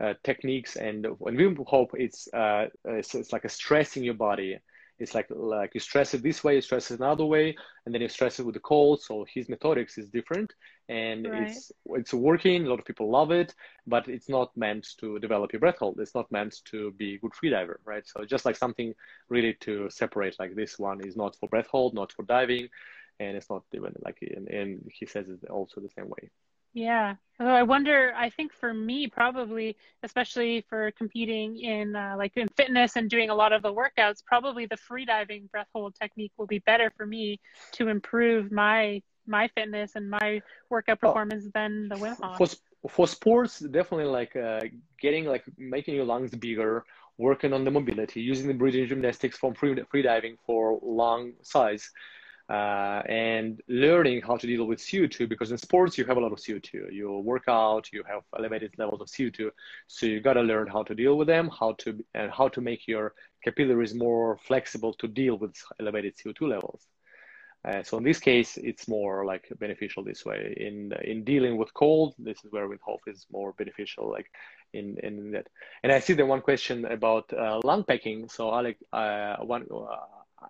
uh, 0.00 0.14
techniques 0.22 0.76
and 0.76 1.06
when 1.18 1.36
we 1.36 1.56
hope 1.66 1.90
it's, 1.94 2.32
uh, 2.32 2.66
it's 2.84 3.14
it's 3.16 3.32
like 3.32 3.44
a 3.44 3.48
stressing 3.48 4.04
your 4.04 4.14
body 4.14 4.58
it's 4.98 5.14
like 5.14 5.26
like 5.30 5.74
you 5.74 5.80
stress 5.80 6.14
it 6.14 6.22
this 6.22 6.42
way, 6.42 6.56
you 6.56 6.60
stress 6.60 6.90
it 6.90 7.00
another 7.00 7.24
way, 7.24 7.56
and 7.86 7.94
then 7.94 8.02
you 8.02 8.08
stress 8.08 8.38
it 8.38 8.46
with 8.46 8.54
the 8.54 8.60
cold. 8.60 9.00
So 9.00 9.24
his 9.32 9.48
methodics 9.48 9.96
is 9.96 10.08
different, 10.08 10.52
and 10.88 11.26
right. 11.26 11.48
it's 11.48 11.72
it's 11.90 12.12
working. 12.12 12.66
A 12.66 12.68
lot 12.70 12.80
of 12.80 12.84
people 12.84 13.10
love 13.10 13.30
it, 13.30 13.54
but 13.86 14.08
it's 14.08 14.28
not 14.28 14.56
meant 14.56 14.88
to 15.00 15.18
develop 15.18 15.52
your 15.52 15.60
breath 15.60 15.78
hold. 15.78 16.00
It's 16.00 16.14
not 16.14 16.30
meant 16.32 16.60
to 16.66 16.92
be 16.92 17.14
a 17.14 17.18
good 17.18 17.32
freediver, 17.32 17.76
right? 17.84 18.06
So 18.06 18.24
just 18.24 18.44
like 18.44 18.56
something 18.56 18.94
really 19.28 19.54
to 19.60 19.88
separate, 19.90 20.36
like 20.38 20.54
this 20.54 20.78
one 20.78 21.00
is 21.06 21.16
not 21.16 21.36
for 21.36 21.48
breath 21.48 21.68
hold, 21.70 21.94
not 21.94 22.12
for 22.12 22.24
diving, 22.24 22.68
and 23.20 23.36
it's 23.36 23.50
not 23.50 23.62
even 23.72 23.92
like 24.04 24.18
and, 24.22 24.48
and 24.48 24.90
he 24.92 25.06
says 25.06 25.28
it 25.28 25.48
also 25.48 25.80
the 25.80 25.90
same 25.90 26.08
way. 26.08 26.30
Yeah. 26.78 27.16
So 27.38 27.44
I 27.46 27.62
wonder, 27.62 28.12
I 28.16 28.30
think 28.30 28.52
for 28.52 28.72
me, 28.72 29.06
probably, 29.06 29.76
especially 30.02 30.64
for 30.68 30.90
competing 30.92 31.58
in 31.58 31.94
uh, 31.94 32.14
like 32.16 32.32
in 32.36 32.48
fitness 32.56 32.96
and 32.96 33.08
doing 33.08 33.30
a 33.30 33.34
lot 33.34 33.52
of 33.52 33.62
the 33.62 33.72
workouts, 33.72 34.24
probably 34.24 34.66
the 34.66 34.76
freediving 34.76 35.50
breath 35.50 35.68
hold 35.72 35.94
technique 35.94 36.32
will 36.36 36.46
be 36.46 36.60
better 36.60 36.92
for 36.96 37.06
me 37.06 37.40
to 37.72 37.88
improve 37.88 38.50
my 38.52 39.02
my 39.26 39.46
fitness 39.48 39.92
and 39.94 40.08
my 40.08 40.40
workout 40.70 40.98
oh. 41.02 41.08
performance 41.08 41.44
oh, 41.46 41.50
than 41.54 41.88
the 41.88 41.96
Wim 41.96 42.16
Hof. 42.20 42.38
For, 42.38 42.88
for 42.88 43.06
sports, 43.06 43.58
definitely 43.58 44.06
like 44.06 44.34
uh, 44.36 44.60
getting 45.00 45.24
like 45.26 45.44
making 45.58 45.94
your 45.96 46.04
lungs 46.04 46.30
bigger, 46.30 46.84
working 47.18 47.52
on 47.52 47.64
the 47.64 47.70
mobility, 47.70 48.20
using 48.20 48.48
the 48.48 48.54
breathing 48.54 48.86
gymnastics 48.86 49.36
from 49.36 49.54
free, 49.54 49.76
free 49.90 50.02
diving 50.02 50.36
for 50.46 50.78
lung 50.82 51.34
size 51.42 51.90
uh, 52.48 53.02
and 53.06 53.60
learning 53.68 54.22
how 54.22 54.36
to 54.36 54.46
deal 54.46 54.64
with 54.64 54.78
CO2 54.78 55.28
because 55.28 55.50
in 55.50 55.58
sports 55.58 55.98
you 55.98 56.04
have 56.06 56.16
a 56.16 56.20
lot 56.20 56.32
of 56.32 56.38
CO2. 56.38 56.92
You 56.92 57.18
work 57.18 57.44
out, 57.48 57.92
you 57.92 58.02
have 58.08 58.22
elevated 58.38 58.72
levels 58.78 59.00
of 59.02 59.08
CO2, 59.08 59.50
so 59.86 60.06
you 60.06 60.20
got 60.20 60.34
to 60.34 60.42
learn 60.42 60.66
how 60.66 60.82
to 60.82 60.94
deal 60.94 61.18
with 61.18 61.28
them, 61.28 61.50
how 61.58 61.72
to 61.78 62.02
and 62.14 62.30
how 62.30 62.48
to 62.48 62.60
make 62.60 62.88
your 62.88 63.14
capillaries 63.44 63.94
more 63.94 64.38
flexible 64.38 64.94
to 64.94 65.08
deal 65.08 65.36
with 65.36 65.54
elevated 65.78 66.16
CO2 66.16 66.48
levels. 66.48 66.86
Uh, 67.64 67.82
so 67.82 67.98
in 67.98 68.04
this 68.04 68.20
case, 68.20 68.56
it's 68.56 68.88
more 68.88 69.26
like 69.26 69.48
beneficial 69.58 70.02
this 70.02 70.24
way. 70.24 70.54
In 70.56 70.92
in 71.04 71.24
dealing 71.24 71.56
with 71.58 71.74
cold, 71.74 72.14
this 72.18 72.38
is 72.44 72.52
where 72.52 72.68
Wim 72.68 72.78
is 73.06 73.26
more 73.30 73.52
beneficial, 73.52 74.08
like 74.10 74.30
in 74.72 74.96
in 75.02 75.32
that. 75.32 75.48
And 75.82 75.92
I 75.92 75.98
see 75.98 76.14
the 76.14 76.24
one 76.24 76.40
question 76.40 76.86
about 76.86 77.30
uh, 77.32 77.60
lung 77.64 77.84
packing. 77.84 78.28
So 78.28 78.54
Alec, 78.54 78.78
uh, 78.92 79.36
one 79.38 79.66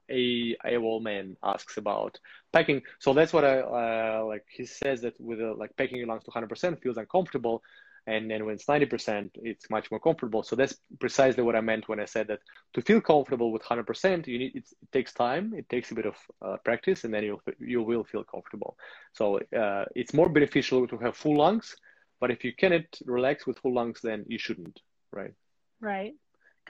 a 0.08 0.56
AWOL 0.64 1.02
man 1.02 1.36
asks 1.42 1.76
about 1.76 2.18
packing. 2.52 2.82
So 2.98 3.12
that's 3.12 3.32
what 3.32 3.44
I 3.44 3.60
uh, 3.60 4.24
like. 4.26 4.44
He 4.50 4.66
says 4.66 5.02
that 5.02 5.20
with 5.20 5.40
uh, 5.40 5.54
like 5.54 5.76
packing 5.76 5.98
your 5.98 6.06
lungs 6.06 6.24
to 6.24 6.30
100% 6.30 6.80
feels 6.82 6.96
uncomfortable, 6.96 7.62
and 8.06 8.30
then 8.30 8.44
when 8.44 8.54
it's 8.54 8.64
90%, 8.64 9.30
it's 9.42 9.68
much 9.70 9.90
more 9.90 10.00
comfortable. 10.00 10.42
So 10.42 10.56
that's 10.56 10.76
precisely 10.98 11.42
what 11.42 11.56
I 11.56 11.60
meant 11.60 11.88
when 11.88 12.00
I 12.00 12.06
said 12.06 12.28
that 12.28 12.40
to 12.74 12.82
feel 12.82 13.00
comfortable 13.00 13.52
with 13.52 13.62
100%, 13.62 14.26
you 14.26 14.38
need 14.38 14.56
it 14.56 14.64
takes 14.92 15.12
time. 15.12 15.52
It 15.54 15.68
takes 15.68 15.90
a 15.90 15.94
bit 15.94 16.06
of 16.06 16.16
uh, 16.40 16.56
practice, 16.64 17.04
and 17.04 17.12
then 17.12 17.24
you 17.24 17.40
you 17.58 17.82
will 17.82 18.04
feel 18.04 18.24
comfortable. 18.24 18.76
So 19.12 19.40
uh, 19.56 19.84
it's 19.94 20.14
more 20.14 20.28
beneficial 20.28 20.86
to 20.88 20.98
have 20.98 21.16
full 21.16 21.36
lungs, 21.36 21.76
but 22.20 22.30
if 22.30 22.44
you 22.44 22.52
cannot 22.52 22.86
relax 23.04 23.46
with 23.46 23.58
full 23.58 23.74
lungs, 23.74 24.00
then 24.02 24.24
you 24.28 24.38
shouldn't, 24.38 24.80
right? 25.12 25.34
Right 25.80 26.14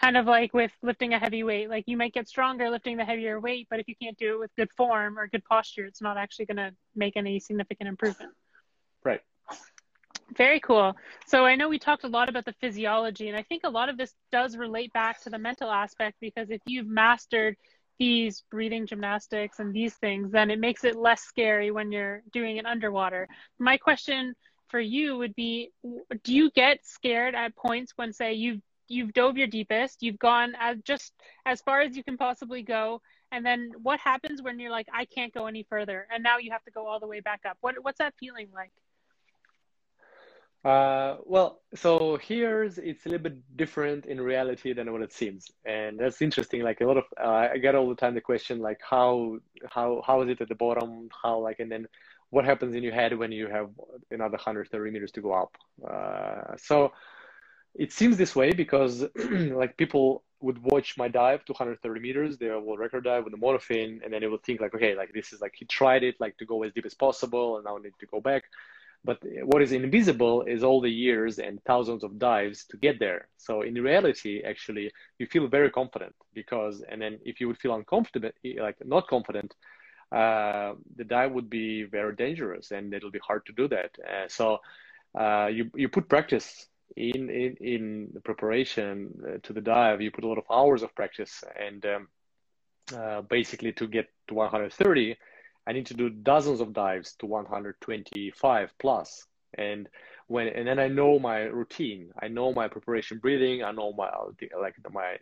kind 0.01 0.17
of 0.17 0.27
like 0.27 0.55
with 0.55 0.71
lifting 0.83 1.15
a 1.15 1.19
heavy 1.19 1.43
weight 1.43 1.69
like 1.69 1.85
you 1.87 1.97
might 1.97 2.13
get 2.13 2.29
stronger 2.29 2.71
lifting 2.71 2.97
the 2.97 3.05
heavier 3.05 3.41
weight 3.41 3.67
but 3.71 3.81
if 3.81 3.89
you 3.89 3.95
can't 4.01 4.17
do 4.17 4.35
it 4.35 4.39
with 4.39 4.51
good 4.57 4.71
form 4.77 5.19
or 5.19 5.27
good 5.29 5.45
posture 5.45 5.85
it's 5.85 6.01
not 6.01 6.17
actually 6.17 6.47
going 6.47 6.57
to 6.57 6.73
make 6.95 7.17
any 7.17 7.39
significant 7.41 7.89
improvement. 7.89 8.33
Right. 9.05 9.21
Very 10.37 10.61
cool. 10.61 10.95
So 11.27 11.45
i 11.45 11.55
know 11.57 11.69
we 11.69 11.79
talked 11.79 12.05
a 12.05 12.09
lot 12.09 12.29
about 12.29 12.45
the 12.45 12.55
physiology 12.61 13.29
and 13.29 13.37
i 13.37 13.43
think 13.43 13.63
a 13.65 13.71
lot 13.71 13.89
of 13.89 13.97
this 13.97 14.15
does 14.31 14.57
relate 14.57 14.93
back 14.93 15.21
to 15.23 15.31
the 15.31 15.39
mental 15.39 15.71
aspect 15.71 16.17
because 16.21 16.51
if 16.51 16.61
you've 16.67 16.89
mastered 16.89 17.57
these 17.99 18.45
breathing 18.51 18.87
gymnastics 18.87 19.59
and 19.59 19.75
these 19.75 19.95
things 19.95 20.31
then 20.31 20.51
it 20.51 20.61
makes 20.61 20.85
it 20.85 20.97
less 20.97 21.23
scary 21.23 21.71
when 21.71 21.91
you're 21.91 22.23
doing 22.33 22.59
it 22.59 22.67
underwater. 22.67 23.27
My 23.59 23.77
question 23.77 24.35
for 24.69 24.79
you 24.79 25.17
would 25.17 25.35
be 25.35 25.73
do 26.23 26.35
you 26.35 26.51
get 26.51 26.79
scared 26.85 27.35
at 27.35 27.57
points 27.57 27.93
when 27.97 28.13
say 28.13 28.35
you've 28.35 28.61
you've 28.89 29.13
dove 29.13 29.37
your 29.37 29.47
deepest, 29.47 30.03
you've 30.03 30.19
gone 30.19 30.55
as 30.59 30.79
just 30.83 31.13
as 31.47 31.61
far 31.61 31.81
as 31.81 31.97
you 31.97 32.05
can 32.05 32.17
possibly 32.17 32.63
go, 32.63 33.01
and 33.31 33.45
then 33.45 33.73
what 33.83 34.01
happens 34.01 34.43
when 34.43 34.59
you're 34.59 34.71
like, 34.71 34.89
I 34.93 35.05
can't 35.05 35.33
go 35.33 35.47
any 35.47 35.67
further, 35.69 36.07
and 36.13 36.23
now 36.23 36.39
you 36.39 36.51
have 36.51 36.65
to 36.65 36.71
go 36.71 36.87
all 36.87 37.01
the 37.01 37.07
way 37.07 37.21
back 37.21 37.43
up? 37.49 37.59
What 37.61 37.77
what's 37.83 37.99
that 37.99 38.15
feeling 38.19 38.49
like? 38.55 38.73
Uh, 40.65 41.19
well, 41.25 41.61
so 41.75 42.19
here's 42.21 42.79
it's 42.79 43.07
a 43.07 43.09
little 43.09 43.23
bit 43.23 43.57
different 43.57 44.07
in 44.07 44.21
reality 44.21 44.73
than 44.73 44.93
what 44.93 45.03
it 45.03 45.13
seems, 45.13 45.47
and 45.65 45.99
that's 45.99 46.21
interesting. 46.21 46.63
Like 46.63 46.81
a 46.81 46.85
lot 46.85 46.97
of 46.97 47.05
uh, 47.19 47.49
I 47.53 47.59
get 47.59 47.75
all 47.75 47.89
the 47.89 47.95
time 47.95 48.15
the 48.15 48.21
question 48.21 48.59
like 48.59 48.81
how 48.83 49.39
how 49.71 50.03
how 50.05 50.23
is 50.23 50.29
it 50.31 50.41
at 50.41 50.49
the 50.49 50.57
bottom? 50.57 51.09
How 51.23 51.39
like 51.39 51.61
and 51.61 51.71
then 51.71 51.87
what 52.31 52.45
happens 52.45 52.75
in 52.75 52.83
your 52.83 52.93
head 52.93 53.17
when 53.17 53.33
you 53.33 53.47
have 53.49 53.71
another 54.11 54.33
130 54.33 54.91
meters 54.91 55.13
to 55.13 55.21
go 55.21 55.33
up? 55.33 55.57
Uh, 55.89 56.57
so 56.57 56.93
it 57.79 57.93
seems 57.93 58.17
this 58.17 58.37
way 58.37 58.53
because 58.53 59.05
like 59.63 59.77
people 59.77 60.25
would 60.41 60.63
watch 60.63 60.97
my 60.97 61.09
dive 61.09 61.45
230 61.47 62.01
meters, 62.01 62.39
they 62.39 62.51
will 62.51 62.77
record 62.77 63.05
dive 63.05 63.25
with 63.25 63.33
the 63.33 63.39
monofin, 63.39 64.05
and 64.05 64.13
then 64.13 64.21
they 64.21 64.27
will 64.27 64.45
think 64.45 64.61
like, 64.61 64.75
okay, 64.75 64.95
like 64.95 65.13
this 65.13 65.33
is 65.33 65.41
like 65.41 65.55
he 65.57 65.65
tried 65.65 66.03
it 66.03 66.17
like 66.21 66.37
to 66.39 66.45
go 66.45 66.63
as 66.63 66.73
deep 66.73 66.87
as 66.87 66.95
possible, 66.95 67.57
and 67.57 67.65
now 67.65 67.77
I 67.77 67.81
need 67.81 67.95
to 68.01 68.07
go 68.07 68.21
back 68.21 68.45
but 69.05 69.19
what 69.45 69.63
is 69.63 69.73
invisible 69.73 70.43
is 70.43 70.65
all 70.65 70.81
the 70.81 70.91
years 70.91 71.39
and 71.39 71.63
thousands 71.65 72.03
of 72.03 72.19
dives 72.19 72.65
to 72.65 72.77
get 72.77 72.99
there. 72.99 73.29
So 73.37 73.63
in 73.63 73.75
reality, 73.75 74.43
actually, 74.45 74.93
you 75.19 75.27
feel 75.27 75.47
very 75.47 75.71
confident 75.71 76.15
because, 76.35 76.83
and 76.89 77.01
then 77.01 77.19
if 77.25 77.41
you 77.41 77.47
would 77.49 77.59
feel 77.59 77.75
uncomfortable, 77.75 78.31
like 78.59 78.77
not 78.85 79.07
confident, 79.09 79.55
uh, 80.11 80.73
the 80.97 81.05
dive 81.05 81.33
would 81.33 81.49
be 81.49 81.85
very 81.85 82.15
dangerous 82.17 82.71
and 82.71 82.93
it'll 82.93 83.11
be 83.11 83.21
hard 83.21 83.47
to 83.47 83.53
do 83.53 83.69
that. 83.69 83.91
Uh, 84.03 84.27
so 84.29 84.59
uh, 85.19 85.47
you 85.47 85.71
you 85.75 85.89
put 85.89 86.09
practice 86.09 86.67
in 86.97 87.31
in 87.31 87.57
in 87.61 88.09
the 88.13 88.21
preparation 88.21 89.11
uh, 89.27 89.39
to 89.43 89.53
the 89.53 89.61
dive. 89.61 90.01
You 90.01 90.11
put 90.11 90.25
a 90.25 90.29
lot 90.29 90.39
of 90.39 90.45
hours 90.51 90.83
of 90.83 90.95
practice 90.95 91.45
and 91.59 91.85
um, 91.87 92.09
uh, 92.97 93.23
basically 93.23 93.73
to 93.73 93.87
get 93.87 94.07
to 94.29 94.35
130 94.35 95.17
I 95.69 95.73
need 95.73 95.87
to 95.87 95.95
do 95.95 96.09
dozens 96.09 96.63
of 96.63 96.73
dives 96.73 97.13
to 97.19 97.27
125 97.27 98.73
plus. 98.79 99.27
And 99.59 99.87
when 100.27 100.49
and 100.49 100.67
then 100.67 100.79
I 100.79 100.89
know 100.89 101.19
my 101.19 101.41
routine. 101.41 102.11
I 102.23 102.29
know 102.29 102.55
my 102.55 102.69
preparation 102.69 103.19
breathing. 103.19 103.63
I 103.63 103.73
know 103.73 103.93
my 103.93 104.11
like 104.59 104.77
my 104.91 105.19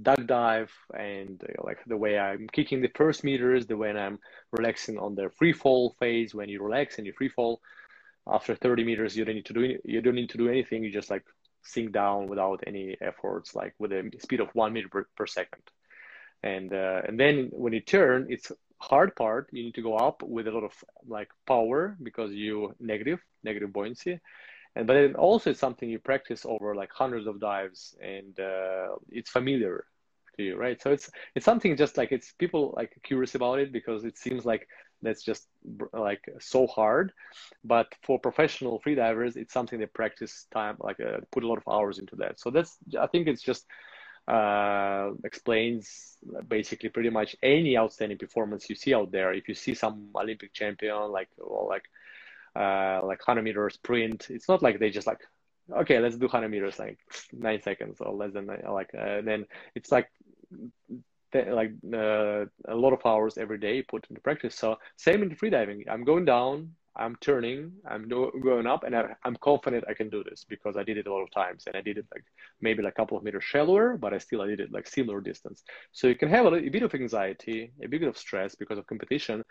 duck 0.00 0.24
dive 0.26 0.72
and 0.98 1.42
uh, 1.44 1.62
like 1.62 1.80
the 1.86 1.96
way 1.96 2.18
I'm 2.18 2.48
kicking 2.48 2.80
the 2.80 2.90
first 2.94 3.24
meters, 3.24 3.66
the 3.66 3.76
way 3.76 3.90
I'm 3.90 4.18
relaxing 4.52 4.98
on 4.98 5.14
the 5.14 5.30
free 5.38 5.52
fall 5.52 5.94
phase. 5.98 6.34
When 6.34 6.48
you 6.48 6.62
relax 6.62 6.96
and 6.96 7.06
you 7.06 7.12
free 7.12 7.28
fall, 7.28 7.60
after 8.30 8.54
30 8.54 8.84
meters, 8.84 9.16
you 9.16 9.24
don't 9.24 9.34
need 9.34 9.46
to 9.46 9.52
do 9.52 9.78
you 9.84 10.00
don't 10.00 10.14
need 10.14 10.30
to 10.30 10.38
do 10.38 10.48
anything. 10.48 10.84
You 10.84 10.92
just 10.92 11.10
like 11.10 11.24
sink 11.62 11.92
down 11.92 12.26
without 12.26 12.62
any 12.66 12.96
efforts, 13.00 13.54
like 13.54 13.74
with 13.78 13.92
a 13.92 14.10
speed 14.18 14.40
of 14.40 14.48
one 14.54 14.72
meter 14.72 14.88
per, 14.88 15.06
per 15.16 15.26
second. 15.26 15.62
And 16.42 16.72
uh, 16.72 17.02
and 17.06 17.18
then 17.18 17.50
when 17.52 17.72
you 17.72 17.80
turn, 17.80 18.26
it's 18.30 18.50
hard 18.80 19.14
part 19.14 19.48
you 19.52 19.62
need 19.62 19.74
to 19.74 19.82
go 19.82 19.96
up 19.96 20.22
with 20.22 20.48
a 20.48 20.50
lot 20.50 20.64
of 20.64 20.72
like 21.06 21.28
power 21.46 21.96
because 22.02 22.32
you 22.32 22.74
negative 22.80 23.20
negative 23.44 23.72
buoyancy 23.72 24.18
and 24.74 24.86
but 24.86 24.94
then 24.94 25.14
also 25.16 25.50
it's 25.50 25.60
something 25.60 25.90
you 25.90 25.98
practice 25.98 26.46
over 26.46 26.74
like 26.74 26.90
hundreds 26.90 27.26
of 27.26 27.40
dives 27.40 27.94
and 28.02 28.40
uh, 28.40 28.88
it's 29.10 29.28
familiar 29.28 29.84
to 30.36 30.42
you 30.42 30.56
right 30.56 30.80
so 30.80 30.90
it's 30.90 31.10
it's 31.34 31.44
something 31.44 31.76
just 31.76 31.98
like 31.98 32.10
it's 32.10 32.32
people 32.38 32.72
like 32.74 32.98
curious 33.02 33.34
about 33.34 33.58
it 33.58 33.70
because 33.70 34.04
it 34.04 34.16
seems 34.16 34.46
like 34.46 34.66
that's 35.02 35.22
just 35.22 35.46
like 35.92 36.28
so 36.38 36.66
hard 36.66 37.12
but 37.64 37.88
for 38.02 38.18
professional 38.18 38.80
freedivers 38.80 39.36
it's 39.36 39.52
something 39.52 39.78
they 39.78 39.86
practice 39.86 40.46
time 40.52 40.76
like 40.80 41.00
uh, 41.00 41.18
put 41.30 41.44
a 41.44 41.48
lot 41.48 41.58
of 41.58 41.64
hours 41.68 41.98
into 41.98 42.16
that 42.16 42.38
so 42.38 42.50
that's 42.50 42.76
i 43.00 43.06
think 43.06 43.26
it's 43.26 43.42
just 43.42 43.66
uh, 44.28 45.10
explains 45.24 46.16
basically 46.46 46.88
pretty 46.88 47.10
much 47.10 47.34
any 47.42 47.76
outstanding 47.76 48.18
performance 48.18 48.68
you 48.70 48.76
see 48.76 48.94
out 48.94 49.10
there. 49.10 49.32
If 49.32 49.48
you 49.48 49.54
see 49.54 49.74
some 49.74 50.10
Olympic 50.14 50.52
champion 50.52 51.10
like 51.10 51.28
or 51.38 51.68
like 51.68 51.84
uh, 52.54 53.04
like 53.04 53.26
100 53.26 53.42
meter 53.42 53.68
sprint, 53.70 54.28
it's 54.30 54.48
not 54.48 54.62
like 54.62 54.78
they 54.78 54.90
just 54.90 55.06
like 55.06 55.20
okay, 55.72 55.98
let's 56.00 56.16
do 56.16 56.26
100 56.26 56.48
meters 56.48 56.78
like 56.78 56.98
nine 57.32 57.62
seconds 57.62 57.98
or 58.00 58.14
less 58.14 58.32
than 58.32 58.46
like 58.46 58.90
uh, 58.94 59.20
then 59.22 59.46
it's 59.74 59.90
like 59.90 60.10
like 61.34 61.72
uh, 61.94 62.44
a 62.68 62.74
lot 62.74 62.92
of 62.92 63.04
hours 63.04 63.38
every 63.38 63.58
day 63.58 63.82
put 63.82 64.06
into 64.08 64.20
practice. 64.20 64.54
So 64.54 64.76
same 64.96 65.22
in 65.22 65.30
freediving. 65.36 65.84
I'm 65.88 66.04
going 66.04 66.24
down, 66.24 66.72
I'm 66.96 67.16
turning, 67.20 67.72
I'm 67.86 68.08
going 68.08 68.66
up, 68.66 68.84
and 68.84 68.96
I, 68.96 69.14
am 69.24 69.36
confident 69.36 69.84
I 69.88 69.94
can 69.94 70.10
do 70.10 70.24
this 70.24 70.44
because 70.48 70.76
I 70.76 70.82
did 70.82 70.98
it 70.98 71.06
a 71.06 71.12
lot 71.12 71.22
of 71.22 71.30
times, 71.30 71.64
and 71.66 71.76
I 71.76 71.80
did 71.80 71.98
it 71.98 72.06
like 72.12 72.24
maybe 72.60 72.82
like 72.82 72.94
a 72.94 72.96
couple 72.96 73.16
of 73.16 73.22
meters 73.22 73.44
shallower, 73.44 73.96
but 73.96 74.12
I 74.12 74.18
still 74.18 74.42
I 74.42 74.48
did 74.48 74.60
it 74.60 74.72
like 74.72 74.88
similar 74.88 75.20
distance. 75.20 75.62
So 75.92 76.08
you 76.08 76.16
can 76.16 76.28
have 76.28 76.46
a, 76.46 76.54
a 76.54 76.68
bit 76.68 76.82
of 76.82 76.94
anxiety, 76.94 77.72
a 77.82 77.86
bit 77.86 78.02
of 78.02 78.18
stress 78.18 78.54
because 78.54 78.78
of 78.78 78.86
competition, 78.86 79.44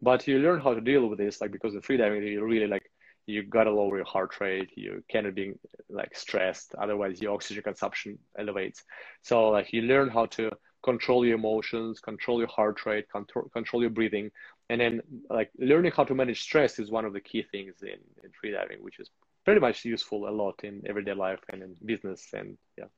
but 0.00 0.26
you 0.26 0.38
learn 0.38 0.60
how 0.60 0.74
to 0.74 0.80
deal 0.80 1.06
with 1.06 1.18
this. 1.18 1.40
Like 1.40 1.52
because 1.52 1.74
in 1.74 1.82
freediving, 1.82 2.26
you 2.26 2.42
really 2.44 2.66
like 2.66 2.90
you 3.26 3.42
gotta 3.42 3.70
lower 3.70 3.96
your 3.96 4.06
heart 4.06 4.40
rate. 4.40 4.70
You 4.76 5.02
cannot 5.10 5.34
be 5.34 5.52
like 5.90 6.16
stressed, 6.16 6.74
otherwise 6.78 7.20
your 7.20 7.34
oxygen 7.34 7.62
consumption 7.62 8.18
elevates. 8.38 8.84
So 9.22 9.48
like 9.50 9.72
you 9.72 9.82
learn 9.82 10.08
how 10.08 10.26
to 10.26 10.50
control 10.86 11.26
your 11.26 11.34
emotions, 11.34 12.00
control 12.00 12.38
your 12.38 12.52
heart 12.58 12.86
rate, 12.86 13.06
control, 13.10 13.44
control 13.52 13.82
your 13.82 13.90
breathing. 13.90 14.30
And 14.70 14.80
then 14.80 15.00
like 15.28 15.50
learning 15.58 15.92
how 15.96 16.04
to 16.04 16.14
manage 16.14 16.40
stress 16.42 16.78
is 16.78 16.90
one 16.90 17.04
of 17.04 17.12
the 17.12 17.20
key 17.20 17.44
things 17.52 17.74
in, 17.82 18.00
in 18.24 18.30
freediving, 18.38 18.80
which 18.80 19.00
is 19.00 19.10
pretty 19.44 19.60
much 19.60 19.84
useful 19.84 20.28
a 20.28 20.34
lot 20.42 20.56
in 20.62 20.82
everyday 20.86 21.12
life 21.12 21.40
and 21.50 21.62
in 21.62 21.74
business 21.84 22.28
and 22.32 22.56
yeah. 22.78 22.90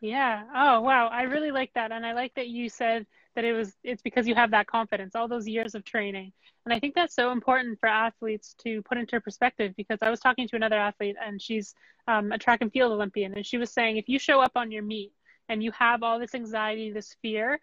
Yeah. 0.00 0.44
Oh, 0.54 0.80
wow. 0.80 1.08
I 1.08 1.22
really 1.22 1.50
like 1.50 1.72
that. 1.74 1.90
And 1.92 2.06
I 2.06 2.12
like 2.12 2.32
that 2.36 2.48
you 2.48 2.68
said 2.68 3.04
that 3.34 3.44
it 3.44 3.52
was, 3.52 3.74
it's 3.82 4.02
because 4.02 4.28
you 4.28 4.34
have 4.36 4.52
that 4.52 4.68
confidence, 4.68 5.16
all 5.16 5.28
those 5.28 5.48
years 5.48 5.74
of 5.74 5.84
training. 5.84 6.32
And 6.64 6.72
I 6.72 6.78
think 6.78 6.94
that's 6.94 7.14
so 7.14 7.32
important 7.32 7.80
for 7.80 7.88
athletes 7.88 8.54
to 8.64 8.80
put 8.82 8.96
into 8.96 9.20
perspective 9.20 9.74
because 9.76 9.98
I 10.00 10.10
was 10.10 10.20
talking 10.20 10.46
to 10.48 10.56
another 10.56 10.78
athlete 10.78 11.16
and 11.24 11.42
she's 11.42 11.74
um, 12.06 12.30
a 12.30 12.38
track 12.38 12.60
and 12.62 12.72
field 12.72 12.92
Olympian. 12.92 13.34
And 13.34 13.44
she 13.44 13.58
was 13.58 13.70
saying, 13.72 13.96
if 13.96 14.08
you 14.08 14.18
show 14.18 14.40
up 14.40 14.52
on 14.54 14.70
your 14.70 14.84
meet 14.84 15.12
and 15.48 15.62
you 15.62 15.72
have 15.72 16.02
all 16.02 16.18
this 16.18 16.34
anxiety, 16.34 16.90
this 16.90 17.16
fear, 17.22 17.60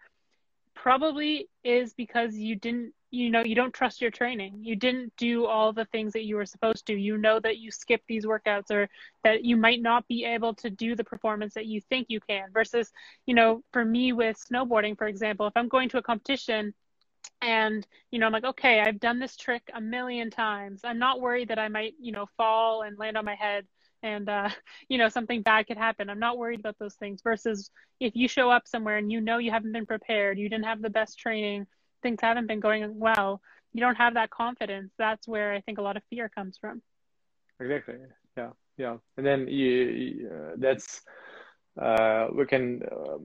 probably 0.74 1.48
is 1.64 1.94
because 1.94 2.34
you 2.34 2.54
didn't 2.54 2.92
you 3.10 3.30
know 3.30 3.42
you 3.42 3.54
don't 3.54 3.72
trust 3.72 4.00
your 4.00 4.10
training. 4.10 4.58
You 4.62 4.76
didn't 4.76 5.12
do 5.16 5.46
all 5.46 5.72
the 5.72 5.86
things 5.86 6.12
that 6.12 6.24
you 6.24 6.36
were 6.36 6.46
supposed 6.46 6.86
to. 6.86 6.94
You 6.94 7.16
know 7.16 7.40
that 7.40 7.58
you 7.58 7.70
skip 7.70 8.02
these 8.06 8.26
workouts 8.26 8.70
or 8.70 8.88
that 9.24 9.44
you 9.44 9.56
might 9.56 9.80
not 9.80 10.06
be 10.08 10.24
able 10.24 10.54
to 10.54 10.70
do 10.70 10.94
the 10.94 11.04
performance 11.04 11.54
that 11.54 11.66
you 11.66 11.80
think 11.80 12.06
you 12.10 12.20
can 12.20 12.50
versus 12.52 12.92
you 13.26 13.34
know 13.34 13.62
for 13.72 13.84
me 13.84 14.12
with 14.12 14.36
snowboarding 14.38 14.96
for 14.98 15.06
example 15.06 15.46
if 15.46 15.52
i'm 15.56 15.68
going 15.68 15.88
to 15.88 15.98
a 15.98 16.02
competition 16.02 16.74
and 17.42 17.86
you 18.10 18.18
know 18.18 18.26
i'm 18.26 18.32
like 18.32 18.44
okay 18.44 18.80
i've 18.80 19.00
done 19.00 19.18
this 19.18 19.36
trick 19.36 19.62
a 19.74 19.80
million 19.80 20.30
times. 20.30 20.80
I'm 20.84 20.98
not 20.98 21.20
worried 21.20 21.48
that 21.48 21.58
i 21.58 21.68
might 21.68 21.94
you 22.00 22.12
know 22.12 22.26
fall 22.36 22.82
and 22.82 22.98
land 22.98 23.16
on 23.16 23.24
my 23.24 23.34
head 23.34 23.66
and 24.06 24.28
uh, 24.28 24.48
you 24.88 24.98
know 24.98 25.08
something 25.08 25.42
bad 25.42 25.66
could 25.66 25.78
happen. 25.78 26.08
I'm 26.08 26.18
not 26.18 26.38
worried 26.38 26.60
about 26.60 26.78
those 26.78 26.94
things 26.94 27.20
versus 27.22 27.70
if 28.00 28.14
you 28.14 28.28
show 28.28 28.50
up 28.50 28.66
somewhere 28.66 28.98
and 28.98 29.10
you 29.10 29.20
know 29.20 29.38
you 29.38 29.50
haven't 29.50 29.72
been 29.72 29.86
prepared 29.86 30.38
you 30.38 30.48
didn't 30.48 30.64
have 30.64 30.82
the 30.82 30.90
best 30.90 31.18
training 31.18 31.66
things 32.02 32.18
haven't 32.20 32.46
been 32.46 32.60
going 32.60 32.98
well 32.98 33.40
you 33.72 33.80
don't 33.80 33.96
have 33.96 34.14
that 34.14 34.30
confidence 34.30 34.92
that's 34.98 35.26
where 35.26 35.54
i 35.54 35.60
think 35.62 35.78
a 35.78 35.82
lot 35.82 35.96
of 35.96 36.02
fear 36.10 36.28
comes 36.28 36.58
from. 36.58 36.82
Exactly. 37.60 37.96
Yeah. 38.36 38.50
Yeah. 38.76 38.96
And 39.16 39.26
then 39.26 39.48
you, 39.48 40.30
uh, 40.30 40.54
that's 40.58 41.02
uh, 41.80 42.28
we 42.32 42.46
can 42.46 42.82
um, 42.92 43.22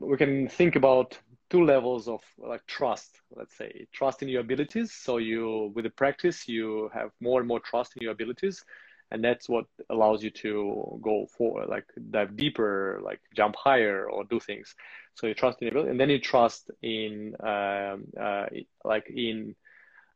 we 0.00 0.16
can 0.16 0.48
think 0.48 0.76
about 0.76 1.18
two 1.50 1.64
levels 1.64 2.08
of 2.08 2.22
like 2.38 2.64
trust 2.66 3.20
let's 3.36 3.56
say. 3.56 3.86
Trust 3.92 4.22
in 4.22 4.28
your 4.28 4.40
abilities. 4.40 4.92
So 4.92 5.18
you 5.18 5.72
with 5.74 5.84
the 5.84 5.90
practice 5.90 6.48
you 6.48 6.90
have 6.94 7.10
more 7.20 7.40
and 7.40 7.48
more 7.48 7.60
trust 7.60 7.96
in 7.96 8.02
your 8.02 8.12
abilities 8.12 8.64
and 9.10 9.24
that's 9.24 9.48
what 9.48 9.64
allows 9.90 10.22
you 10.22 10.30
to 10.30 11.00
go 11.02 11.26
for 11.36 11.64
like 11.66 11.86
dive 12.10 12.36
deeper 12.36 13.00
like 13.02 13.20
jump 13.34 13.56
higher 13.56 14.08
or 14.08 14.24
do 14.24 14.38
things. 14.38 14.74
So 15.14 15.26
you 15.26 15.34
trust 15.34 15.60
in 15.62 15.68
ability 15.68 15.90
and 15.90 16.00
then 16.00 16.10
you 16.10 16.18
trust 16.18 16.70
in 16.82 17.34
um, 17.40 18.04
uh, 18.20 18.46
like 18.84 19.10
in 19.10 19.54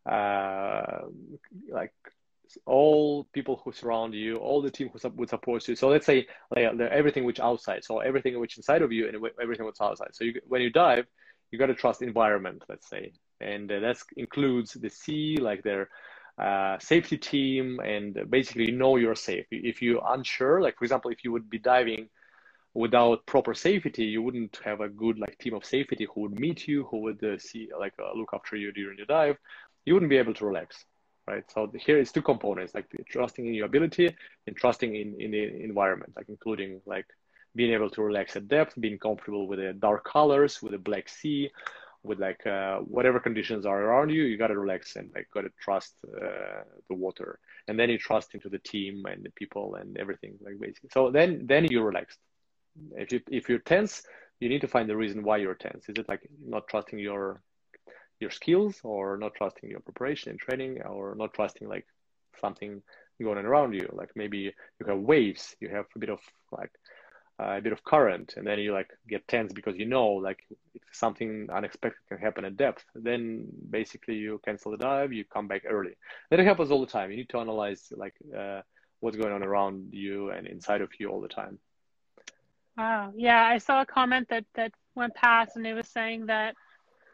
uh, 0.09 1.07
like 1.71 1.93
all 2.67 3.25
people 3.33 3.63
who 3.65 3.73
surround 3.73 4.15
you 4.15 4.37
all 4.37 4.61
the 4.61 4.71
team 4.71 4.91
who 4.91 5.09
would 5.17 5.31
support 5.31 5.67
you. 5.69 5.75
So 5.75 5.89
let's 5.89 6.07
say 6.07 6.27
like 6.55 6.65
everything 6.81 7.25
which 7.25 7.41
outside 7.41 7.85
so 7.85 8.01
everything 8.01 8.39
which 8.39 8.59
inside 8.59 8.83
of 8.83 8.93
you 8.93 9.09
and 9.09 9.17
everything 9.41 9.65
what's 9.65 9.81
outside. 9.81 10.11
So 10.13 10.25
you, 10.25 10.41
when 10.47 10.61
you 10.61 10.71
dive 10.71 11.07
you 11.51 11.59
got 11.59 11.67
to 11.67 11.75
trust 11.75 12.03
environment 12.03 12.63
let's 12.69 12.89
say. 12.89 13.13
And 13.41 13.73
uh, 13.73 13.81
that 13.81 13.97
includes 14.17 14.75
the 14.75 14.91
sea 14.91 15.39
like 15.41 15.63
their 15.63 15.89
uh, 16.39 16.79
safety 16.79 17.19
team 17.19 17.81
and 17.81 18.19
basically 18.31 18.71
know 18.71 18.97
you're 18.97 19.15
safe. 19.15 19.47
If 19.51 19.83
you're 19.83 20.03
unsure, 20.09 20.61
like 20.61 20.79
for 20.79 20.85
example, 20.85 21.11
if 21.11 21.25
you 21.25 21.33
would 21.33 21.51
be 21.51 21.59
diving 21.59 22.09
without 22.75 23.27
proper 23.27 23.55
safety, 23.55 24.05
you 24.05 24.23
wouldn't 24.23 24.59
have 24.65 24.81
a 24.81 24.89
good 24.89 25.19
like 25.19 25.37
team 25.39 25.55
of 25.55 25.65
safety 25.65 26.07
who 26.13 26.23
would 26.23 26.39
meet 26.39 26.67
you, 26.67 26.85
who 26.85 26.99
would 27.03 27.23
uh, 27.23 27.39
see 27.39 27.69
like 27.79 27.93
uh, 27.99 28.17
look 28.17 28.31
after 28.33 28.57
you 28.57 28.73
during 28.73 28.97
your 28.97 29.07
dive. 29.07 29.37
You 29.85 29.95
wouldn't 29.95 30.11
be 30.11 30.17
able 30.17 30.35
to 30.35 30.47
relax, 30.47 30.85
right? 31.27 31.45
So 31.51 31.71
here 31.79 31.99
is 31.99 32.13
two 32.13 32.23
components, 32.23 32.75
like 32.75 32.87
trusting 33.11 33.47
in 33.47 33.55
your 33.55 33.67
ability 33.67 34.17
and 34.47 34.57
trusting 34.57 34.95
in 34.95 35.21
in 35.21 35.31
the 35.33 35.63
environment, 35.63 36.13
like 36.17 36.29
including 36.29 36.81
like 36.87 37.07
being 37.55 37.73
able 37.73 37.91
to 37.91 38.03
relax 38.03 38.37
at 38.37 38.49
depth, 38.49 38.81
being 38.81 38.99
comfortable 38.99 39.47
with 39.47 39.59
the 39.59 39.75
dark 39.75 40.05
colors, 40.05 40.63
with 40.63 40.73
the 40.73 40.79
black 40.79 41.09
sea, 41.09 41.51
with 42.05 42.19
like 42.19 42.45
uh, 42.47 42.79
whatever 42.79 43.21
conditions 43.21 43.65
are 43.65 43.81
around 43.81 44.11
you 44.11 44.25
you 44.25 44.37
got 44.37 44.49
to 44.49 44.59
relax 44.59 44.97
and 44.97 45.11
like 45.15 45.29
got 45.33 45.43
to 45.43 45.51
trust 45.61 45.95
uh, 46.05 46.63
the 46.89 46.95
water. 46.95 47.39
And 47.69 47.79
then 47.79 47.91
you 47.91 47.99
trust 47.99 48.35
into 48.35 48.49
the 48.49 48.59
team 48.59 49.05
and 49.07 49.25
the 49.25 49.31
people 49.31 49.77
and 49.77 49.97
everything 49.97 50.37
like 50.41 50.59
basically. 50.59 50.91
So 50.93 51.11
then 51.11 51.47
then 51.47 51.65
you're 51.65 51.85
relaxed. 51.85 52.19
If 52.97 53.13
you 53.13 53.21
if 53.31 53.49
you're 53.49 53.61
tense 53.61 54.03
you 54.41 54.49
need 54.49 54.63
to 54.63 54.69
find 54.69 54.89
the 54.89 54.97
reason 54.97 55.23
why 55.23 55.37
you're 55.37 55.55
tense. 55.55 55.89
Is 55.89 55.95
it 55.99 56.09
like 56.09 56.29
not 56.45 56.67
trusting 56.69 56.99
your 56.99 57.41
your 58.19 58.31
skills 58.31 58.81
or 58.83 59.17
not 59.17 59.35
trusting 59.37 59.71
your 59.71 59.81
preparation 59.81 60.31
and 60.31 60.41
training 60.41 60.83
or 60.83 61.15
not 61.17 61.35
trusting 61.35 61.69
like 61.69 61.87
something 62.41 62.83
going 63.23 63.47
around 63.47 63.75
you? 63.75 63.89
Like 63.93 64.11
maybe 64.17 64.39
you 64.79 64.87
have 64.89 64.99
waves 64.99 65.55
you 65.61 65.69
have 65.69 65.87
a 65.95 65.99
bit 66.01 66.11
of 66.11 66.19
like 66.51 66.73
a 67.39 67.61
bit 67.61 67.73
of 67.73 67.83
current 67.85 68.35
and 68.37 68.47
then 68.47 68.59
you 68.59 68.73
like 68.73 68.91
get 69.09 69.27
tense 69.27 69.53
because 69.53 69.77
you 69.77 69.87
know 69.87 70.07
like 70.09 70.45
if 70.75 70.83
something 70.93 71.49
unexpected 71.53 71.99
can 72.09 72.19
happen 72.19 72.45
at 72.45 72.57
depth. 72.57 72.85
Then 72.95 73.47
basically 73.71 74.15
you 74.15 74.41
cancel 74.45 74.71
the 74.71 74.77
dive 74.77 75.13
you 75.13 75.25
come 75.25 75.49
back 75.49 75.63
early. 75.69 75.97
That 76.31 76.41
happens 76.41 76.71
all 76.71 76.81
the 76.81 76.87
time. 76.87 77.11
You 77.11 77.17
need 77.17 77.31
to 77.31 77.39
analyze 77.39 77.93
like 77.97 78.15
uh, 78.37 78.63
what's 79.01 79.17
going 79.17 79.33
on 79.33 79.43
around 79.43 79.89
you 79.93 80.31
and 80.31 80.47
inside 80.47 80.81
of 80.81 80.91
you 80.99 81.09
all 81.09 81.21
the 81.21 81.29
time. 81.29 81.59
Wow. 82.77 83.13
Yeah 83.17 83.43
i 83.45 83.59
saw 83.59 83.83
a 83.83 83.87
comment 83.87 84.29
that 84.31 84.45
that 84.55 84.73
went 84.95 85.15
past 85.15 85.57
and 85.57 85.67
it 85.67 85.75
was 85.75 85.89
saying 85.89 86.27
that 86.27 86.55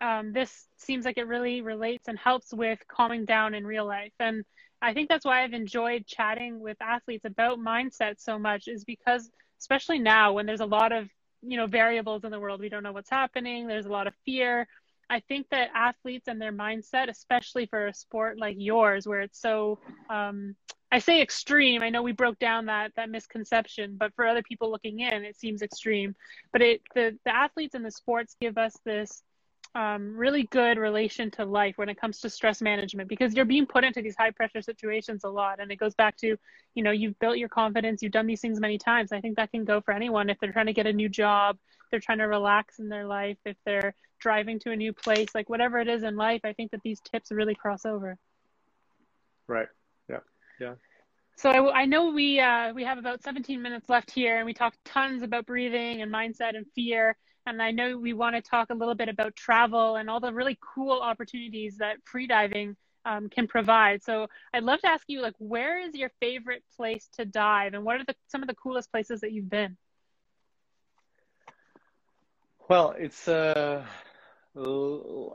um, 0.01 0.33
this 0.33 0.69
seems 0.77 1.05
like 1.05 1.19
it 1.19 1.27
really 1.27 1.61
relates 1.61 2.07
and 2.07 2.17
helps 2.19 2.55
with 2.55 2.79
calming 2.87 3.25
down 3.25 3.53
in 3.55 3.67
real 3.67 3.87
life. 3.87 4.13
And 4.21 4.45
i 4.81 4.95
think 4.95 5.09
that's 5.09 5.25
why 5.25 5.43
i've 5.43 5.55
enjoyed 5.55 6.07
chatting 6.07 6.61
with 6.61 6.77
athletes 6.81 7.25
about 7.25 7.59
mindset 7.59 8.15
so 8.19 8.39
much 8.39 8.69
is 8.69 8.85
because 8.85 9.29
especially 9.59 9.99
now 9.99 10.33
when 10.33 10.47
there's 10.47 10.61
a 10.61 10.67
lot 10.67 10.93
of 10.93 11.09
you 11.43 11.57
know 11.57 11.67
variables 11.67 12.25
in 12.25 12.31
the 12.31 12.41
world. 12.41 12.61
We 12.61 12.69
don't 12.69 12.83
know 12.83 12.93
what's 12.93 13.11
happening. 13.11 13.67
There's 13.67 13.87
a 13.87 13.91
lot 13.91 14.07
of 14.07 14.15
fear. 14.25 14.67
I 15.11 15.21
think 15.21 15.47
that 15.51 15.71
athletes 15.75 16.29
and 16.29 16.41
their 16.41 16.53
mindset 16.53 17.09
especially 17.09 17.67
for 17.67 17.87
a 17.87 17.95
sport 17.95 18.39
like 18.39 18.57
yours 18.59 19.07
where 19.07 19.23
it's 19.23 19.41
so 19.41 19.79
um, 20.11 20.55
i 20.93 20.99
say 20.99 21.23
extreme. 21.23 21.83
I 21.83 21.91
know 21.91 22.03
we 22.03 22.13
broke 22.13 22.39
down 22.39 22.67
that 22.67 22.93
that 22.97 23.11
misconception 23.11 23.97
but 23.99 24.15
for 24.15 24.27
other 24.27 24.43
people 24.43 24.71
looking 24.71 25.01
in 25.01 25.25
it 25.25 25.37
seems 25.37 25.63
extreme. 25.63 26.15
But 26.53 26.63
it 26.63 26.83
the, 26.95 27.19
the 27.25 27.35
athletes 27.35 27.75
and 27.75 27.85
the 27.85 27.91
sports 27.91 28.37
give 28.41 28.59
us 28.59 28.77
this 28.85 29.23
um, 29.79 30.17
really 30.17 30.45
good 30.45 30.79
relation 30.79 31.31
to 31.33 31.45
life 31.45 31.79
when 31.79 31.89
it 31.89 32.01
comes 32.01 32.21
to 32.21 32.31
stress 32.31 32.61
management 32.61 33.09
because 33.09 33.35
you're 33.35 33.45
being 33.45 33.67
put 33.67 33.85
into 33.85 34.03
these 34.03 34.17
high 34.17 34.31
pressure 34.31 34.63
situations 34.63 35.25
a 35.25 35.29
lot. 35.29 35.61
And 35.61 35.71
it 35.71 35.77
goes 35.77 35.95
back 35.95 36.17
to 36.19 36.37
you 36.75 36.83
know 36.83 36.91
you've 36.91 37.19
built 37.19 37.39
your 37.39 37.49
confidence 37.49 38.03
you've 38.03 38.13
done 38.13 38.27
these 38.27 38.41
things 38.41 38.61
many 38.61 38.79
times. 38.79 39.13
I 39.13 39.21
think 39.21 39.37
that 39.37 39.51
can 39.51 39.65
go 39.65 39.81
for 39.81 39.93
anyone 39.93 40.31
if 40.31 40.39
they're 40.41 40.53
trying 40.53 40.67
to 40.67 40.73
get 40.73 40.87
a 40.87 40.93
new 40.93 41.09
job 41.09 41.59
they're 41.91 42.01
trying 42.01 42.19
to 42.19 42.25
relax 42.25 42.81
in 42.81 42.91
their 42.91 43.07
life 43.07 43.39
if 43.47 43.57
they're 43.65 43.95
driving 44.21 44.59
to 44.59 44.73
a 44.73 44.77
new 44.77 44.93
place 44.93 45.29
like 45.35 45.49
whatever 45.49 45.79
it 45.79 45.89
is 45.89 46.03
in 46.03 46.17
life 46.17 46.43
i 46.45 46.53
think 46.53 46.71
that 46.71 46.83
these 46.83 47.01
tips 47.01 47.33
really 47.33 47.55
cross 47.55 47.87
over. 47.87 48.19
Right. 49.49 49.69
Yeah. 50.09 50.19
Yeah. 50.61 50.75
So 51.37 51.51
I, 51.51 51.81
I, 51.81 51.85
know 51.87 52.11
we 52.11 52.39
uh, 52.39 52.73
we 52.75 52.85
have 52.85 52.99
about 52.99 53.23
17 53.23 53.63
minutes 53.63 53.89
left 53.89 54.11
here, 54.11 54.37
and 54.37 54.47
we 54.47 54.53
talked 54.53 54.77
tons 54.85 55.23
about 55.23 55.47
breathing 55.47 56.03
and 56.03 56.13
mindset 56.13 56.57
and 56.57 56.67
fear. 56.75 57.17
And 57.49 57.63
I 57.63 57.71
know 57.71 57.97
we 57.97 58.13
want 58.13 58.37
to 58.37 58.43
talk 58.43 58.69
a 58.69 58.75
little 58.75 58.95
bit 58.95 59.09
about 59.09 59.35
travel 59.35 59.97
and 59.97 60.11
all 60.11 60.21
the 60.21 60.33
really 60.35 60.59
cool 60.75 61.01
opportunities 61.01 61.79
that 61.79 61.97
freediving 62.05 62.77
um, 63.07 63.31
can 63.31 63.47
provide. 63.47 64.03
So 64.05 64.29
I'd 64.53 64.65
love 64.65 64.81
to 64.81 64.89
ask 64.89 65.05
you, 65.09 65.23
like, 65.23 65.35
where 65.39 65.79
is 65.79 65.95
your 65.95 66.11
favorite 66.21 66.63
place 66.77 67.09
to 67.17 67.25
dive, 67.25 67.73
and 67.73 67.85
what 67.85 67.97
are 67.97 68.05
the, 68.05 68.15
some 68.27 68.43
of 68.43 68.49
the 68.49 68.55
coolest 68.55 68.93
places 68.93 69.23
that 69.23 69.33
you've 69.33 69.49
been? 69.49 69.79
Well, 72.69 72.95
it's 72.99 73.27
uh, 73.29 73.87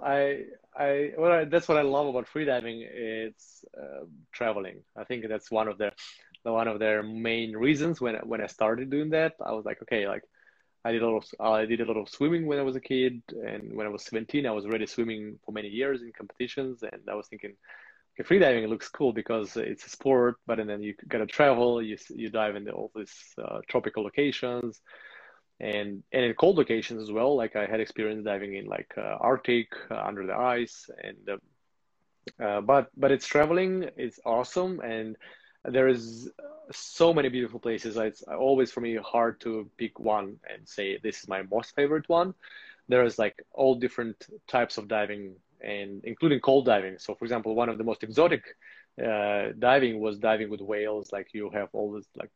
I 0.03 0.43
I 0.77 1.11
what 1.15 1.31
I, 1.31 1.45
that's 1.45 1.67
what 1.67 1.77
I 1.77 1.81
love 1.81 2.07
about 2.07 2.27
freediving. 2.27 2.85
It's 2.87 3.65
uh, 3.75 4.05
traveling. 4.31 4.83
I 4.95 5.03
think 5.03 5.27
that's 5.27 5.49
one 5.49 5.67
of 5.67 5.79
the 5.79 5.91
one 6.43 6.67
of 6.67 6.77
their 6.77 7.01
main 7.01 7.57
reasons 7.57 7.99
when 7.99 8.15
when 8.17 8.39
I 8.39 8.47
started 8.47 8.91
doing 8.91 9.09
that. 9.11 9.33
I 9.43 9.53
was 9.53 9.65
like, 9.65 9.81
okay, 9.81 10.07
like 10.07 10.21
I 10.85 10.91
did 10.91 11.01
a 11.01 11.09
lot 11.09 11.23
of 11.39 11.53
I 11.53 11.65
did 11.65 11.81
a 11.81 12.05
swimming 12.07 12.45
when 12.45 12.59
I 12.59 12.63
was 12.63 12.75
a 12.75 12.81
kid, 12.81 13.21
and 13.29 13.73
when 13.75 13.87
I 13.87 13.89
was 13.89 14.03
17, 14.03 14.45
I 14.45 14.51
was 14.51 14.65
already 14.65 14.85
swimming 14.85 15.39
for 15.45 15.51
many 15.51 15.69
years 15.69 16.01
in 16.01 16.11
competitions, 16.11 16.83
and 16.83 17.01
I 17.09 17.15
was 17.15 17.27
thinking, 17.27 17.53
okay, 18.19 18.27
freediving 18.27 18.67
looks 18.67 18.89
cool 18.89 19.13
because 19.13 19.55
it's 19.55 19.85
a 19.85 19.89
sport, 19.89 20.35
but 20.45 20.59
and 20.59 20.69
then 20.69 20.81
you 20.81 20.93
gotta 21.07 21.25
travel, 21.25 21.81
you 21.81 21.97
you 22.09 22.29
dive 22.29 22.55
into 22.55 22.71
all 22.71 22.91
these 22.95 23.15
uh, 23.41 23.59
tropical 23.69 24.03
locations, 24.03 24.81
and 25.59 26.03
and 26.11 26.25
in 26.25 26.33
cold 26.33 26.57
locations 26.57 27.01
as 27.01 27.11
well. 27.11 27.35
Like 27.35 27.55
I 27.55 27.65
had 27.65 27.79
experience 27.79 28.25
diving 28.25 28.55
in 28.55 28.65
like 28.65 28.93
uh, 28.97 29.17
Arctic 29.19 29.67
uh, 29.89 30.01
under 30.03 30.25
the 30.27 30.35
ice, 30.35 30.89
and 31.01 31.17
uh, 31.29 32.43
uh, 32.43 32.61
but 32.61 32.89
but 32.97 33.11
it's 33.11 33.27
traveling, 33.27 33.89
it's 33.95 34.19
awesome, 34.25 34.81
and 34.81 35.15
there 35.65 35.87
is 35.87 36.29
so 36.71 37.13
many 37.13 37.29
beautiful 37.29 37.59
places. 37.59 37.97
It's 37.97 38.21
always 38.23 38.71
for 38.71 38.81
me 38.81 38.95
hard 38.95 39.39
to 39.41 39.69
pick 39.77 39.99
one 39.99 40.37
and 40.51 40.67
say 40.67 40.99
this 41.01 41.19
is 41.19 41.27
my 41.27 41.43
most 41.43 41.75
favorite 41.75 42.07
one. 42.09 42.33
There 42.89 43.03
is 43.03 43.17
like 43.17 43.35
all 43.53 43.75
different 43.75 44.25
types 44.47 44.77
of 44.77 44.87
diving 44.87 45.35
and 45.61 46.03
including 46.03 46.41
cold 46.41 46.65
diving. 46.65 46.97
So 46.99 47.15
for 47.15 47.25
example, 47.25 47.55
one 47.55 47.69
of 47.69 47.77
the 47.77 47.83
most 47.83 48.03
exotic 48.03 48.43
uh, 49.03 49.49
diving 49.57 49.99
was 49.99 50.19
diving 50.19 50.49
with 50.49 50.61
whales. 50.61 51.11
Like 51.11 51.27
you 51.33 51.49
have 51.53 51.69
all 51.73 51.93
these 51.93 52.07
like 52.15 52.31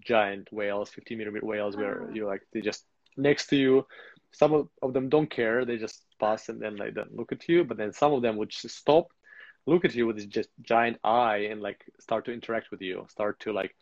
giant 0.00 0.50
whales, 0.52 0.90
50 0.90 1.16
meter 1.16 1.32
whales 1.42 1.76
where 1.76 2.10
you 2.14 2.26
like, 2.26 2.42
they 2.52 2.60
just 2.60 2.84
next 3.16 3.48
to 3.48 3.56
you. 3.56 3.86
Some 4.32 4.54
of, 4.54 4.68
of 4.80 4.94
them 4.94 5.08
don't 5.08 5.30
care. 5.30 5.64
They 5.64 5.76
just 5.76 6.04
pass 6.18 6.48
and 6.48 6.60
then 6.62 6.76
they 6.76 6.90
don't 6.90 7.14
look 7.14 7.32
at 7.32 7.48
you. 7.48 7.64
But 7.64 7.76
then 7.76 7.92
some 7.92 8.12
of 8.12 8.22
them 8.22 8.36
would 8.36 8.52
stop 8.52 9.08
look 9.66 9.84
at 9.84 9.94
you 9.94 10.06
with 10.06 10.16
this 10.16 10.26
just 10.26 10.48
giant 10.62 10.98
eye 11.04 11.48
and 11.50 11.60
like 11.60 11.84
start 12.00 12.24
to 12.26 12.32
interact 12.32 12.70
with 12.70 12.80
you, 12.80 13.06
start 13.08 13.40
to 13.40 13.52
like 13.52 13.74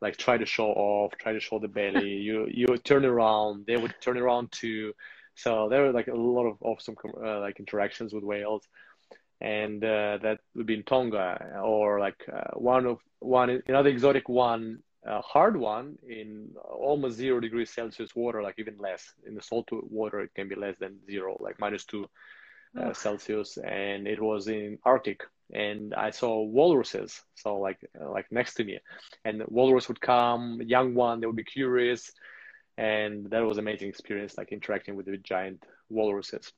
like 0.00 0.16
try 0.16 0.36
to 0.36 0.46
show 0.46 0.66
off, 0.66 1.12
try 1.18 1.32
to 1.32 1.40
show 1.40 1.58
the 1.58 1.68
belly. 1.68 2.08
you 2.28 2.46
you 2.50 2.66
would 2.68 2.84
turn 2.84 3.04
around, 3.04 3.66
they 3.66 3.76
would 3.76 3.94
turn 4.00 4.18
around 4.18 4.52
too. 4.52 4.92
So 5.36 5.68
there 5.68 5.82
were 5.82 5.92
like 5.92 6.08
a 6.08 6.14
lot 6.14 6.46
of 6.46 6.58
awesome 6.60 6.96
uh, 7.22 7.40
like 7.40 7.58
interactions 7.58 8.12
with 8.12 8.22
whales, 8.24 8.62
and 9.40 9.84
uh, 9.84 10.18
that 10.22 10.38
would 10.54 10.66
be 10.66 10.74
in 10.74 10.84
Tonga 10.84 11.60
or 11.62 11.98
like 11.98 12.22
uh, 12.32 12.52
one 12.54 12.86
of 12.86 12.98
one 13.18 13.62
another 13.66 13.90
exotic 13.90 14.28
one, 14.28 14.78
hard 15.04 15.56
one 15.56 15.98
in 16.08 16.50
almost 16.64 17.16
zero 17.16 17.40
degrees 17.40 17.70
Celsius 17.70 18.14
water, 18.14 18.42
like 18.42 18.54
even 18.58 18.78
less 18.78 19.02
in 19.26 19.34
the 19.34 19.42
salt 19.42 19.68
water 19.72 20.20
it 20.20 20.34
can 20.34 20.48
be 20.48 20.54
less 20.54 20.76
than 20.78 20.98
zero, 21.06 21.36
like 21.40 21.58
minus 21.58 21.84
two 21.84 22.08
uh, 22.80 22.92
Celsius, 22.92 23.56
and 23.58 24.06
it 24.06 24.20
was 24.20 24.48
in 24.48 24.78
Arctic. 24.84 25.22
And 25.52 25.94
I 25.94 26.10
saw 26.10 26.42
walruses, 26.42 27.22
so 27.34 27.58
like 27.58 27.78
uh, 28.00 28.10
like 28.10 28.32
next 28.32 28.54
to 28.54 28.64
me, 28.64 28.78
and 29.24 29.40
the 29.40 29.44
walrus 29.48 29.88
would 29.88 30.00
come, 30.00 30.60
young 30.62 30.94
one, 30.94 31.20
they 31.20 31.26
would 31.26 31.36
be 31.36 31.44
curious, 31.44 32.10
and 32.78 33.30
that 33.30 33.44
was 33.44 33.58
amazing 33.58 33.88
experience, 33.88 34.36
like 34.38 34.52
interacting 34.52 34.96
with 34.96 35.06
the 35.06 35.18
giant 35.18 35.62
walruses. 35.90 36.52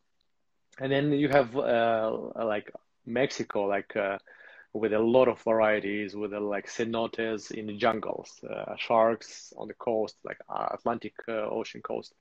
And 0.79 0.91
then 0.93 1.13
you 1.13 1.29
have 1.29 1.57
uh, 1.57 2.17
like 2.37 2.71
Mexico, 3.05 3.65
like 3.65 3.97
uh, 3.97 4.19
with 4.73 4.93
a 4.93 4.99
lot 4.99 5.29
of 5.29 5.43
varieties, 5.43 6.15
with 6.15 6.33
uh, 6.33 6.41
like 6.41 6.69
cenotes 6.69 7.51
in 7.51 7.67
the 7.67 7.77
jungles, 7.77 8.41
uh, 8.49 8.77
sharks 8.77 9.53
on 9.57 9.69
the 9.69 9.75
coast, 9.75 10.17
like 10.25 10.39
Atlantic 10.49 11.15
Ocean 11.29 11.83
coast, 11.83 12.15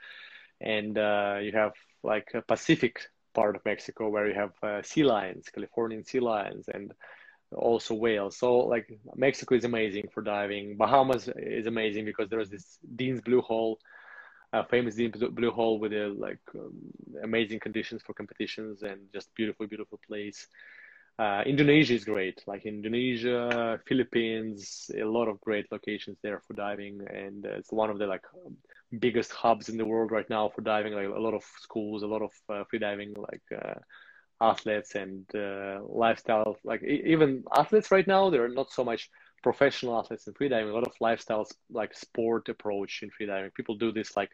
and 0.60 0.98
you 0.98 1.52
have 1.54 1.74
like 2.04 2.34
Pacific 2.48 3.02
part 3.36 3.56
of 3.56 3.66
Mexico 3.66 4.10
where 4.10 4.28
you 4.28 4.36
have 4.44 4.54
uh, 4.64 4.82
sea 4.82 5.04
lions, 5.04 5.50
Californian 5.56 6.04
sea 6.06 6.20
lions, 6.20 6.66
and 6.74 6.94
also 7.56 7.94
whales. 7.94 8.38
So 8.38 8.58
like 8.58 8.88
Mexico 9.16 9.56
is 9.56 9.66
amazing 9.66 10.08
for 10.14 10.22
diving. 10.24 10.78
Bahamas 10.78 11.30
is 11.38 11.68
amazing 11.68 12.06
because 12.06 12.30
there's 12.30 12.50
this 12.50 12.80
Dean's 12.96 13.22
Blue 13.22 13.42
Hole, 13.42 13.80
uh, 14.54 14.64
famous 14.64 14.96
Dean's 14.96 15.24
Blue 15.40 15.52
Hole 15.52 15.80
with 15.80 15.94
a, 15.94 16.08
like 16.28 16.40
um, 16.56 16.74
amazing 17.24 17.60
conditions 17.60 18.02
for 18.06 18.14
competitions 18.14 18.84
and 18.84 19.00
just 19.14 19.34
beautiful, 19.36 19.68
beautiful 19.68 20.00
place. 20.08 20.48
Uh, 21.18 21.44
Indonesia 21.46 21.94
is 21.94 22.04
great, 22.04 22.44
like 22.46 22.66
Indonesia, 22.66 23.80
Philippines, 23.88 24.92
a 25.00 25.06
lot 25.06 25.30
of 25.30 25.40
great 25.40 25.66
locations 25.72 26.18
there 26.22 26.42
for 26.46 26.54
diving, 26.56 27.00
and 27.10 27.46
uh, 27.46 27.52
it's 27.60 27.72
one 27.72 27.90
of 27.90 27.98
the 28.00 28.06
like 28.06 28.26
biggest 28.96 29.32
hubs 29.32 29.70
in 29.70 29.78
the 29.78 29.86
world 29.86 30.12
right 30.12 30.30
now 30.30 30.50
for 30.50 30.62
diving. 30.62 30.94
Like 30.94 31.08
a 31.08 31.20
lot 31.20 31.34
of 31.34 31.44
schools, 31.62 32.04
a 32.04 32.08
lot 32.08 32.22
of 32.22 32.32
uh, 32.50 32.64
free 32.66 32.80
diving, 32.80 33.14
like 33.18 33.44
uh, 33.56 33.80
athletes 34.42 34.96
and 34.96 35.26
uh, 35.36 35.80
lifestyle. 35.88 36.58
Like 36.64 36.84
even 36.84 37.44
athletes 37.56 37.92
right 37.92 38.08
now, 38.08 38.30
there 38.30 38.44
are 38.44 38.50
not 38.50 38.72
so 38.72 38.84
much 38.84 39.10
professional 39.44 39.98
athletes 40.00 40.28
in 40.28 40.34
freediving. 40.34 40.72
A 40.72 40.74
lot 40.74 40.88
of 40.88 40.94
lifestyles, 41.02 41.52
like 41.70 41.94
sport 41.96 42.50
approach 42.50 43.04
in 43.04 43.10
freediving. 43.10 43.54
People 43.54 43.76
do 43.76 43.92
this 43.92 44.16
like 44.18 44.32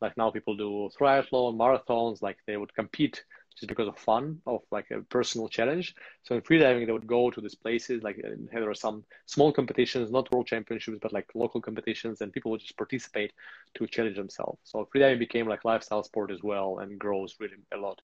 like 0.00 0.16
now 0.16 0.30
people 0.30 0.56
do 0.56 0.88
triathlon, 0.98 1.56
marathons. 1.56 2.22
Like 2.22 2.38
they 2.46 2.56
would 2.56 2.74
compete 2.74 3.24
just 3.58 3.68
because 3.68 3.88
of 3.88 3.98
fun, 3.98 4.40
of 4.46 4.60
like 4.70 4.90
a 4.90 5.02
personal 5.02 5.48
challenge. 5.48 5.94
So 6.22 6.34
in 6.34 6.42
freediving, 6.42 6.86
they 6.86 6.92
would 6.92 7.06
go 7.06 7.30
to 7.30 7.40
these 7.40 7.54
places, 7.54 8.02
like 8.02 8.22
there 8.52 8.70
are 8.70 8.74
some 8.74 9.04
small 9.26 9.52
competitions, 9.52 10.10
not 10.10 10.30
world 10.32 10.46
championships, 10.46 10.98
but 11.02 11.12
like 11.12 11.28
local 11.34 11.60
competitions, 11.60 12.20
and 12.20 12.32
people 12.32 12.50
would 12.52 12.60
just 12.60 12.76
participate 12.76 13.32
to 13.74 13.86
challenge 13.86 14.16
themselves. 14.16 14.58
So 14.64 14.88
freediving 14.94 15.18
became 15.18 15.46
like 15.48 15.64
lifestyle 15.64 16.02
sport 16.02 16.30
as 16.30 16.42
well 16.42 16.78
and 16.78 16.98
grows 16.98 17.36
really 17.40 17.56
a 17.72 17.76
lot. 17.76 18.00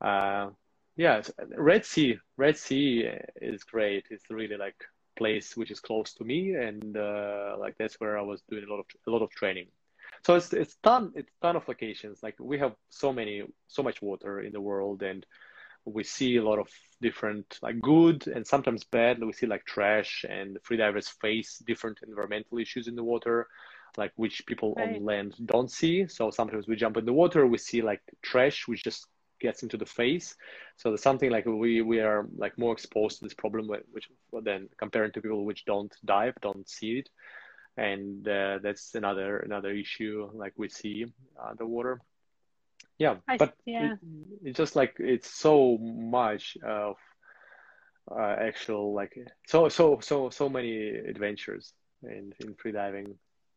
uh, 0.00 0.50
yeah, 0.96 1.22
Red 1.56 1.84
Sea, 1.84 2.18
Red 2.36 2.56
Sea 2.58 3.08
is 3.40 3.64
great. 3.64 4.06
It's 4.10 4.30
really 4.30 4.56
like 4.56 4.76
place 5.16 5.56
which 5.56 5.70
is 5.70 5.80
close 5.80 6.14
to 6.14 6.24
me, 6.24 6.54
and 6.54 6.96
uh, 6.96 7.56
like 7.58 7.76
that's 7.78 8.00
where 8.00 8.18
I 8.18 8.22
was 8.22 8.42
doing 8.48 8.64
a 8.64 8.70
lot 8.70 8.80
of 8.80 8.86
a 9.06 9.10
lot 9.10 9.22
of 9.22 9.30
training. 9.30 9.68
So 10.24 10.34
it's 10.34 10.52
it's 10.52 10.76
ton 10.82 11.12
it's 11.14 11.32
ton 11.42 11.56
of 11.56 11.66
locations. 11.68 12.22
Like 12.22 12.36
we 12.38 12.58
have 12.58 12.74
so 12.90 13.12
many 13.12 13.44
so 13.68 13.82
much 13.82 14.02
water 14.02 14.40
in 14.40 14.52
the 14.52 14.60
world, 14.60 15.02
and 15.02 15.24
we 15.84 16.04
see 16.04 16.36
a 16.36 16.44
lot 16.44 16.58
of 16.58 16.68
different 17.00 17.58
like 17.62 17.80
good 17.80 18.26
and 18.26 18.46
sometimes 18.46 18.84
bad. 18.84 19.20
We 19.20 19.32
see 19.32 19.46
like 19.46 19.64
trash, 19.64 20.24
and 20.28 20.56
the 20.56 20.60
freedivers 20.60 21.08
face 21.20 21.62
different 21.66 22.00
environmental 22.06 22.58
issues 22.58 22.88
in 22.88 22.96
the 22.96 23.04
water 23.04 23.48
like 23.96 24.12
which 24.16 24.44
people 24.46 24.74
right. 24.76 24.96
on 24.96 25.04
land 25.04 25.34
don't 25.46 25.70
see. 25.70 26.06
So 26.06 26.30
sometimes 26.30 26.66
we 26.66 26.76
jump 26.76 26.96
in 26.96 27.06
the 27.06 27.12
water, 27.12 27.46
we 27.46 27.58
see 27.58 27.80
like 27.80 28.02
trash, 28.22 28.68
which 28.68 28.84
just 28.84 29.06
gets 29.40 29.62
into 29.62 29.76
the 29.76 29.86
face. 29.86 30.34
So 30.76 30.90
there's 30.90 31.02
something 31.02 31.30
like 31.30 31.46
we 31.46 31.80
we 31.82 32.00
are 32.00 32.26
like 32.36 32.58
more 32.58 32.72
exposed 32.72 33.18
to 33.18 33.24
this 33.24 33.34
problem, 33.34 33.68
which 33.92 34.08
then 34.42 34.68
comparing 34.78 35.12
to 35.12 35.20
people 35.20 35.44
which 35.44 35.64
don't 35.64 35.94
dive, 36.04 36.34
don't 36.42 36.68
see 36.68 36.98
it, 36.98 37.08
and 37.78 38.28
uh, 38.28 38.58
that's 38.62 38.94
another 38.94 39.38
another 39.38 39.72
issue 39.72 40.30
like 40.34 40.54
we 40.58 40.68
see 40.68 41.06
the 41.58 41.66
water 41.66 42.00
Yeah, 42.98 43.16
I, 43.28 43.38
but 43.38 43.54
yeah. 43.66 43.94
It, 43.94 43.98
it's 44.44 44.58
just 44.58 44.76
like 44.76 44.96
it's 44.98 45.30
so 45.30 45.78
much 45.78 46.56
of 46.64 46.96
uh, 48.10 48.36
actual 48.40 48.94
like 48.94 49.14
so 49.46 49.68
so 49.68 50.00
so 50.00 50.30
so 50.30 50.48
many 50.48 50.88
adventures 50.88 51.72
in 52.02 52.32
in 52.40 52.54
freediving 52.54 53.14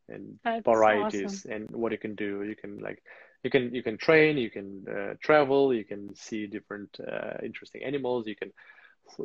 and 0.10 0.40
That's 0.44 0.66
varieties 0.66 1.46
awesome. 1.46 1.52
and 1.52 1.72
what 1.72 1.92
you 1.92 1.98
can 1.98 2.16
do. 2.16 2.44
You 2.44 2.56
can 2.56 2.80
like 2.80 3.02
you 3.44 3.50
can 3.50 3.74
you 3.74 3.84
can 3.84 3.98
train, 3.98 4.38
you 4.38 4.50
can 4.52 4.86
uh, 4.90 5.14
travel, 5.22 5.74
you 5.74 5.86
can 5.86 6.16
see 6.16 6.48
different 6.48 6.98
uh, 7.00 7.38
interesting 7.44 7.84
animals, 7.84 8.28
you 8.28 8.36
can 8.36 8.52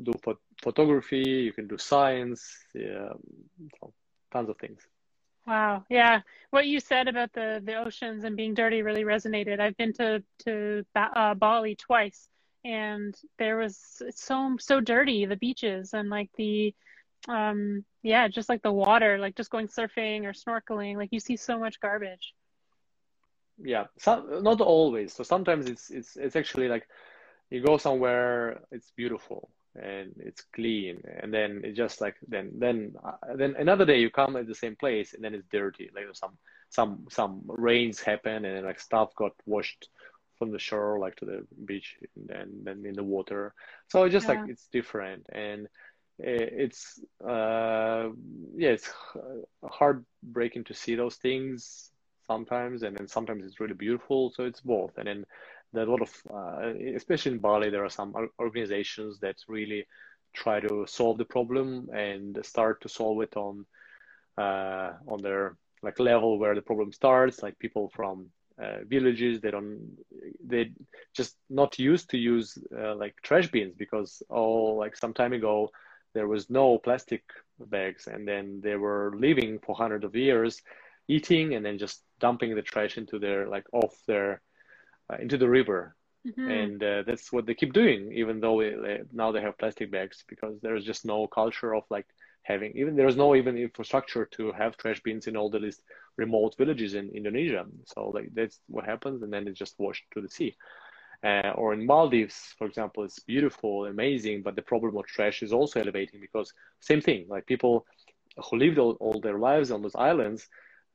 do 0.03 0.13
ph- 0.25 0.37
photography, 0.63 1.23
you 1.47 1.53
can 1.53 1.67
do 1.69 1.79
science, 1.79 2.43
yeah, 2.75 3.13
so 3.81 3.93
tons 4.33 4.49
of 4.49 4.59
things. 4.59 4.81
Wow, 5.47 5.85
yeah, 5.89 6.23
what 6.51 6.67
you 6.67 6.81
said 6.81 7.07
about 7.07 7.33
the 7.33 7.63
the 7.65 7.77
oceans 7.77 8.25
and 8.25 8.37
being 8.37 8.55
dirty 8.55 8.83
really 8.83 9.05
resonated. 9.05 9.61
I've 9.61 9.77
been 9.77 9.93
to 9.95 10.23
to 10.45 10.85
uh, 10.97 11.35
Bali 11.35 11.77
twice, 11.77 12.29
and 12.65 13.15
there 13.39 13.57
was 13.57 14.03
so 14.11 14.57
so 14.59 14.81
dirty 14.81 15.25
the 15.25 15.37
beaches 15.37 15.95
and 15.95 16.11
like 16.11 16.31
the 16.37 16.75
um 17.29 17.85
yeah 18.03 18.29
just 18.29 18.49
like 18.49 18.63
the 18.63 18.73
water 18.73 19.19
like 19.19 19.35
just 19.35 19.51
going 19.51 19.67
surfing 19.67 20.25
or 20.25 20.33
snorkeling 20.33 20.97
like 20.97 21.09
you 21.13 21.21
see 21.21 21.37
so 21.37 21.59
much 21.59 21.81
garbage. 21.81 22.35
Yeah. 23.59 23.87
Some, 23.99 24.43
not 24.43 24.61
always. 24.61 25.13
So 25.13 25.23
sometimes 25.23 25.67
it's 25.67 25.91
it's 25.91 26.17
it's 26.17 26.37
actually 26.37 26.69
like 26.69 26.89
you 27.51 27.63
go 27.63 27.79
somewhere 27.79 28.61
it's 28.71 28.91
beautiful 28.97 29.51
and 29.83 30.13
it's 30.19 30.43
clean 30.55 31.03
and 31.21 31.33
then 31.33 31.61
it's 31.65 31.77
just 31.77 32.01
like 32.01 32.17
then 32.29 32.51
then 32.59 32.95
uh, 33.05 33.35
then 33.35 33.55
another 33.59 33.85
day 33.85 33.99
you 33.99 34.11
come 34.11 34.37
at 34.37 34.47
the 34.47 34.55
same 34.55 34.77
place 34.77 35.15
and 35.15 35.23
then 35.23 35.35
it's 35.35 35.47
dirty 35.51 35.91
like 35.95 36.05
some 36.13 36.37
some 36.71 37.07
some 37.11 37.43
rains 37.47 38.01
happen 38.01 38.45
and 38.45 38.67
like 38.67 38.81
stuff 38.81 39.15
got 39.17 39.33
washed 39.45 39.89
from 40.39 40.51
the 40.51 40.59
shore 40.59 40.99
like 40.99 41.17
to 41.17 41.25
the 41.25 41.47
beach 41.65 41.97
and 42.31 42.65
then 42.65 42.85
in 42.85 42.95
the 42.95 43.03
water 43.03 43.55
so 43.89 44.05
it's 44.05 44.13
just 44.13 44.29
yeah. 44.29 44.41
like 44.41 44.51
it's 44.51 44.67
different 44.73 45.25
and 45.33 45.69
it's 46.19 47.01
uh, 47.27 48.09
yeah, 48.57 48.71
it's 48.71 48.91
heartbreaking 49.63 50.65
to 50.65 50.75
see 50.75 50.95
those 50.95 51.17
things 51.17 51.91
sometimes, 52.27 52.83
and 52.83 52.97
then 52.97 53.07
sometimes 53.07 53.45
it's 53.45 53.61
really 53.61 53.75
beautiful. 53.75 54.33
So 54.35 54.45
it's 54.45 54.61
both, 54.61 54.93
and 54.97 55.07
then 55.07 55.27
a 55.77 55.85
lot 55.85 56.03
of, 56.03 56.13
uh, 56.33 56.73
especially 56.95 57.33
in 57.33 57.39
Bali, 57.39 57.71
there 57.71 57.85
are 57.85 57.91
some 57.91 58.15
organizations 58.39 59.19
that 59.21 59.37
really 59.49 59.87
try 60.35 60.61
to 60.61 60.87
solve 60.87 61.19
the 61.19 61.25
problem 61.25 61.89
and 61.95 62.39
start 62.45 62.81
to 62.83 62.89
solve 62.89 63.23
it 63.23 63.37
on 63.37 63.65
uh, 64.39 64.93
on 65.09 65.23
their 65.23 65.57
like 65.83 65.99
level 65.99 66.39
where 66.39 66.55
the 66.55 66.63
problem 66.63 66.93
starts, 66.93 67.43
like 67.43 67.59
people 67.59 67.91
from 67.95 68.29
uh, 68.59 68.79
villages 68.87 69.41
they 69.41 69.51
don't 69.51 69.99
they 70.43 70.71
just 71.15 71.37
not 71.51 71.79
used 71.79 72.09
to 72.09 72.17
use 72.17 72.57
uh, 72.79 72.95
like 72.95 73.15
trash 73.23 73.51
bins 73.51 73.75
because 73.77 74.23
oh 74.31 74.73
like 74.83 74.97
some 74.97 75.13
time 75.13 75.35
ago 75.35 75.69
there 76.15 76.27
was 76.27 76.49
no 76.49 76.79
plastic 76.79 77.23
bags 77.59 78.07
and 78.07 78.27
then 78.27 78.61
they 78.65 78.75
were 78.75 79.13
living 79.19 79.59
for 79.59 79.77
hundreds 79.77 80.07
of 80.07 80.17
years 80.17 80.63
eating 81.07 81.55
and 81.55 81.67
then 81.67 81.77
just 81.77 82.03
dumping 82.19 82.55
the 82.55 82.63
trash 82.63 82.97
into 82.97 83.19
their 83.19 83.47
like 83.47 83.67
off 83.73 83.95
their 84.07 84.41
into 85.19 85.39
the 85.39 85.49
river. 85.49 85.95
Mm-hmm. 86.27 86.51
and 86.51 86.83
uh, 86.83 87.03
that's 87.07 87.33
what 87.33 87.47
they 87.47 87.55
keep 87.55 87.73
doing 87.73 88.11
even 88.13 88.41
though 88.41 88.61
they, 88.61 88.99
now 89.13 89.31
they 89.31 89.41
have 89.41 89.57
plastic 89.59 89.93
bags 89.93 90.25
because 90.29 90.59
there's 90.61 90.85
just 90.85 91.05
no 91.05 91.29
culture 91.29 91.73
of 91.73 91.85
like 91.89 92.07
having 92.43 92.73
even 92.77 92.97
there's 92.97 93.17
no 93.17 93.37
even 93.37 93.57
infrastructure 93.57 94.25
to 94.33 94.51
have 94.51 94.77
trash 94.77 95.01
bins 95.05 95.29
in 95.29 95.37
all 95.37 95.51
the 95.51 95.61
least 95.61 95.83
remote 96.17 96.57
villages 96.57 96.95
in 96.95 97.11
indonesia. 97.11 97.65
So 97.85 98.09
like 98.09 98.31
that's 98.35 98.59
what 98.69 98.85
happens 98.85 99.23
and 99.23 99.33
then 99.33 99.47
it's 99.47 99.59
just 99.59 99.79
washed 99.79 100.05
to 100.15 100.21
the 100.21 100.29
sea. 100.29 100.57
Uh, 101.25 101.53
or 101.55 101.73
in 101.73 101.87
Maldives, 101.87 102.55
for 102.59 102.67
example, 102.67 103.03
it's 103.03 103.21
beautiful, 103.21 103.87
amazing, 103.87 104.43
but 104.43 104.55
the 104.55 104.63
problem 104.63 104.97
of 104.97 105.07
trash 105.07 105.43
is 105.43 105.53
also 105.53 105.81
elevating 105.81 106.21
because 106.21 106.53
same 106.81 107.01
thing, 107.01 107.27
like 107.29 107.47
people 107.47 107.87
who 108.51 108.57
lived 108.59 108.79
all, 108.79 108.93
all 109.01 109.21
their 109.21 109.39
lives 109.39 109.71
on 109.71 109.83
those 109.83 109.95
islands, 109.95 110.49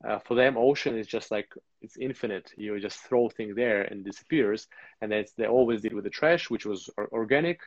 uh, 0.07 0.19
for 0.19 0.35
them, 0.35 0.57
ocean 0.57 0.97
is 0.97 1.07
just 1.07 1.31
like 1.31 1.49
it's 1.81 1.97
infinite. 1.97 2.51
You 2.57 2.79
just 2.79 2.99
throw 2.99 3.29
things 3.29 3.55
there 3.55 3.83
and 3.83 4.03
disappears, 4.03 4.67
and 5.01 5.11
then 5.11 5.25
they 5.37 5.47
always 5.47 5.81
did 5.81 5.93
with 5.93 6.03
the 6.03 6.09
trash, 6.09 6.49
which 6.49 6.65
was 6.65 6.89
organic, 7.11 7.59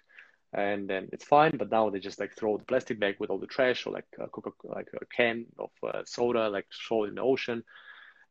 and 0.52 0.88
then 0.88 1.08
it's 1.12 1.24
fine. 1.24 1.56
But 1.56 1.70
now 1.70 1.90
they 1.90 2.00
just 2.00 2.20
like 2.20 2.34
throw 2.36 2.56
the 2.56 2.64
plastic 2.64 2.98
bag 2.98 3.16
with 3.18 3.30
all 3.30 3.38
the 3.38 3.46
trash, 3.46 3.86
or 3.86 3.92
like 3.92 4.06
a 4.18 4.28
Coca, 4.28 4.50
like 4.64 4.88
a 5.00 5.06
can 5.06 5.46
of 5.58 5.70
uh, 5.82 6.02
soda, 6.04 6.48
like 6.48 6.66
throw 6.88 7.04
it 7.04 7.08
in 7.08 7.14
the 7.16 7.22
ocean. 7.22 7.62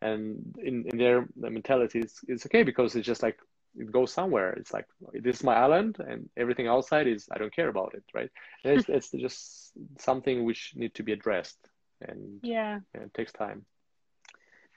And 0.01 0.53
in, 0.61 0.85
in 0.91 0.97
their 0.97 1.25
mentality, 1.37 1.99
it's, 1.99 2.19
it's 2.27 2.45
okay 2.47 2.63
because 2.63 2.93
it's 2.95 3.07
just 3.07 3.23
like 3.23 3.37
it 3.77 3.89
goes 3.89 4.11
somewhere. 4.11 4.51
It's 4.51 4.73
like 4.73 4.85
this 5.13 5.37
is 5.37 5.43
my 5.43 5.55
island, 5.55 5.97
and 5.99 6.29
everything 6.35 6.67
outside 6.67 7.07
is 7.07 7.27
I 7.31 7.37
don't 7.37 7.55
care 7.55 7.69
about 7.69 7.93
it, 7.93 8.03
right? 8.13 8.29
And 8.65 8.79
it's, 8.79 8.89
it's 8.89 9.11
just 9.11 9.71
something 9.97 10.43
which 10.43 10.73
need 10.75 10.93
to 10.95 11.03
be 11.03 11.13
addressed, 11.13 11.57
and 12.01 12.39
yeah, 12.43 12.79
and 12.93 13.03
it 13.03 13.13
takes 13.13 13.31
time. 13.31 13.65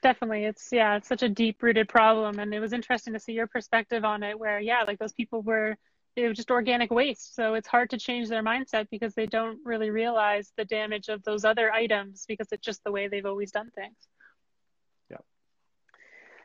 Definitely, 0.03 0.45
it's 0.45 0.69
yeah, 0.71 0.97
it's 0.97 1.09
such 1.09 1.23
a 1.23 1.29
deep 1.29 1.63
rooted 1.63 1.89
problem, 1.89 2.39
and 2.39 2.53
it 2.53 2.61
was 2.61 2.73
interesting 2.73 3.13
to 3.15 3.21
see 3.21 3.33
your 3.33 3.47
perspective 3.47 4.05
on 4.05 4.23
it. 4.23 4.39
Where 4.39 4.61
yeah, 4.61 4.83
like 4.87 4.99
those 4.99 5.15
people 5.15 5.43
were 5.43 5.77
it 6.17 6.29
was 6.29 6.37
just 6.37 6.51
organic 6.51 6.91
waste, 6.91 7.35
so 7.35 7.55
it's 7.55 7.69
hard 7.69 7.91
to 7.91 7.99
change 7.99 8.29
their 8.29 8.43
mindset 8.43 8.89
because 8.91 9.15
they 9.15 9.27
don't 9.27 9.59
really 9.65 9.91
realize 9.91 10.53
the 10.57 10.65
damage 10.65 11.09
of 11.09 11.23
those 11.25 11.45
other 11.45 11.71
items 11.73 12.25
because 12.27 12.49
it's 12.53 12.65
just 12.65 12.83
the 12.85 12.93
way 12.93 13.07
they've 13.07 13.27
always 13.27 13.53
done 13.53 13.71
things. 13.75 13.97
Yeah. 15.11 15.19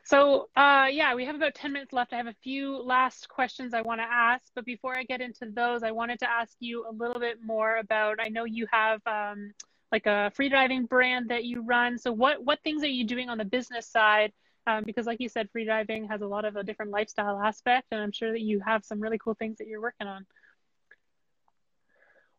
So, 0.04 0.48
uh, 0.56 0.88
yeah, 0.90 1.14
we 1.14 1.24
have 1.24 1.36
about 1.36 1.54
10 1.54 1.72
minutes 1.72 1.94
left. 1.94 2.12
I 2.12 2.16
have 2.16 2.26
a 2.26 2.36
few 2.42 2.76
last 2.82 3.30
questions 3.30 3.72
I 3.72 3.80
want 3.80 4.00
to 4.00 4.06
ask, 4.06 4.44
but 4.54 4.66
before 4.66 4.96
I 4.96 5.04
get 5.04 5.22
into 5.22 5.46
those, 5.50 5.82
I 5.82 5.90
wanted 5.90 6.18
to 6.18 6.30
ask 6.30 6.54
you 6.60 6.84
a 6.86 6.92
little 6.92 7.20
bit 7.20 7.38
more 7.42 7.76
about. 7.76 8.18
I 8.20 8.28
know 8.28 8.44
you 8.44 8.66
have 8.70 9.00
um, 9.06 9.52
like 9.92 10.06
a 10.06 10.32
freediving 10.36 10.88
brand 10.88 11.28
that 11.28 11.44
you 11.44 11.62
run. 11.62 11.98
So, 11.98 12.10
what 12.10 12.42
what 12.42 12.58
things 12.64 12.82
are 12.82 12.88
you 12.88 13.04
doing 13.04 13.28
on 13.28 13.38
the 13.38 13.44
business 13.44 13.86
side? 13.86 14.32
Um, 14.66 14.84
because, 14.84 15.06
like 15.06 15.20
you 15.20 15.28
said, 15.28 15.48
freediving 15.54 16.08
has 16.08 16.22
a 16.22 16.26
lot 16.26 16.44
of 16.44 16.56
a 16.56 16.62
different 16.62 16.90
lifestyle 16.90 17.40
aspect, 17.40 17.88
and 17.90 18.00
I'm 18.00 18.12
sure 18.12 18.32
that 18.32 18.40
you 18.40 18.60
have 18.60 18.84
some 18.84 19.00
really 19.00 19.18
cool 19.18 19.34
things 19.34 19.58
that 19.58 19.66
you're 19.66 19.80
working 19.80 20.06
on. 20.06 20.24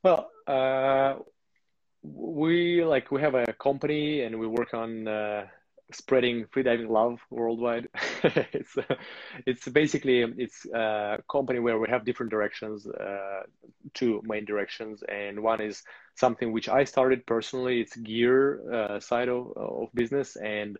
Well, 0.04 0.32
uh, 0.47 1.16
we 2.01 2.84
like 2.84 3.12
we 3.12 3.22
have 3.22 3.36
a 3.36 3.54
company, 3.54 4.22
and 4.22 4.39
we 4.39 4.47
work 4.47 4.74
on. 4.74 5.08
Uh, 5.08 5.45
spreading 5.91 6.45
freediving 6.45 6.89
love 6.89 7.19
worldwide. 7.29 7.88
it's 8.23 8.75
it's 9.45 9.67
basically 9.67 10.21
it's 10.38 10.65
a 10.73 11.19
company 11.29 11.59
where 11.59 11.77
we 11.79 11.89
have 11.89 12.05
different 12.05 12.31
directions, 12.31 12.88
uh, 12.88 13.43
two 13.93 14.21
main 14.25 14.45
directions, 14.45 15.03
and 15.09 15.41
one 15.41 15.61
is 15.61 15.84
something 16.15 16.51
which 16.51 16.69
I 16.69 16.84
started 16.84 17.25
personally. 17.25 17.81
It's 17.81 17.95
gear 17.95 18.61
uh, 18.71 18.99
side 18.99 19.29
of 19.29 19.51
of 19.55 19.89
business, 19.93 20.36
and 20.36 20.77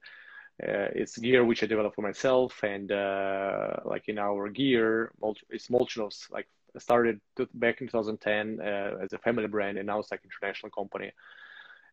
uh, 0.62 0.89
it's 0.95 1.18
gear 1.18 1.43
which 1.43 1.64
I 1.64 1.68
developed 1.68 1.95
for 1.95 2.01
myself. 2.01 2.64
And 2.64 2.91
uh, 2.91 3.78
like 3.86 4.08
in 4.08 4.18
our 4.18 4.49
gear, 4.49 5.12
it's 5.49 5.68
Molchanov's 5.68 6.28
like 6.32 6.47
started 6.80 7.22
back 7.54 7.82
in 7.82 7.88
2010 7.88 8.60
uh, 8.60 9.04
as 9.04 9.14
a 9.14 9.20
family 9.20 9.47
brand, 9.47 9.78
and 9.78 9.88
now 9.88 9.99
it's 9.99 10.12
like 10.12 10.22
international 10.24 10.72
company 10.72 11.12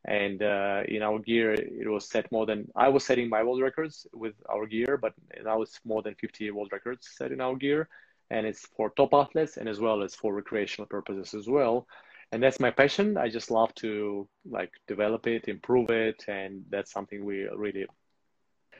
and 0.04 0.42
uh, 0.42 0.82
in 0.88 1.02
our 1.02 1.18
gear 1.18 1.52
it 1.52 1.88
was 1.88 2.08
set 2.08 2.30
more 2.32 2.46
than 2.46 2.66
i 2.74 2.88
was 2.88 3.04
setting 3.04 3.28
my 3.28 3.42
world 3.42 3.60
records 3.60 4.06
with 4.14 4.34
our 4.48 4.66
gear 4.66 4.96
but 4.96 5.12
now 5.44 5.62
it's 5.62 5.80
more 5.84 6.02
than 6.02 6.14
50 6.14 6.50
world 6.50 6.70
records 6.72 7.08
set 7.16 7.32
in 7.32 7.40
our 7.40 7.56
gear. 7.56 7.88
And 8.30 8.46
it's 8.46 8.66
for 8.76 8.90
top 8.90 9.12
athletes 9.12 9.56
and 9.56 9.68
as 9.68 9.80
well 9.80 10.02
as 10.02 10.14
for 10.14 10.32
recreational 10.32 10.86
purposes 10.86 11.34
as 11.34 11.48
well. 11.48 11.86
And 12.32 12.40
that's 12.40 12.60
my 12.60 12.70
passion. 12.70 13.16
I 13.16 13.28
just 13.28 13.50
love 13.50 13.74
to 13.76 14.28
like 14.48 14.70
develop 14.86 15.26
it 15.26 15.48
improve 15.48 15.90
it 15.90 16.24
and 16.28 16.64
that's 16.70 16.92
something 16.92 17.24
we 17.24 17.48
really 17.56 17.86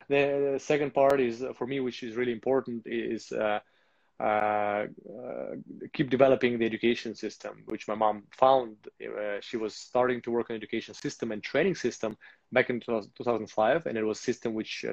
the 0.09 0.59
second 0.59 0.93
part 0.95 1.21
is 1.21 1.45
for 1.57 1.67
me 1.67 1.81
which 1.81 2.03
is 2.03 2.17
really 2.17 2.33
important 2.33 2.83
is 2.87 3.33
uh, 3.33 3.59
uh, 4.21 4.87
keep 5.93 6.11
developing 6.11 6.59
the 6.59 6.67
education 6.67 7.15
system, 7.15 7.63
which 7.67 7.89
my 7.89 7.95
mom 7.95 8.25
found. 8.31 8.77
she 9.41 9.57
was 9.57 9.75
starting 9.75 10.21
to 10.23 10.31
work 10.31 10.51
on 10.51 10.57
education 10.57 10.95
system 10.95 11.33
and 11.33 11.43
training 11.43 11.75
system 11.75 12.17
back 12.53 12.71
in 12.71 12.81
2005, 12.81 13.87
and 13.87 13.97
it 13.97 14.05
was 14.05 14.21
system 14.21 14.55
which 14.55 14.85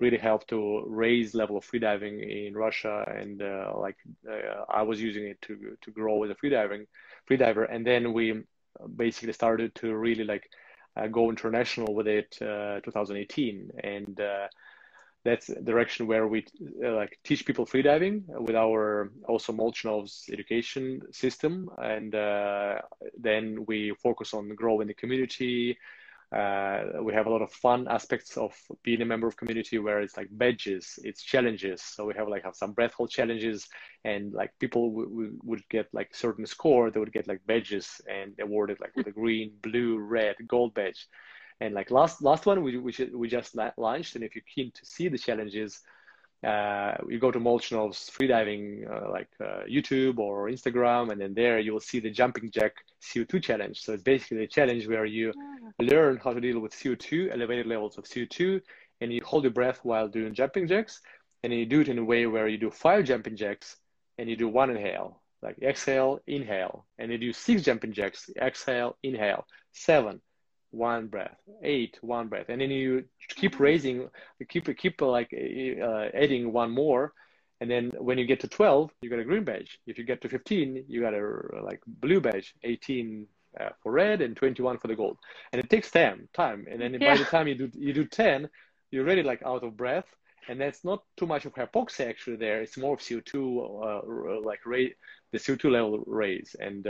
really 0.00 0.18
helped 0.18 0.48
to 0.48 0.84
raise 0.86 1.34
level 1.34 1.56
of 1.56 1.64
freediving 1.64 2.46
in 2.46 2.54
Russia. 2.54 3.04
And 3.06 3.42
uh, 3.42 3.72
like 3.76 3.96
uh, 4.28 4.64
I 4.68 4.82
was 4.82 5.00
using 5.00 5.24
it 5.28 5.40
to 5.42 5.76
to 5.80 5.90
grow 5.90 6.24
as 6.24 6.30
a 6.30 6.34
freediving 6.34 6.86
freediver. 7.28 7.66
And 7.70 7.86
then 7.86 8.12
we 8.12 8.42
basically 8.96 9.32
started 9.32 9.74
to 9.76 9.94
really 9.94 10.24
like 10.24 10.50
uh, 10.96 11.06
go 11.06 11.30
international 11.30 11.94
with 11.94 12.06
it 12.06 12.30
2018 12.38 13.70
and 13.82 14.20
that's 15.24 15.46
the 15.46 15.60
direction 15.62 16.06
where 16.06 16.26
we 16.26 16.44
uh, 16.84 16.92
like 16.94 17.18
teach 17.24 17.46
people 17.46 17.66
freediving 17.66 18.24
with 18.26 18.56
our 18.56 19.10
also 19.26 19.52
Molchanov's 19.52 20.24
education 20.32 21.00
system, 21.12 21.70
and 21.78 22.14
uh, 22.14 22.80
then 23.18 23.64
we 23.66 23.94
focus 24.02 24.34
on 24.34 24.54
growing 24.54 24.88
the 24.88 24.94
community, 24.94 25.78
uh, 26.34 26.84
we 27.02 27.14
have 27.14 27.26
a 27.26 27.30
lot 27.30 27.42
of 27.42 27.52
fun 27.52 27.86
aspects 27.88 28.36
of 28.36 28.52
being 28.82 29.02
a 29.02 29.04
member 29.04 29.28
of 29.28 29.36
community 29.36 29.78
where 29.78 30.00
it's 30.00 30.16
like 30.16 30.28
badges, 30.32 30.98
it's 31.04 31.22
challenges. 31.22 31.80
So 31.80 32.06
we 32.06 32.14
have 32.14 32.28
like 32.28 32.42
have 32.44 32.56
some 32.56 32.72
breath 32.72 32.92
hold 32.94 33.10
challenges, 33.10 33.68
and 34.04 34.32
like 34.32 34.50
people 34.58 34.90
would 34.92 35.62
get 35.68 35.86
like 35.92 36.14
certain 36.14 36.46
score, 36.46 36.90
they 36.90 36.98
would 36.98 37.12
get 37.12 37.28
like 37.28 37.40
badges 37.46 38.00
and 38.10 38.34
awarded 38.40 38.80
like 38.80 38.96
with 38.96 39.06
a 39.06 39.12
green, 39.12 39.52
blue, 39.62 39.98
red, 39.98 40.34
gold 40.48 40.74
badge. 40.74 41.06
And 41.60 41.74
like 41.74 41.90
last 41.90 42.22
last 42.22 42.46
one 42.46 42.62
we 42.62 42.78
we, 42.78 42.92
we 43.14 43.28
just 43.28 43.56
launched, 43.76 44.16
and 44.16 44.24
if 44.24 44.34
you're 44.34 44.44
keen 44.54 44.70
to 44.72 44.84
see 44.84 45.08
the 45.08 45.18
challenges, 45.18 45.80
uh, 46.44 46.94
you 47.08 47.18
go 47.18 47.30
to 47.30 47.40
Molchanov's 47.40 48.10
freediving 48.10 48.90
uh, 48.90 49.10
like 49.10 49.28
uh, 49.40 49.62
YouTube 49.68 50.18
or 50.18 50.48
Instagram, 50.48 51.10
and 51.10 51.20
then 51.20 51.32
there 51.34 51.58
you 51.58 51.72
will 51.72 51.80
see 51.80 52.00
the 52.00 52.10
jumping 52.10 52.50
jack 52.50 52.72
CO2 53.02 53.42
challenge. 53.42 53.80
So 53.80 53.92
it's 53.92 54.02
basically 54.02 54.44
a 54.44 54.48
challenge 54.48 54.86
where 54.86 55.06
you 55.06 55.32
yeah. 55.34 55.86
learn 55.86 56.20
how 56.22 56.32
to 56.34 56.40
deal 56.40 56.60
with 56.60 56.72
CO2, 56.72 57.32
elevated 57.32 57.66
levels 57.66 57.96
of 57.98 58.04
CO2, 58.04 58.60
and 59.00 59.12
you 59.12 59.22
hold 59.24 59.44
your 59.44 59.52
breath 59.52 59.80
while 59.84 60.08
doing 60.08 60.34
jumping 60.34 60.66
jacks, 60.66 61.00
and 61.42 61.52
you 61.52 61.66
do 61.66 61.80
it 61.80 61.88
in 61.88 61.98
a 61.98 62.04
way 62.04 62.26
where 62.26 62.48
you 62.48 62.58
do 62.58 62.70
five 62.70 63.04
jumping 63.04 63.36
jacks 63.36 63.76
and 64.18 64.28
you 64.28 64.36
do 64.36 64.48
one 64.48 64.70
inhale, 64.70 65.20
like 65.42 65.56
exhale, 65.62 66.20
inhale, 66.26 66.86
and 66.98 67.10
you 67.10 67.18
do 67.18 67.32
six 67.32 67.62
jumping 67.62 67.92
jacks, 67.92 68.30
exhale, 68.40 68.96
inhale, 69.02 69.46
seven, 69.72 70.20
one 70.74 71.06
breath, 71.06 71.36
eight, 71.62 71.98
one 72.00 72.28
breath, 72.28 72.46
and 72.48 72.60
then 72.60 72.70
you 72.70 73.04
keep 73.28 73.60
raising, 73.60 74.08
you 74.38 74.46
keep 74.46 74.76
keep 74.76 75.00
like 75.00 75.32
uh, 75.32 76.08
adding 76.14 76.52
one 76.52 76.70
more, 76.70 77.12
and 77.60 77.70
then 77.70 77.92
when 77.98 78.18
you 78.18 78.26
get 78.26 78.40
to 78.40 78.48
12, 78.48 78.90
you 79.00 79.10
got 79.10 79.20
a 79.20 79.24
green 79.24 79.44
badge. 79.44 79.78
If 79.86 79.96
you 79.98 80.04
get 80.04 80.20
to 80.22 80.28
15, 80.28 80.84
you 80.88 81.00
got 81.00 81.14
a 81.14 81.62
like 81.62 81.80
blue 81.86 82.20
badge, 82.20 82.54
18 82.62 83.26
uh, 83.60 83.68
for 83.82 83.92
red 83.92 84.20
and 84.20 84.36
21 84.36 84.78
for 84.78 84.88
the 84.88 84.96
gold. 84.96 85.18
And 85.52 85.60
it 85.60 85.70
takes 85.70 85.90
time, 85.90 86.28
time, 86.34 86.66
and 86.70 86.80
then 86.80 86.94
yeah. 86.94 87.12
by 87.12 87.18
the 87.18 87.24
time 87.24 87.48
you 87.48 87.54
do 87.54 87.70
you 87.74 87.92
do 87.92 88.04
10, 88.04 88.48
you're 88.90 89.04
really 89.04 89.22
like 89.22 89.42
out 89.44 89.64
of 89.64 89.76
breath, 89.76 90.06
and 90.48 90.60
that's 90.60 90.84
not 90.84 91.04
too 91.16 91.26
much 91.26 91.44
of 91.44 91.54
hypoxia 91.54 92.08
actually. 92.08 92.36
There, 92.36 92.60
it's 92.60 92.76
more 92.76 92.94
of 92.94 93.00
CO2, 93.00 93.34
uh, 93.36 94.40
like 94.40 94.66
rate 94.66 94.96
the 95.32 95.38
CO2 95.38 95.70
level 95.70 96.02
raise 96.06 96.56
and. 96.58 96.86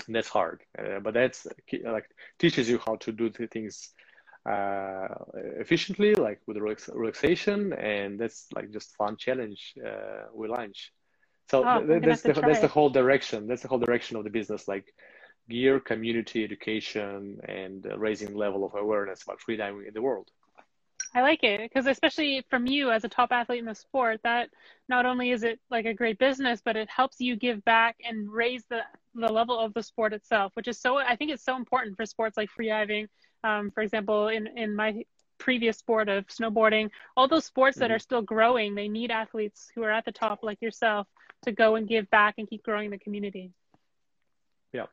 Uh, 0.00 0.04
that's 0.08 0.28
hard. 0.28 0.62
Uh, 0.78 1.00
but 1.00 1.14
that's 1.14 1.46
like 1.84 2.08
teaches 2.38 2.68
you 2.68 2.78
how 2.84 2.96
to 2.96 3.12
do 3.12 3.30
the 3.30 3.46
things 3.46 3.90
uh, 4.48 5.08
efficiently 5.58 6.14
like 6.14 6.40
with 6.46 6.56
relax- 6.56 6.90
relaxation 6.92 7.72
and 7.72 8.18
that's 8.18 8.46
like 8.54 8.70
just 8.70 8.94
fun 8.94 9.16
challenge 9.16 9.74
uh, 9.84 10.26
we 10.32 10.48
launch. 10.48 10.92
So 11.50 11.64
oh, 11.66 11.84
th- 11.84 12.02
that's 12.02 12.22
the 12.22 12.32
that's 12.32 12.60
the 12.60 12.68
whole 12.68 12.90
direction. 12.90 13.46
That's 13.46 13.62
the 13.62 13.68
whole 13.68 13.78
direction 13.78 14.16
of 14.16 14.24
the 14.24 14.30
business 14.30 14.68
like 14.68 14.92
gear 15.48 15.78
community 15.78 16.42
education 16.42 17.38
and 17.44 17.86
uh, 17.86 17.98
raising 17.98 18.34
level 18.34 18.64
of 18.64 18.74
awareness 18.74 19.22
about 19.22 19.38
freediving 19.40 19.86
in 19.86 19.94
the 19.94 20.02
world. 20.02 20.28
I 21.14 21.22
like 21.22 21.44
it 21.44 21.60
because 21.62 21.86
especially 21.86 22.44
from 22.50 22.66
you 22.66 22.90
as 22.90 23.04
a 23.04 23.08
top 23.08 23.32
athlete 23.32 23.60
in 23.60 23.64
the 23.64 23.74
sport, 23.74 24.20
that 24.22 24.50
not 24.88 25.06
only 25.06 25.30
is 25.30 25.44
it 25.44 25.58
like 25.70 25.86
a 25.86 25.94
great 25.94 26.18
business, 26.18 26.60
but 26.62 26.76
it 26.76 26.90
helps 26.90 27.20
you 27.20 27.36
give 27.36 27.64
back 27.64 27.96
and 28.04 28.30
raise 28.30 28.64
the 28.68 28.80
the 29.16 29.32
level 29.32 29.58
of 29.58 29.74
the 29.74 29.82
sport 29.82 30.12
itself, 30.12 30.52
which 30.54 30.68
is 30.68 30.78
so 30.78 30.98
I 30.98 31.16
think 31.16 31.30
it's 31.30 31.44
so 31.44 31.56
important 31.56 31.96
for 31.96 32.06
sports 32.06 32.36
like 32.36 32.50
freediving. 32.58 33.08
Um, 33.44 33.70
for 33.70 33.82
example, 33.82 34.28
in 34.28 34.46
in 34.56 34.74
my 34.76 35.04
previous 35.38 35.78
sport 35.78 36.08
of 36.08 36.26
snowboarding, 36.28 36.90
all 37.16 37.28
those 37.28 37.44
sports 37.44 37.76
mm-hmm. 37.76 37.82
that 37.82 37.90
are 37.90 37.98
still 37.98 38.22
growing, 38.22 38.74
they 38.74 38.88
need 38.88 39.10
athletes 39.10 39.70
who 39.74 39.82
are 39.82 39.90
at 39.90 40.04
the 40.04 40.12
top 40.12 40.40
like 40.42 40.60
yourself 40.62 41.06
to 41.44 41.52
go 41.52 41.76
and 41.76 41.88
give 41.88 42.08
back 42.10 42.34
and 42.38 42.48
keep 42.48 42.62
growing 42.62 42.90
the 42.90 42.98
community. 42.98 43.52
Yeah. 44.72 44.86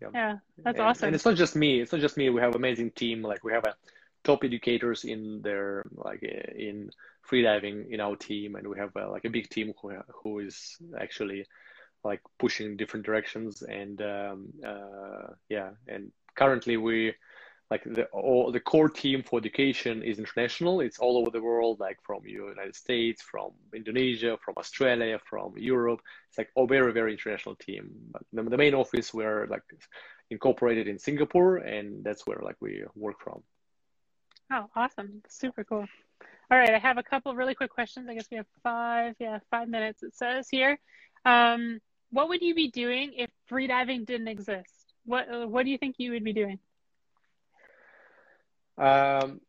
Yeah, 0.00 0.08
yeah 0.14 0.36
that's 0.58 0.78
and, 0.78 0.86
awesome. 0.86 1.06
And 1.08 1.14
it's 1.14 1.24
not 1.24 1.36
just 1.36 1.56
me. 1.56 1.80
It's 1.80 1.92
not 1.92 2.00
just 2.00 2.16
me. 2.16 2.30
We 2.30 2.40
have 2.40 2.54
amazing 2.54 2.92
team. 2.92 3.22
Like 3.22 3.44
we 3.44 3.52
have 3.52 3.64
a 3.64 3.74
top 4.24 4.44
educators 4.44 5.04
in 5.04 5.42
their 5.42 5.84
like 5.92 6.22
in 6.22 6.90
freediving 7.28 7.90
in 7.90 8.00
our 8.00 8.16
team, 8.16 8.56
and 8.56 8.66
we 8.66 8.78
have 8.78 8.96
uh, 8.96 9.10
like 9.10 9.24
a 9.24 9.30
big 9.30 9.48
team 9.50 9.72
who 9.80 9.92
who 10.22 10.38
is 10.40 10.76
actually 10.98 11.46
like 12.04 12.20
pushing 12.38 12.76
different 12.76 13.06
directions. 13.06 13.62
And 13.62 14.00
um, 14.02 14.52
uh, 14.66 15.34
yeah, 15.48 15.70
and 15.88 16.12
currently 16.36 16.76
we 16.76 17.14
like 17.70 17.84
the 17.84 18.04
all 18.06 18.50
the 18.50 18.58
core 18.58 18.88
team 18.88 19.22
for 19.22 19.38
education 19.38 20.02
is 20.02 20.18
international. 20.18 20.80
It's 20.80 20.98
all 20.98 21.16
over 21.16 21.30
the 21.30 21.40
world, 21.40 21.78
like 21.78 21.98
from 22.02 22.26
United 22.26 22.74
States, 22.74 23.22
from 23.22 23.52
Indonesia, 23.74 24.36
from 24.44 24.54
Australia, 24.56 25.20
from 25.24 25.56
Europe. 25.56 26.00
It's 26.28 26.38
like 26.38 26.50
a 26.56 26.66
very 26.66 26.92
very 26.92 27.12
international 27.12 27.54
team. 27.56 27.90
But 28.10 28.22
the, 28.32 28.42
the 28.42 28.56
main 28.56 28.74
office 28.74 29.14
we're 29.14 29.46
like 29.46 29.62
incorporated 30.30 30.88
in 30.88 30.98
Singapore, 30.98 31.58
and 31.58 32.02
that's 32.02 32.26
where 32.26 32.40
like 32.42 32.56
we 32.60 32.84
work 32.96 33.20
from. 33.20 33.42
Oh, 34.52 34.66
awesome. 34.74 35.22
Super 35.28 35.62
cool. 35.62 35.86
All 36.50 36.58
right, 36.58 36.74
I 36.74 36.78
have 36.78 36.98
a 36.98 37.04
couple 37.04 37.36
really 37.36 37.54
quick 37.54 37.70
questions. 37.70 38.08
I 38.08 38.14
guess 38.14 38.26
we 38.28 38.36
have 38.36 38.46
five, 38.64 39.14
yeah, 39.20 39.38
five 39.52 39.68
minutes 39.68 40.02
it 40.02 40.16
says 40.16 40.48
here. 40.50 40.80
Um, 41.24 41.80
what 42.10 42.28
would 42.28 42.42
you 42.42 42.54
be 42.54 42.70
doing 42.70 43.12
if 43.16 43.30
freediving 43.50 44.06
didn't 44.06 44.28
exist? 44.28 44.94
What 45.04 45.32
uh, 45.32 45.46
what 45.46 45.64
do 45.64 45.70
you 45.70 45.78
think 45.78 45.96
you 45.98 46.12
would 46.12 46.24
be 46.24 46.32
doing? 46.32 46.58
Um, 48.78 49.40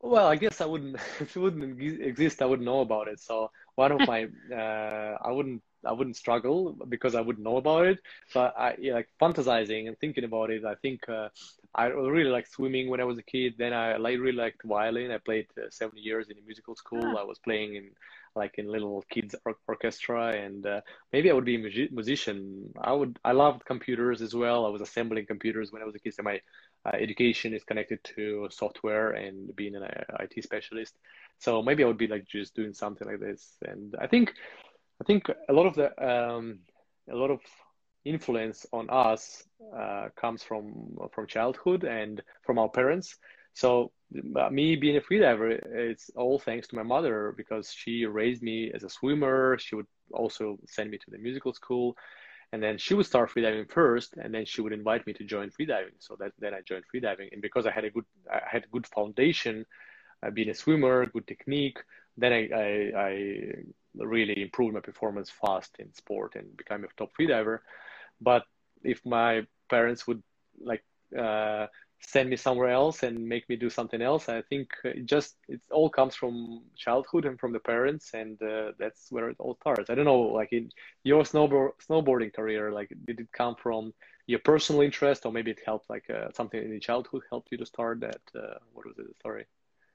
well, 0.00 0.26
I 0.26 0.36
guess 0.36 0.60
I 0.60 0.66
wouldn't. 0.66 0.96
If 1.20 1.36
it 1.36 1.40
wouldn't 1.40 1.80
exist, 1.80 2.42
I 2.42 2.46
wouldn't 2.46 2.66
know 2.66 2.80
about 2.80 3.08
it. 3.08 3.20
So 3.20 3.50
one 3.76 3.92
of 3.92 4.00
my, 4.08 4.28
uh, 4.52 5.16
I 5.22 5.30
wouldn't 5.30 5.62
I 5.84 5.92
wouldn't 5.92 6.16
struggle 6.16 6.76
because 6.88 7.14
I 7.14 7.20
wouldn't 7.20 7.44
know 7.44 7.56
about 7.56 7.86
it. 7.86 7.98
But 8.34 8.54
I 8.58 8.76
yeah, 8.78 8.94
like 8.94 9.08
fantasizing 9.20 9.88
and 9.88 9.98
thinking 9.98 10.24
about 10.24 10.50
it. 10.50 10.64
I 10.64 10.74
think 10.76 11.08
uh, 11.08 11.28
I 11.74 11.86
really 11.86 12.30
liked 12.30 12.52
swimming 12.52 12.88
when 12.88 13.00
I 13.00 13.04
was 13.04 13.18
a 13.18 13.22
kid. 13.22 13.54
Then 13.58 13.72
I 13.72 13.96
like, 13.96 14.18
really 14.18 14.36
liked 14.36 14.62
violin. 14.64 15.10
I 15.10 15.18
played 15.18 15.46
uh, 15.56 15.70
seven 15.70 15.98
years 15.98 16.28
in 16.28 16.38
a 16.38 16.42
musical 16.46 16.76
school. 16.76 17.04
Ah. 17.04 17.20
I 17.20 17.24
was 17.24 17.38
playing 17.38 17.76
in 17.76 17.90
like 18.36 18.58
in 18.58 18.66
little 18.66 19.04
kids 19.10 19.34
or- 19.44 19.56
orchestra, 19.68 20.32
and 20.32 20.66
uh, 20.66 20.80
maybe 21.12 21.30
I 21.30 21.34
would 21.34 21.44
be 21.44 21.56
a 21.56 21.58
mu- 21.58 21.88
musician. 21.90 22.72
I 22.80 22.92
would. 22.92 23.18
I 23.24 23.32
loved 23.32 23.64
computers 23.64 24.22
as 24.22 24.34
well. 24.34 24.66
I 24.66 24.70
was 24.70 24.82
assembling 24.82 25.26
computers 25.26 25.72
when 25.72 25.82
I 25.82 25.84
was 25.84 25.94
a 25.94 25.98
kid. 25.98 26.14
So 26.14 26.22
my 26.22 26.40
uh, 26.86 26.96
education 26.96 27.54
is 27.54 27.64
connected 27.64 28.00
to 28.16 28.48
software 28.50 29.10
and 29.12 29.54
being 29.56 29.74
an 29.76 29.84
uh, 29.84 30.16
IT 30.20 30.42
specialist. 30.42 30.96
So 31.38 31.62
maybe 31.62 31.84
I 31.84 31.86
would 31.86 31.98
be 31.98 32.06
like 32.08 32.26
just 32.26 32.54
doing 32.54 32.72
something 32.74 33.06
like 33.06 33.20
this. 33.20 33.56
And 33.62 33.94
I 34.00 34.06
think 34.06 34.32
I 35.00 35.04
think 35.04 35.28
a 35.48 35.52
lot 35.52 35.66
of 35.66 35.74
the 35.74 35.88
um, 36.04 36.60
a 37.10 37.16
lot 37.16 37.30
of 37.30 37.40
influence 38.04 38.66
on 38.72 38.88
us 38.90 39.44
uh, 39.76 40.08
comes 40.16 40.42
from 40.42 40.96
from 41.14 41.26
childhood 41.26 41.84
and 41.84 42.22
from 42.44 42.58
our 42.58 42.68
parents. 42.68 43.16
So 43.54 43.92
uh, 44.36 44.50
me 44.50 44.76
being 44.76 44.96
a 44.96 45.00
freediver, 45.00 45.58
it's 45.74 46.10
all 46.16 46.38
thanks 46.38 46.68
to 46.68 46.76
my 46.76 46.82
mother 46.82 47.34
because 47.36 47.72
she 47.72 48.06
raised 48.06 48.42
me 48.42 48.70
as 48.74 48.82
a 48.84 48.88
swimmer. 48.90 49.58
She 49.58 49.74
would 49.74 49.86
also 50.12 50.58
send 50.66 50.90
me 50.90 50.98
to 50.98 51.10
the 51.10 51.18
musical 51.18 51.52
school, 51.54 51.96
and 52.52 52.62
then 52.62 52.78
she 52.78 52.94
would 52.94 53.06
start 53.06 53.30
freediving 53.30 53.70
first, 53.70 54.14
and 54.16 54.34
then 54.34 54.44
she 54.44 54.60
would 54.60 54.72
invite 54.72 55.06
me 55.06 55.12
to 55.14 55.24
join 55.24 55.50
freediving. 55.50 55.96
So 55.98 56.16
that 56.20 56.32
then 56.38 56.54
I 56.54 56.60
joined 56.62 56.84
freediving, 56.94 57.32
and 57.32 57.42
because 57.42 57.66
I 57.66 57.72
had 57.72 57.84
a 57.84 57.90
good 57.90 58.04
I 58.32 58.40
had 58.46 58.64
a 58.64 58.68
good 58.68 58.86
foundation, 58.86 59.66
uh, 60.22 60.30
being 60.30 60.50
a 60.50 60.54
swimmer, 60.54 61.06
good 61.06 61.26
technique, 61.26 61.78
then 62.16 62.32
I, 62.32 62.48
I, 62.54 62.92
I 62.96 63.42
really 63.94 64.42
improved 64.42 64.74
my 64.74 64.80
performance 64.80 65.30
fast 65.30 65.76
in 65.78 65.92
sport 65.94 66.34
and 66.36 66.56
became 66.56 66.84
a 66.84 66.88
top 66.96 67.10
freediver. 67.18 67.58
But 68.20 68.44
if 68.82 69.04
my 69.04 69.46
parents 69.68 70.06
would 70.06 70.22
like 70.62 70.84
uh, 71.18 71.66
send 72.06 72.28
me 72.30 72.36
somewhere 72.36 72.70
else 72.70 73.02
and 73.02 73.26
make 73.26 73.48
me 73.48 73.56
do 73.56 73.70
something 73.70 74.02
else, 74.02 74.28
I 74.28 74.42
think 74.42 74.70
it 74.84 75.06
just 75.06 75.36
it 75.48 75.60
all 75.70 75.88
comes 75.88 76.14
from 76.14 76.62
childhood 76.76 77.24
and 77.24 77.38
from 77.38 77.52
the 77.52 77.60
parents, 77.60 78.10
and 78.14 78.40
uh, 78.42 78.72
that's 78.78 79.06
where 79.10 79.30
it 79.30 79.36
all 79.38 79.56
starts. 79.60 79.90
I 79.90 79.94
don't 79.94 80.04
know, 80.04 80.20
like 80.20 80.52
in 80.52 80.70
your 81.04 81.22
snowboard 81.22 81.72
snowboarding 81.88 82.34
career, 82.34 82.72
like 82.72 82.90
did 83.06 83.20
it 83.20 83.32
come 83.32 83.56
from 83.56 83.92
your 84.26 84.40
personal 84.40 84.82
interest, 84.82 85.26
or 85.26 85.32
maybe 85.32 85.52
it 85.52 85.60
helped 85.64 85.88
like 85.90 86.08
uh, 86.10 86.30
something 86.32 86.62
in 86.62 86.70
your 86.70 86.80
childhood 86.80 87.22
helped 87.30 87.48
you 87.52 87.58
to 87.58 87.66
start 87.66 88.00
that? 88.00 88.20
Uh, 88.34 88.58
what 88.72 88.86
was 88.86 88.98
it? 88.98 89.06
Sorry. 89.22 89.46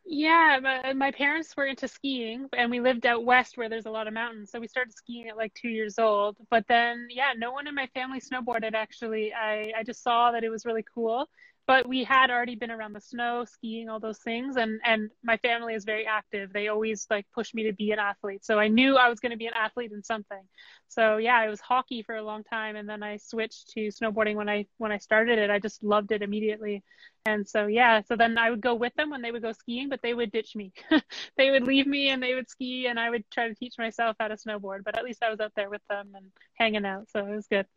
Yeah, 0.10 0.60
my, 0.64 0.94
my 0.94 1.12
parents 1.12 1.54
were 1.58 1.66
into 1.66 1.88
skiing 1.88 2.48
and 2.54 2.72
we 2.72 2.80
lived 2.80 3.06
out 3.06 3.26
west 3.26 3.58
where 3.58 3.68
there's 3.68 3.88
a 3.88 3.92
lot 3.92 4.08
of 4.08 4.14
mountains. 4.14 4.52
So 4.52 4.60
we 4.60 4.68
started 4.68 4.94
skiing 4.94 5.28
at 5.28 5.36
like 5.36 5.54
two 5.54 5.68
years 5.68 6.00
old. 6.00 6.38
But 6.50 6.66
then, 6.70 7.08
yeah, 7.10 7.34
no 7.38 7.52
one 7.52 7.68
in 7.68 7.76
my 7.76 7.88
family 7.88 8.22
snowboarded 8.22 8.74
actually. 8.74 9.34
I, 9.34 9.74
I 9.78 9.84
just 9.84 10.02
saw 10.04 10.32
that 10.32 10.46
it 10.46 10.50
was 10.50 10.66
really 10.66 10.86
cool 10.94 11.28
but 11.68 11.88
we 11.88 12.06
had 12.06 12.32
already 12.32 12.56
been 12.56 12.72
around 12.72 12.94
the 12.94 13.02
snow 13.02 13.44
skiing 13.46 13.90
all 13.90 14.00
those 14.00 14.20
things 14.20 14.56
and 14.56 14.80
and 14.86 15.12
my 15.24 15.38
family 15.38 15.74
is 15.74 15.84
very 15.84 16.06
active. 16.08 16.54
They 16.54 16.70
always 16.70 17.06
like 17.10 17.28
push 17.36 17.54
me 17.54 17.64
to 17.64 17.74
be 17.74 17.92
an 17.92 18.00
athlete. 18.00 18.46
So 18.46 18.58
i 18.58 18.70
knew 18.70 18.96
i 18.96 19.10
was 19.10 19.20
going 19.20 19.32
to 19.32 19.38
be 19.38 19.48
an 19.48 19.54
athlete 19.54 19.92
in 19.92 20.02
something. 20.04 20.42
So 20.88 21.18
yeah 21.18 21.44
it 21.44 21.50
was 21.50 21.60
hockey 21.60 22.02
for 22.02 22.16
a 22.16 22.24
long 22.24 22.44
time 22.44 22.78
and 22.78 22.88
then 22.90 23.04
i 23.04 23.18
switched 23.18 23.70
to 23.72 23.90
snowboarding 23.90 24.36
when 24.36 24.50
i 24.50 24.66
when 24.78 24.92
i 24.92 24.98
started 24.98 25.38
it. 25.38 25.50
I 25.50 25.60
just 25.60 25.84
loved 25.84 26.12
it 26.12 26.22
immediately. 26.22 26.84
And 27.26 27.48
so 27.48 27.68
yeah 27.68 28.02
so 28.08 28.16
then 28.16 28.38
i 28.38 28.50
would 28.50 28.62
go 28.62 28.74
with 28.74 28.94
them 28.96 29.10
when 29.10 29.22
they 29.22 29.32
would 29.32 29.44
go 29.44 29.52
skiing 29.52 29.90
but 29.90 30.02
they 30.02 30.14
would 30.14 30.32
ditch 30.32 30.56
me. 30.56 30.74
They 31.38 31.52
would 31.52 31.64
leave 31.68 31.86
me 31.86 32.10
and 32.10 32.24
they 32.24 32.34
would 32.34 32.50
ski 32.50 32.88
and 32.88 33.00
i 33.00 33.10
would 33.10 33.30
try 33.30 33.48
to 33.50 33.56
teach 33.56 33.76
myself 33.78 34.16
how 34.20 34.30
to 34.30 34.36
snowboard 34.36 34.84
but 34.86 34.98
at 34.98 35.04
least 35.04 35.22
i 35.24 35.30
was 35.30 35.40
out 35.40 35.52
there 35.56 35.70
with 35.70 35.82
them 35.90 36.14
and 36.16 36.32
hanging 36.56 36.86
out 36.86 37.10
so 37.12 37.26
it 37.26 37.36
was 37.36 37.48
good 37.48 37.68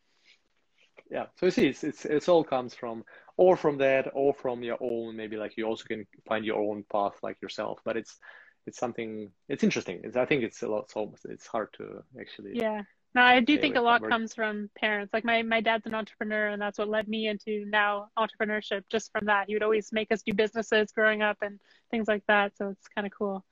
yeah 1.11 1.27
so 1.37 1.47
you 1.47 1.53
see 1.53 1.67
it's, 1.67 1.85
it's 1.85 2.05
it's 2.05 2.29
all 2.29 2.45
comes 2.45 2.75
from 2.75 3.05
or 3.37 3.57
from 3.57 3.79
that 3.79 4.09
or 4.15 4.33
from 4.35 4.63
your 4.63 4.79
own 4.81 5.17
maybe 5.17 5.37
like 5.37 5.57
you 5.57 5.65
also 5.65 5.85
can 5.85 6.07
find 6.27 6.45
your 6.45 6.61
own 6.61 6.85
path 6.91 7.15
like 7.23 7.37
yourself 7.43 7.81
but 7.85 7.97
it's 7.97 8.19
it's 8.67 8.79
something 8.79 9.31
it's 9.49 9.65
interesting. 9.65 10.01
It's, 10.05 10.17
i 10.17 10.25
think 10.25 10.43
it's 10.43 10.63
a 10.63 10.69
lot 10.69 10.91
so 10.91 11.13
it's 11.29 11.47
hard 11.47 11.73
to 11.75 12.03
actually 12.21 12.53
yeah. 12.55 12.83
No 13.15 13.23
i 13.23 13.41
do 13.41 13.59
think 13.59 13.77
a 13.77 13.81
lot 13.81 14.09
comes 14.09 14.35
from 14.35 14.71
parents. 14.79 15.13
Like 15.13 15.25
my 15.25 15.43
my 15.43 15.61
dad's 15.61 15.87
an 15.87 15.95
entrepreneur 15.95 16.49
and 16.49 16.63
that's 16.63 16.79
what 16.79 16.89
led 16.89 17.09
me 17.09 17.27
into 17.27 17.65
now 17.67 18.09
entrepreneurship 18.17 18.83
just 18.89 19.11
from 19.11 19.27
that. 19.27 19.49
He 19.49 19.55
would 19.55 19.65
always 19.65 19.91
make 19.93 20.13
us 20.13 20.23
do 20.23 20.33
businesses 20.33 20.93
growing 20.93 21.21
up 21.21 21.39
and 21.43 21.59
things 21.91 22.07
like 22.07 22.23
that 22.29 22.57
so 22.57 22.69
it's 22.69 22.87
kind 22.95 23.07
of 23.07 23.13
cool. 23.13 23.45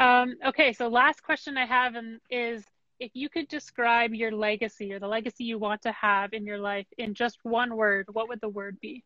Um, 0.00 0.34
okay 0.44 0.72
so 0.74 0.88
last 0.88 1.22
question 1.22 1.56
i 1.56 1.64
have 1.64 1.94
is 2.28 2.64
if 2.98 3.10
you 3.14 3.28
could 3.28 3.48
describe 3.48 4.14
your 4.14 4.32
legacy 4.32 4.92
or 4.92 4.98
the 4.98 5.08
legacy 5.08 5.44
you 5.44 5.58
want 5.58 5.82
to 5.82 5.92
have 5.92 6.32
in 6.32 6.44
your 6.44 6.58
life 6.58 6.86
in 6.98 7.14
just 7.14 7.38
one 7.42 7.76
word, 7.76 8.06
what 8.12 8.28
would 8.28 8.40
the 8.40 8.48
word 8.48 8.78
be? 8.80 9.04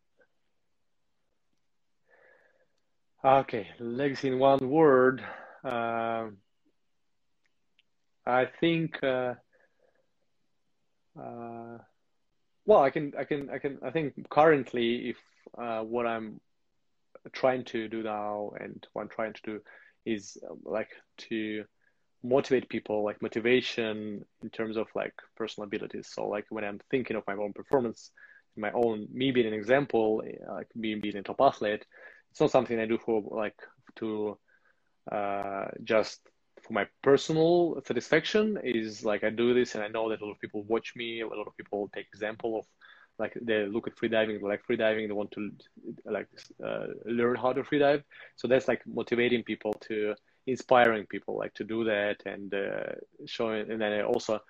Okay, 3.25 3.69
legacy 3.81 4.29
in 4.29 4.39
one 4.39 4.69
word. 4.69 5.25
Uh, 5.65 6.29
I 8.27 8.47
think. 8.61 9.03
Uh, 9.03 9.35
uh, 11.19 11.79
well, 12.65 12.83
I 12.83 12.91
can, 12.91 13.13
I 13.19 13.25
can, 13.25 13.51
I 13.51 13.59
can. 13.59 13.79
I 13.83 13.91
think 13.91 14.29
currently, 14.29 15.11
if 15.11 15.17
uh, 15.57 15.81
what 15.83 16.07
I'm 16.07 16.41
trying 17.33 17.65
to 17.65 17.89
do 17.89 18.03
now 18.03 18.53
and 18.61 18.87
what 18.93 19.03
I'm 19.03 19.09
trying 19.09 19.33
to 19.33 19.43
do 19.43 19.61
is 20.05 20.37
uh, 20.49 20.55
like 20.65 20.91
to 21.29 21.65
motivate 22.23 22.69
people 22.69 23.05
like 23.05 23.23
motivation 23.23 24.25
in 24.43 24.51
terms 24.51 24.77
of 24.77 24.87
like 24.95 25.15
personal 25.37 25.67
abilities 25.67 26.09
so 26.13 26.27
like 26.27 26.45
when 26.51 26.65
i'm 26.65 26.81
thinking 26.91 27.17
of 27.17 27.23
my 27.27 27.35
own 27.35 27.53
performance 27.53 28.11
my 28.57 28.73
own 28.73 29.07
me 29.13 29.31
being 29.31 29.47
an 29.47 29.53
example 29.53 30.23
like 30.49 30.67
me 30.75 30.95
being 30.97 31.17
a 31.17 31.23
top 31.23 31.41
athlete 31.41 31.85
it's 32.31 32.41
not 32.41 32.51
something 32.51 32.79
i 32.81 32.87
do 32.87 32.99
for 32.99 33.23
like 33.31 33.57
to 33.97 34.37
uh, 35.13 35.67
just 35.85 36.21
for 36.61 36.73
my 36.73 36.87
personal 37.03 37.81
satisfaction 37.87 38.59
is 38.65 39.05
like 39.05 39.23
i 39.23 39.31
do 39.31 39.55
this 39.55 39.75
and 39.75 39.85
i 39.85 39.89
know 39.89 40.11
that 40.11 40.21
a 40.21 40.25
lot 40.25 40.33
of 40.33 40.41
people 40.41 40.65
watch 40.65 40.95
me 40.97 41.21
a 41.21 41.27
lot 41.27 41.47
of 41.47 41.57
people 41.57 41.89
take 41.95 42.07
example 42.13 42.59
of 42.59 42.67
like 43.19 43.37
they 43.43 43.67
look 43.67 43.87
at 43.89 43.97
freediving, 43.97 44.41
like 44.43 44.63
freediving, 44.69 45.09
they 45.09 45.13
want 45.13 45.33
to 45.33 45.51
like 46.05 46.29
uh, 46.65 46.87
learn 47.05 47.37
how 47.37 47.53
to 47.53 47.63
freedive. 47.63 48.03
So 48.37 48.47
that's 48.47 48.69
like 48.69 48.83
motivating 48.87 49.43
people 49.43 49.73
to 49.89 50.15
inspiring 50.49 51.07
people 51.07 51.37
like 51.37 51.55
to 51.55 51.65
do 51.65 51.85
that 51.85 52.17
and 52.27 52.55
uh, 52.55 52.93
showing 53.27 53.71
and 53.71 53.81
then 53.81 54.03
also 54.03 54.41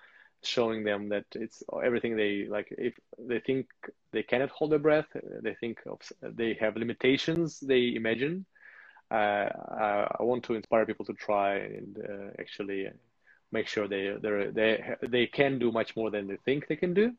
showing 0.42 0.84
them 0.84 1.08
that 1.08 1.24
it's 1.34 1.62
everything 1.84 2.16
they 2.16 2.46
like 2.48 2.68
if 2.78 2.94
they 3.18 3.40
think 3.40 3.66
they 4.12 4.22
cannot 4.22 4.50
hold 4.50 4.70
their 4.70 4.78
breath 4.78 5.08
they 5.42 5.54
think 5.54 5.78
of 5.86 5.98
they 6.22 6.54
have 6.60 6.76
limitations 6.76 7.58
they 7.60 7.94
imagine 7.96 8.46
uh, 9.10 9.48
I 10.18 10.22
want 10.22 10.44
to 10.44 10.54
inspire 10.54 10.84
people 10.84 11.06
to 11.06 11.14
try 11.14 11.56
and 11.56 11.98
uh, 11.98 12.30
actually 12.38 12.88
make 13.52 13.66
sure 13.66 13.88
they 13.88 14.14
they 14.20 14.94
they 15.08 15.26
can 15.26 15.58
do 15.58 15.72
much 15.72 15.96
more 15.96 16.10
than 16.10 16.26
they 16.26 16.36
think 16.44 16.66
they 16.68 16.76
can 16.76 16.94
do. 16.94 17.12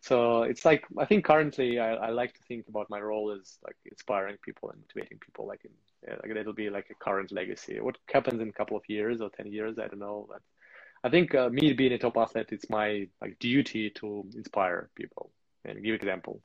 So 0.00 0.42
it's 0.42 0.64
like 0.64 0.84
I 0.98 1.06
think 1.06 1.24
currently 1.24 1.78
I, 1.78 1.94
I 1.94 2.10
like 2.10 2.34
to 2.34 2.42
think 2.48 2.68
about 2.68 2.90
my 2.90 3.00
role 3.00 3.30
as 3.30 3.58
like 3.64 3.76
inspiring 3.86 4.36
people 4.44 4.70
and 4.70 4.80
motivating 4.80 5.18
people 5.18 5.46
like 5.46 5.64
in 5.64 5.70
like 6.08 6.34
that'll 6.34 6.52
be 6.52 6.70
like 6.70 6.88
a 6.90 6.94
current 6.94 7.32
legacy. 7.32 7.80
What 7.80 7.96
happens 8.12 8.40
in 8.40 8.48
a 8.48 8.52
couple 8.52 8.76
of 8.76 8.82
years 8.88 9.20
or 9.20 9.30
ten 9.30 9.50
years, 9.52 9.78
I 9.78 9.88
don't 9.88 10.00
know. 10.00 10.26
But 10.28 10.42
I 11.04 11.10
think 11.10 11.34
uh, 11.34 11.48
me 11.48 11.72
being 11.72 11.92
a 11.92 11.98
top 11.98 12.16
athlete, 12.16 12.48
it's 12.50 12.70
my 12.70 13.08
like 13.20 13.38
duty 13.38 13.90
to 13.90 14.24
inspire 14.34 14.90
people 14.94 15.30
and 15.64 15.82
give 15.82 15.94
example. 15.94 16.40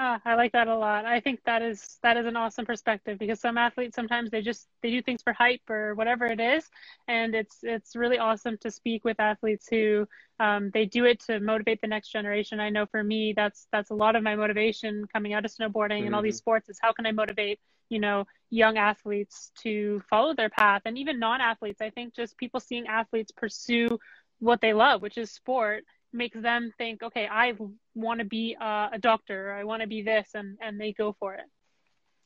Ah, 0.00 0.20
I 0.24 0.36
like 0.36 0.52
that 0.52 0.68
a 0.68 0.76
lot. 0.76 1.06
I 1.06 1.18
think 1.18 1.40
that 1.44 1.60
is 1.60 1.98
that 2.04 2.16
is 2.16 2.24
an 2.24 2.36
awesome 2.36 2.64
perspective 2.64 3.18
because 3.18 3.40
some 3.40 3.58
athletes 3.58 3.96
sometimes 3.96 4.30
they 4.30 4.42
just 4.42 4.68
they 4.80 4.90
do 4.92 5.02
things 5.02 5.22
for 5.22 5.32
hype 5.32 5.68
or 5.68 5.96
whatever 5.96 6.24
it 6.26 6.38
is, 6.38 6.64
and 7.08 7.34
it's 7.34 7.58
it's 7.64 7.96
really 7.96 8.16
awesome 8.16 8.56
to 8.58 8.70
speak 8.70 9.04
with 9.04 9.18
athletes 9.18 9.66
who 9.68 10.06
um, 10.38 10.70
they 10.72 10.86
do 10.86 11.04
it 11.04 11.18
to 11.26 11.40
motivate 11.40 11.80
the 11.80 11.88
next 11.88 12.10
generation. 12.12 12.60
I 12.60 12.70
know 12.70 12.86
for 12.86 13.02
me 13.02 13.32
that's 13.34 13.66
that's 13.72 13.90
a 13.90 13.94
lot 13.94 14.14
of 14.14 14.22
my 14.22 14.36
motivation 14.36 15.04
coming 15.12 15.32
out 15.32 15.44
of 15.44 15.50
snowboarding 15.50 15.98
mm-hmm. 15.98 16.06
and 16.06 16.14
all 16.14 16.22
these 16.22 16.34
mm-hmm. 16.34 16.50
sports 16.50 16.68
is 16.68 16.78
how 16.80 16.92
can 16.92 17.04
I 17.04 17.10
motivate 17.10 17.58
you 17.88 17.98
know 17.98 18.24
young 18.50 18.78
athletes 18.78 19.50
to 19.62 20.00
follow 20.08 20.32
their 20.32 20.48
path 20.48 20.82
and 20.84 20.96
even 20.96 21.18
non-athletes. 21.18 21.80
I 21.80 21.90
think 21.90 22.14
just 22.14 22.36
people 22.36 22.60
seeing 22.60 22.86
athletes 22.86 23.32
pursue 23.32 23.98
what 24.38 24.60
they 24.60 24.72
love, 24.72 25.02
which 25.02 25.18
is 25.18 25.32
sport 25.32 25.82
makes 26.12 26.40
them 26.40 26.72
think, 26.78 27.02
okay, 27.02 27.28
I 27.30 27.54
want 27.94 28.20
to 28.20 28.26
be 28.26 28.56
uh, 28.60 28.88
a 28.92 28.98
doctor, 28.98 29.52
I 29.52 29.64
want 29.64 29.82
to 29.82 29.88
be 29.88 30.02
this, 30.02 30.30
and 30.34 30.56
and 30.60 30.80
they 30.80 30.92
go 30.92 31.14
for 31.18 31.34
it. 31.34 31.46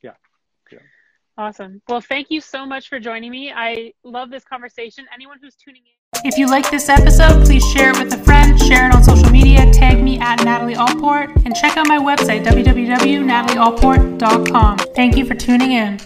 Yeah. 0.01 0.13
Yeah. 0.71 0.79
Awesome. 1.37 1.81
Well, 1.87 2.01
thank 2.01 2.29
you 2.29 2.41
so 2.41 2.65
much 2.65 2.89
for 2.89 2.99
joining 2.99 3.31
me. 3.31 3.51
I 3.51 3.93
love 4.03 4.29
this 4.29 4.43
conversation. 4.43 5.05
Anyone 5.13 5.37
who's 5.41 5.55
tuning 5.55 5.81
in. 5.85 5.93
If 6.25 6.37
you 6.37 6.47
like 6.47 6.69
this 6.69 6.89
episode, 6.89 7.43
please 7.43 7.63
share 7.71 7.89
it 7.89 7.97
with 7.97 8.13
a 8.13 8.23
friend, 8.23 8.61
share 8.61 8.87
it 8.87 8.93
on 8.95 9.03
social 9.03 9.31
media, 9.31 9.73
tag 9.73 9.99
me 10.01 10.19
at 10.19 10.43
Natalie 10.43 10.75
Allport, 10.75 11.31
and 11.43 11.55
check 11.55 11.75
out 11.75 11.87
my 11.87 11.97
website, 11.97 12.45
www.natalieallport.com. 12.45 14.77
Thank 14.95 15.17
you 15.17 15.25
for 15.25 15.33
tuning 15.33 15.71
in. 15.71 15.99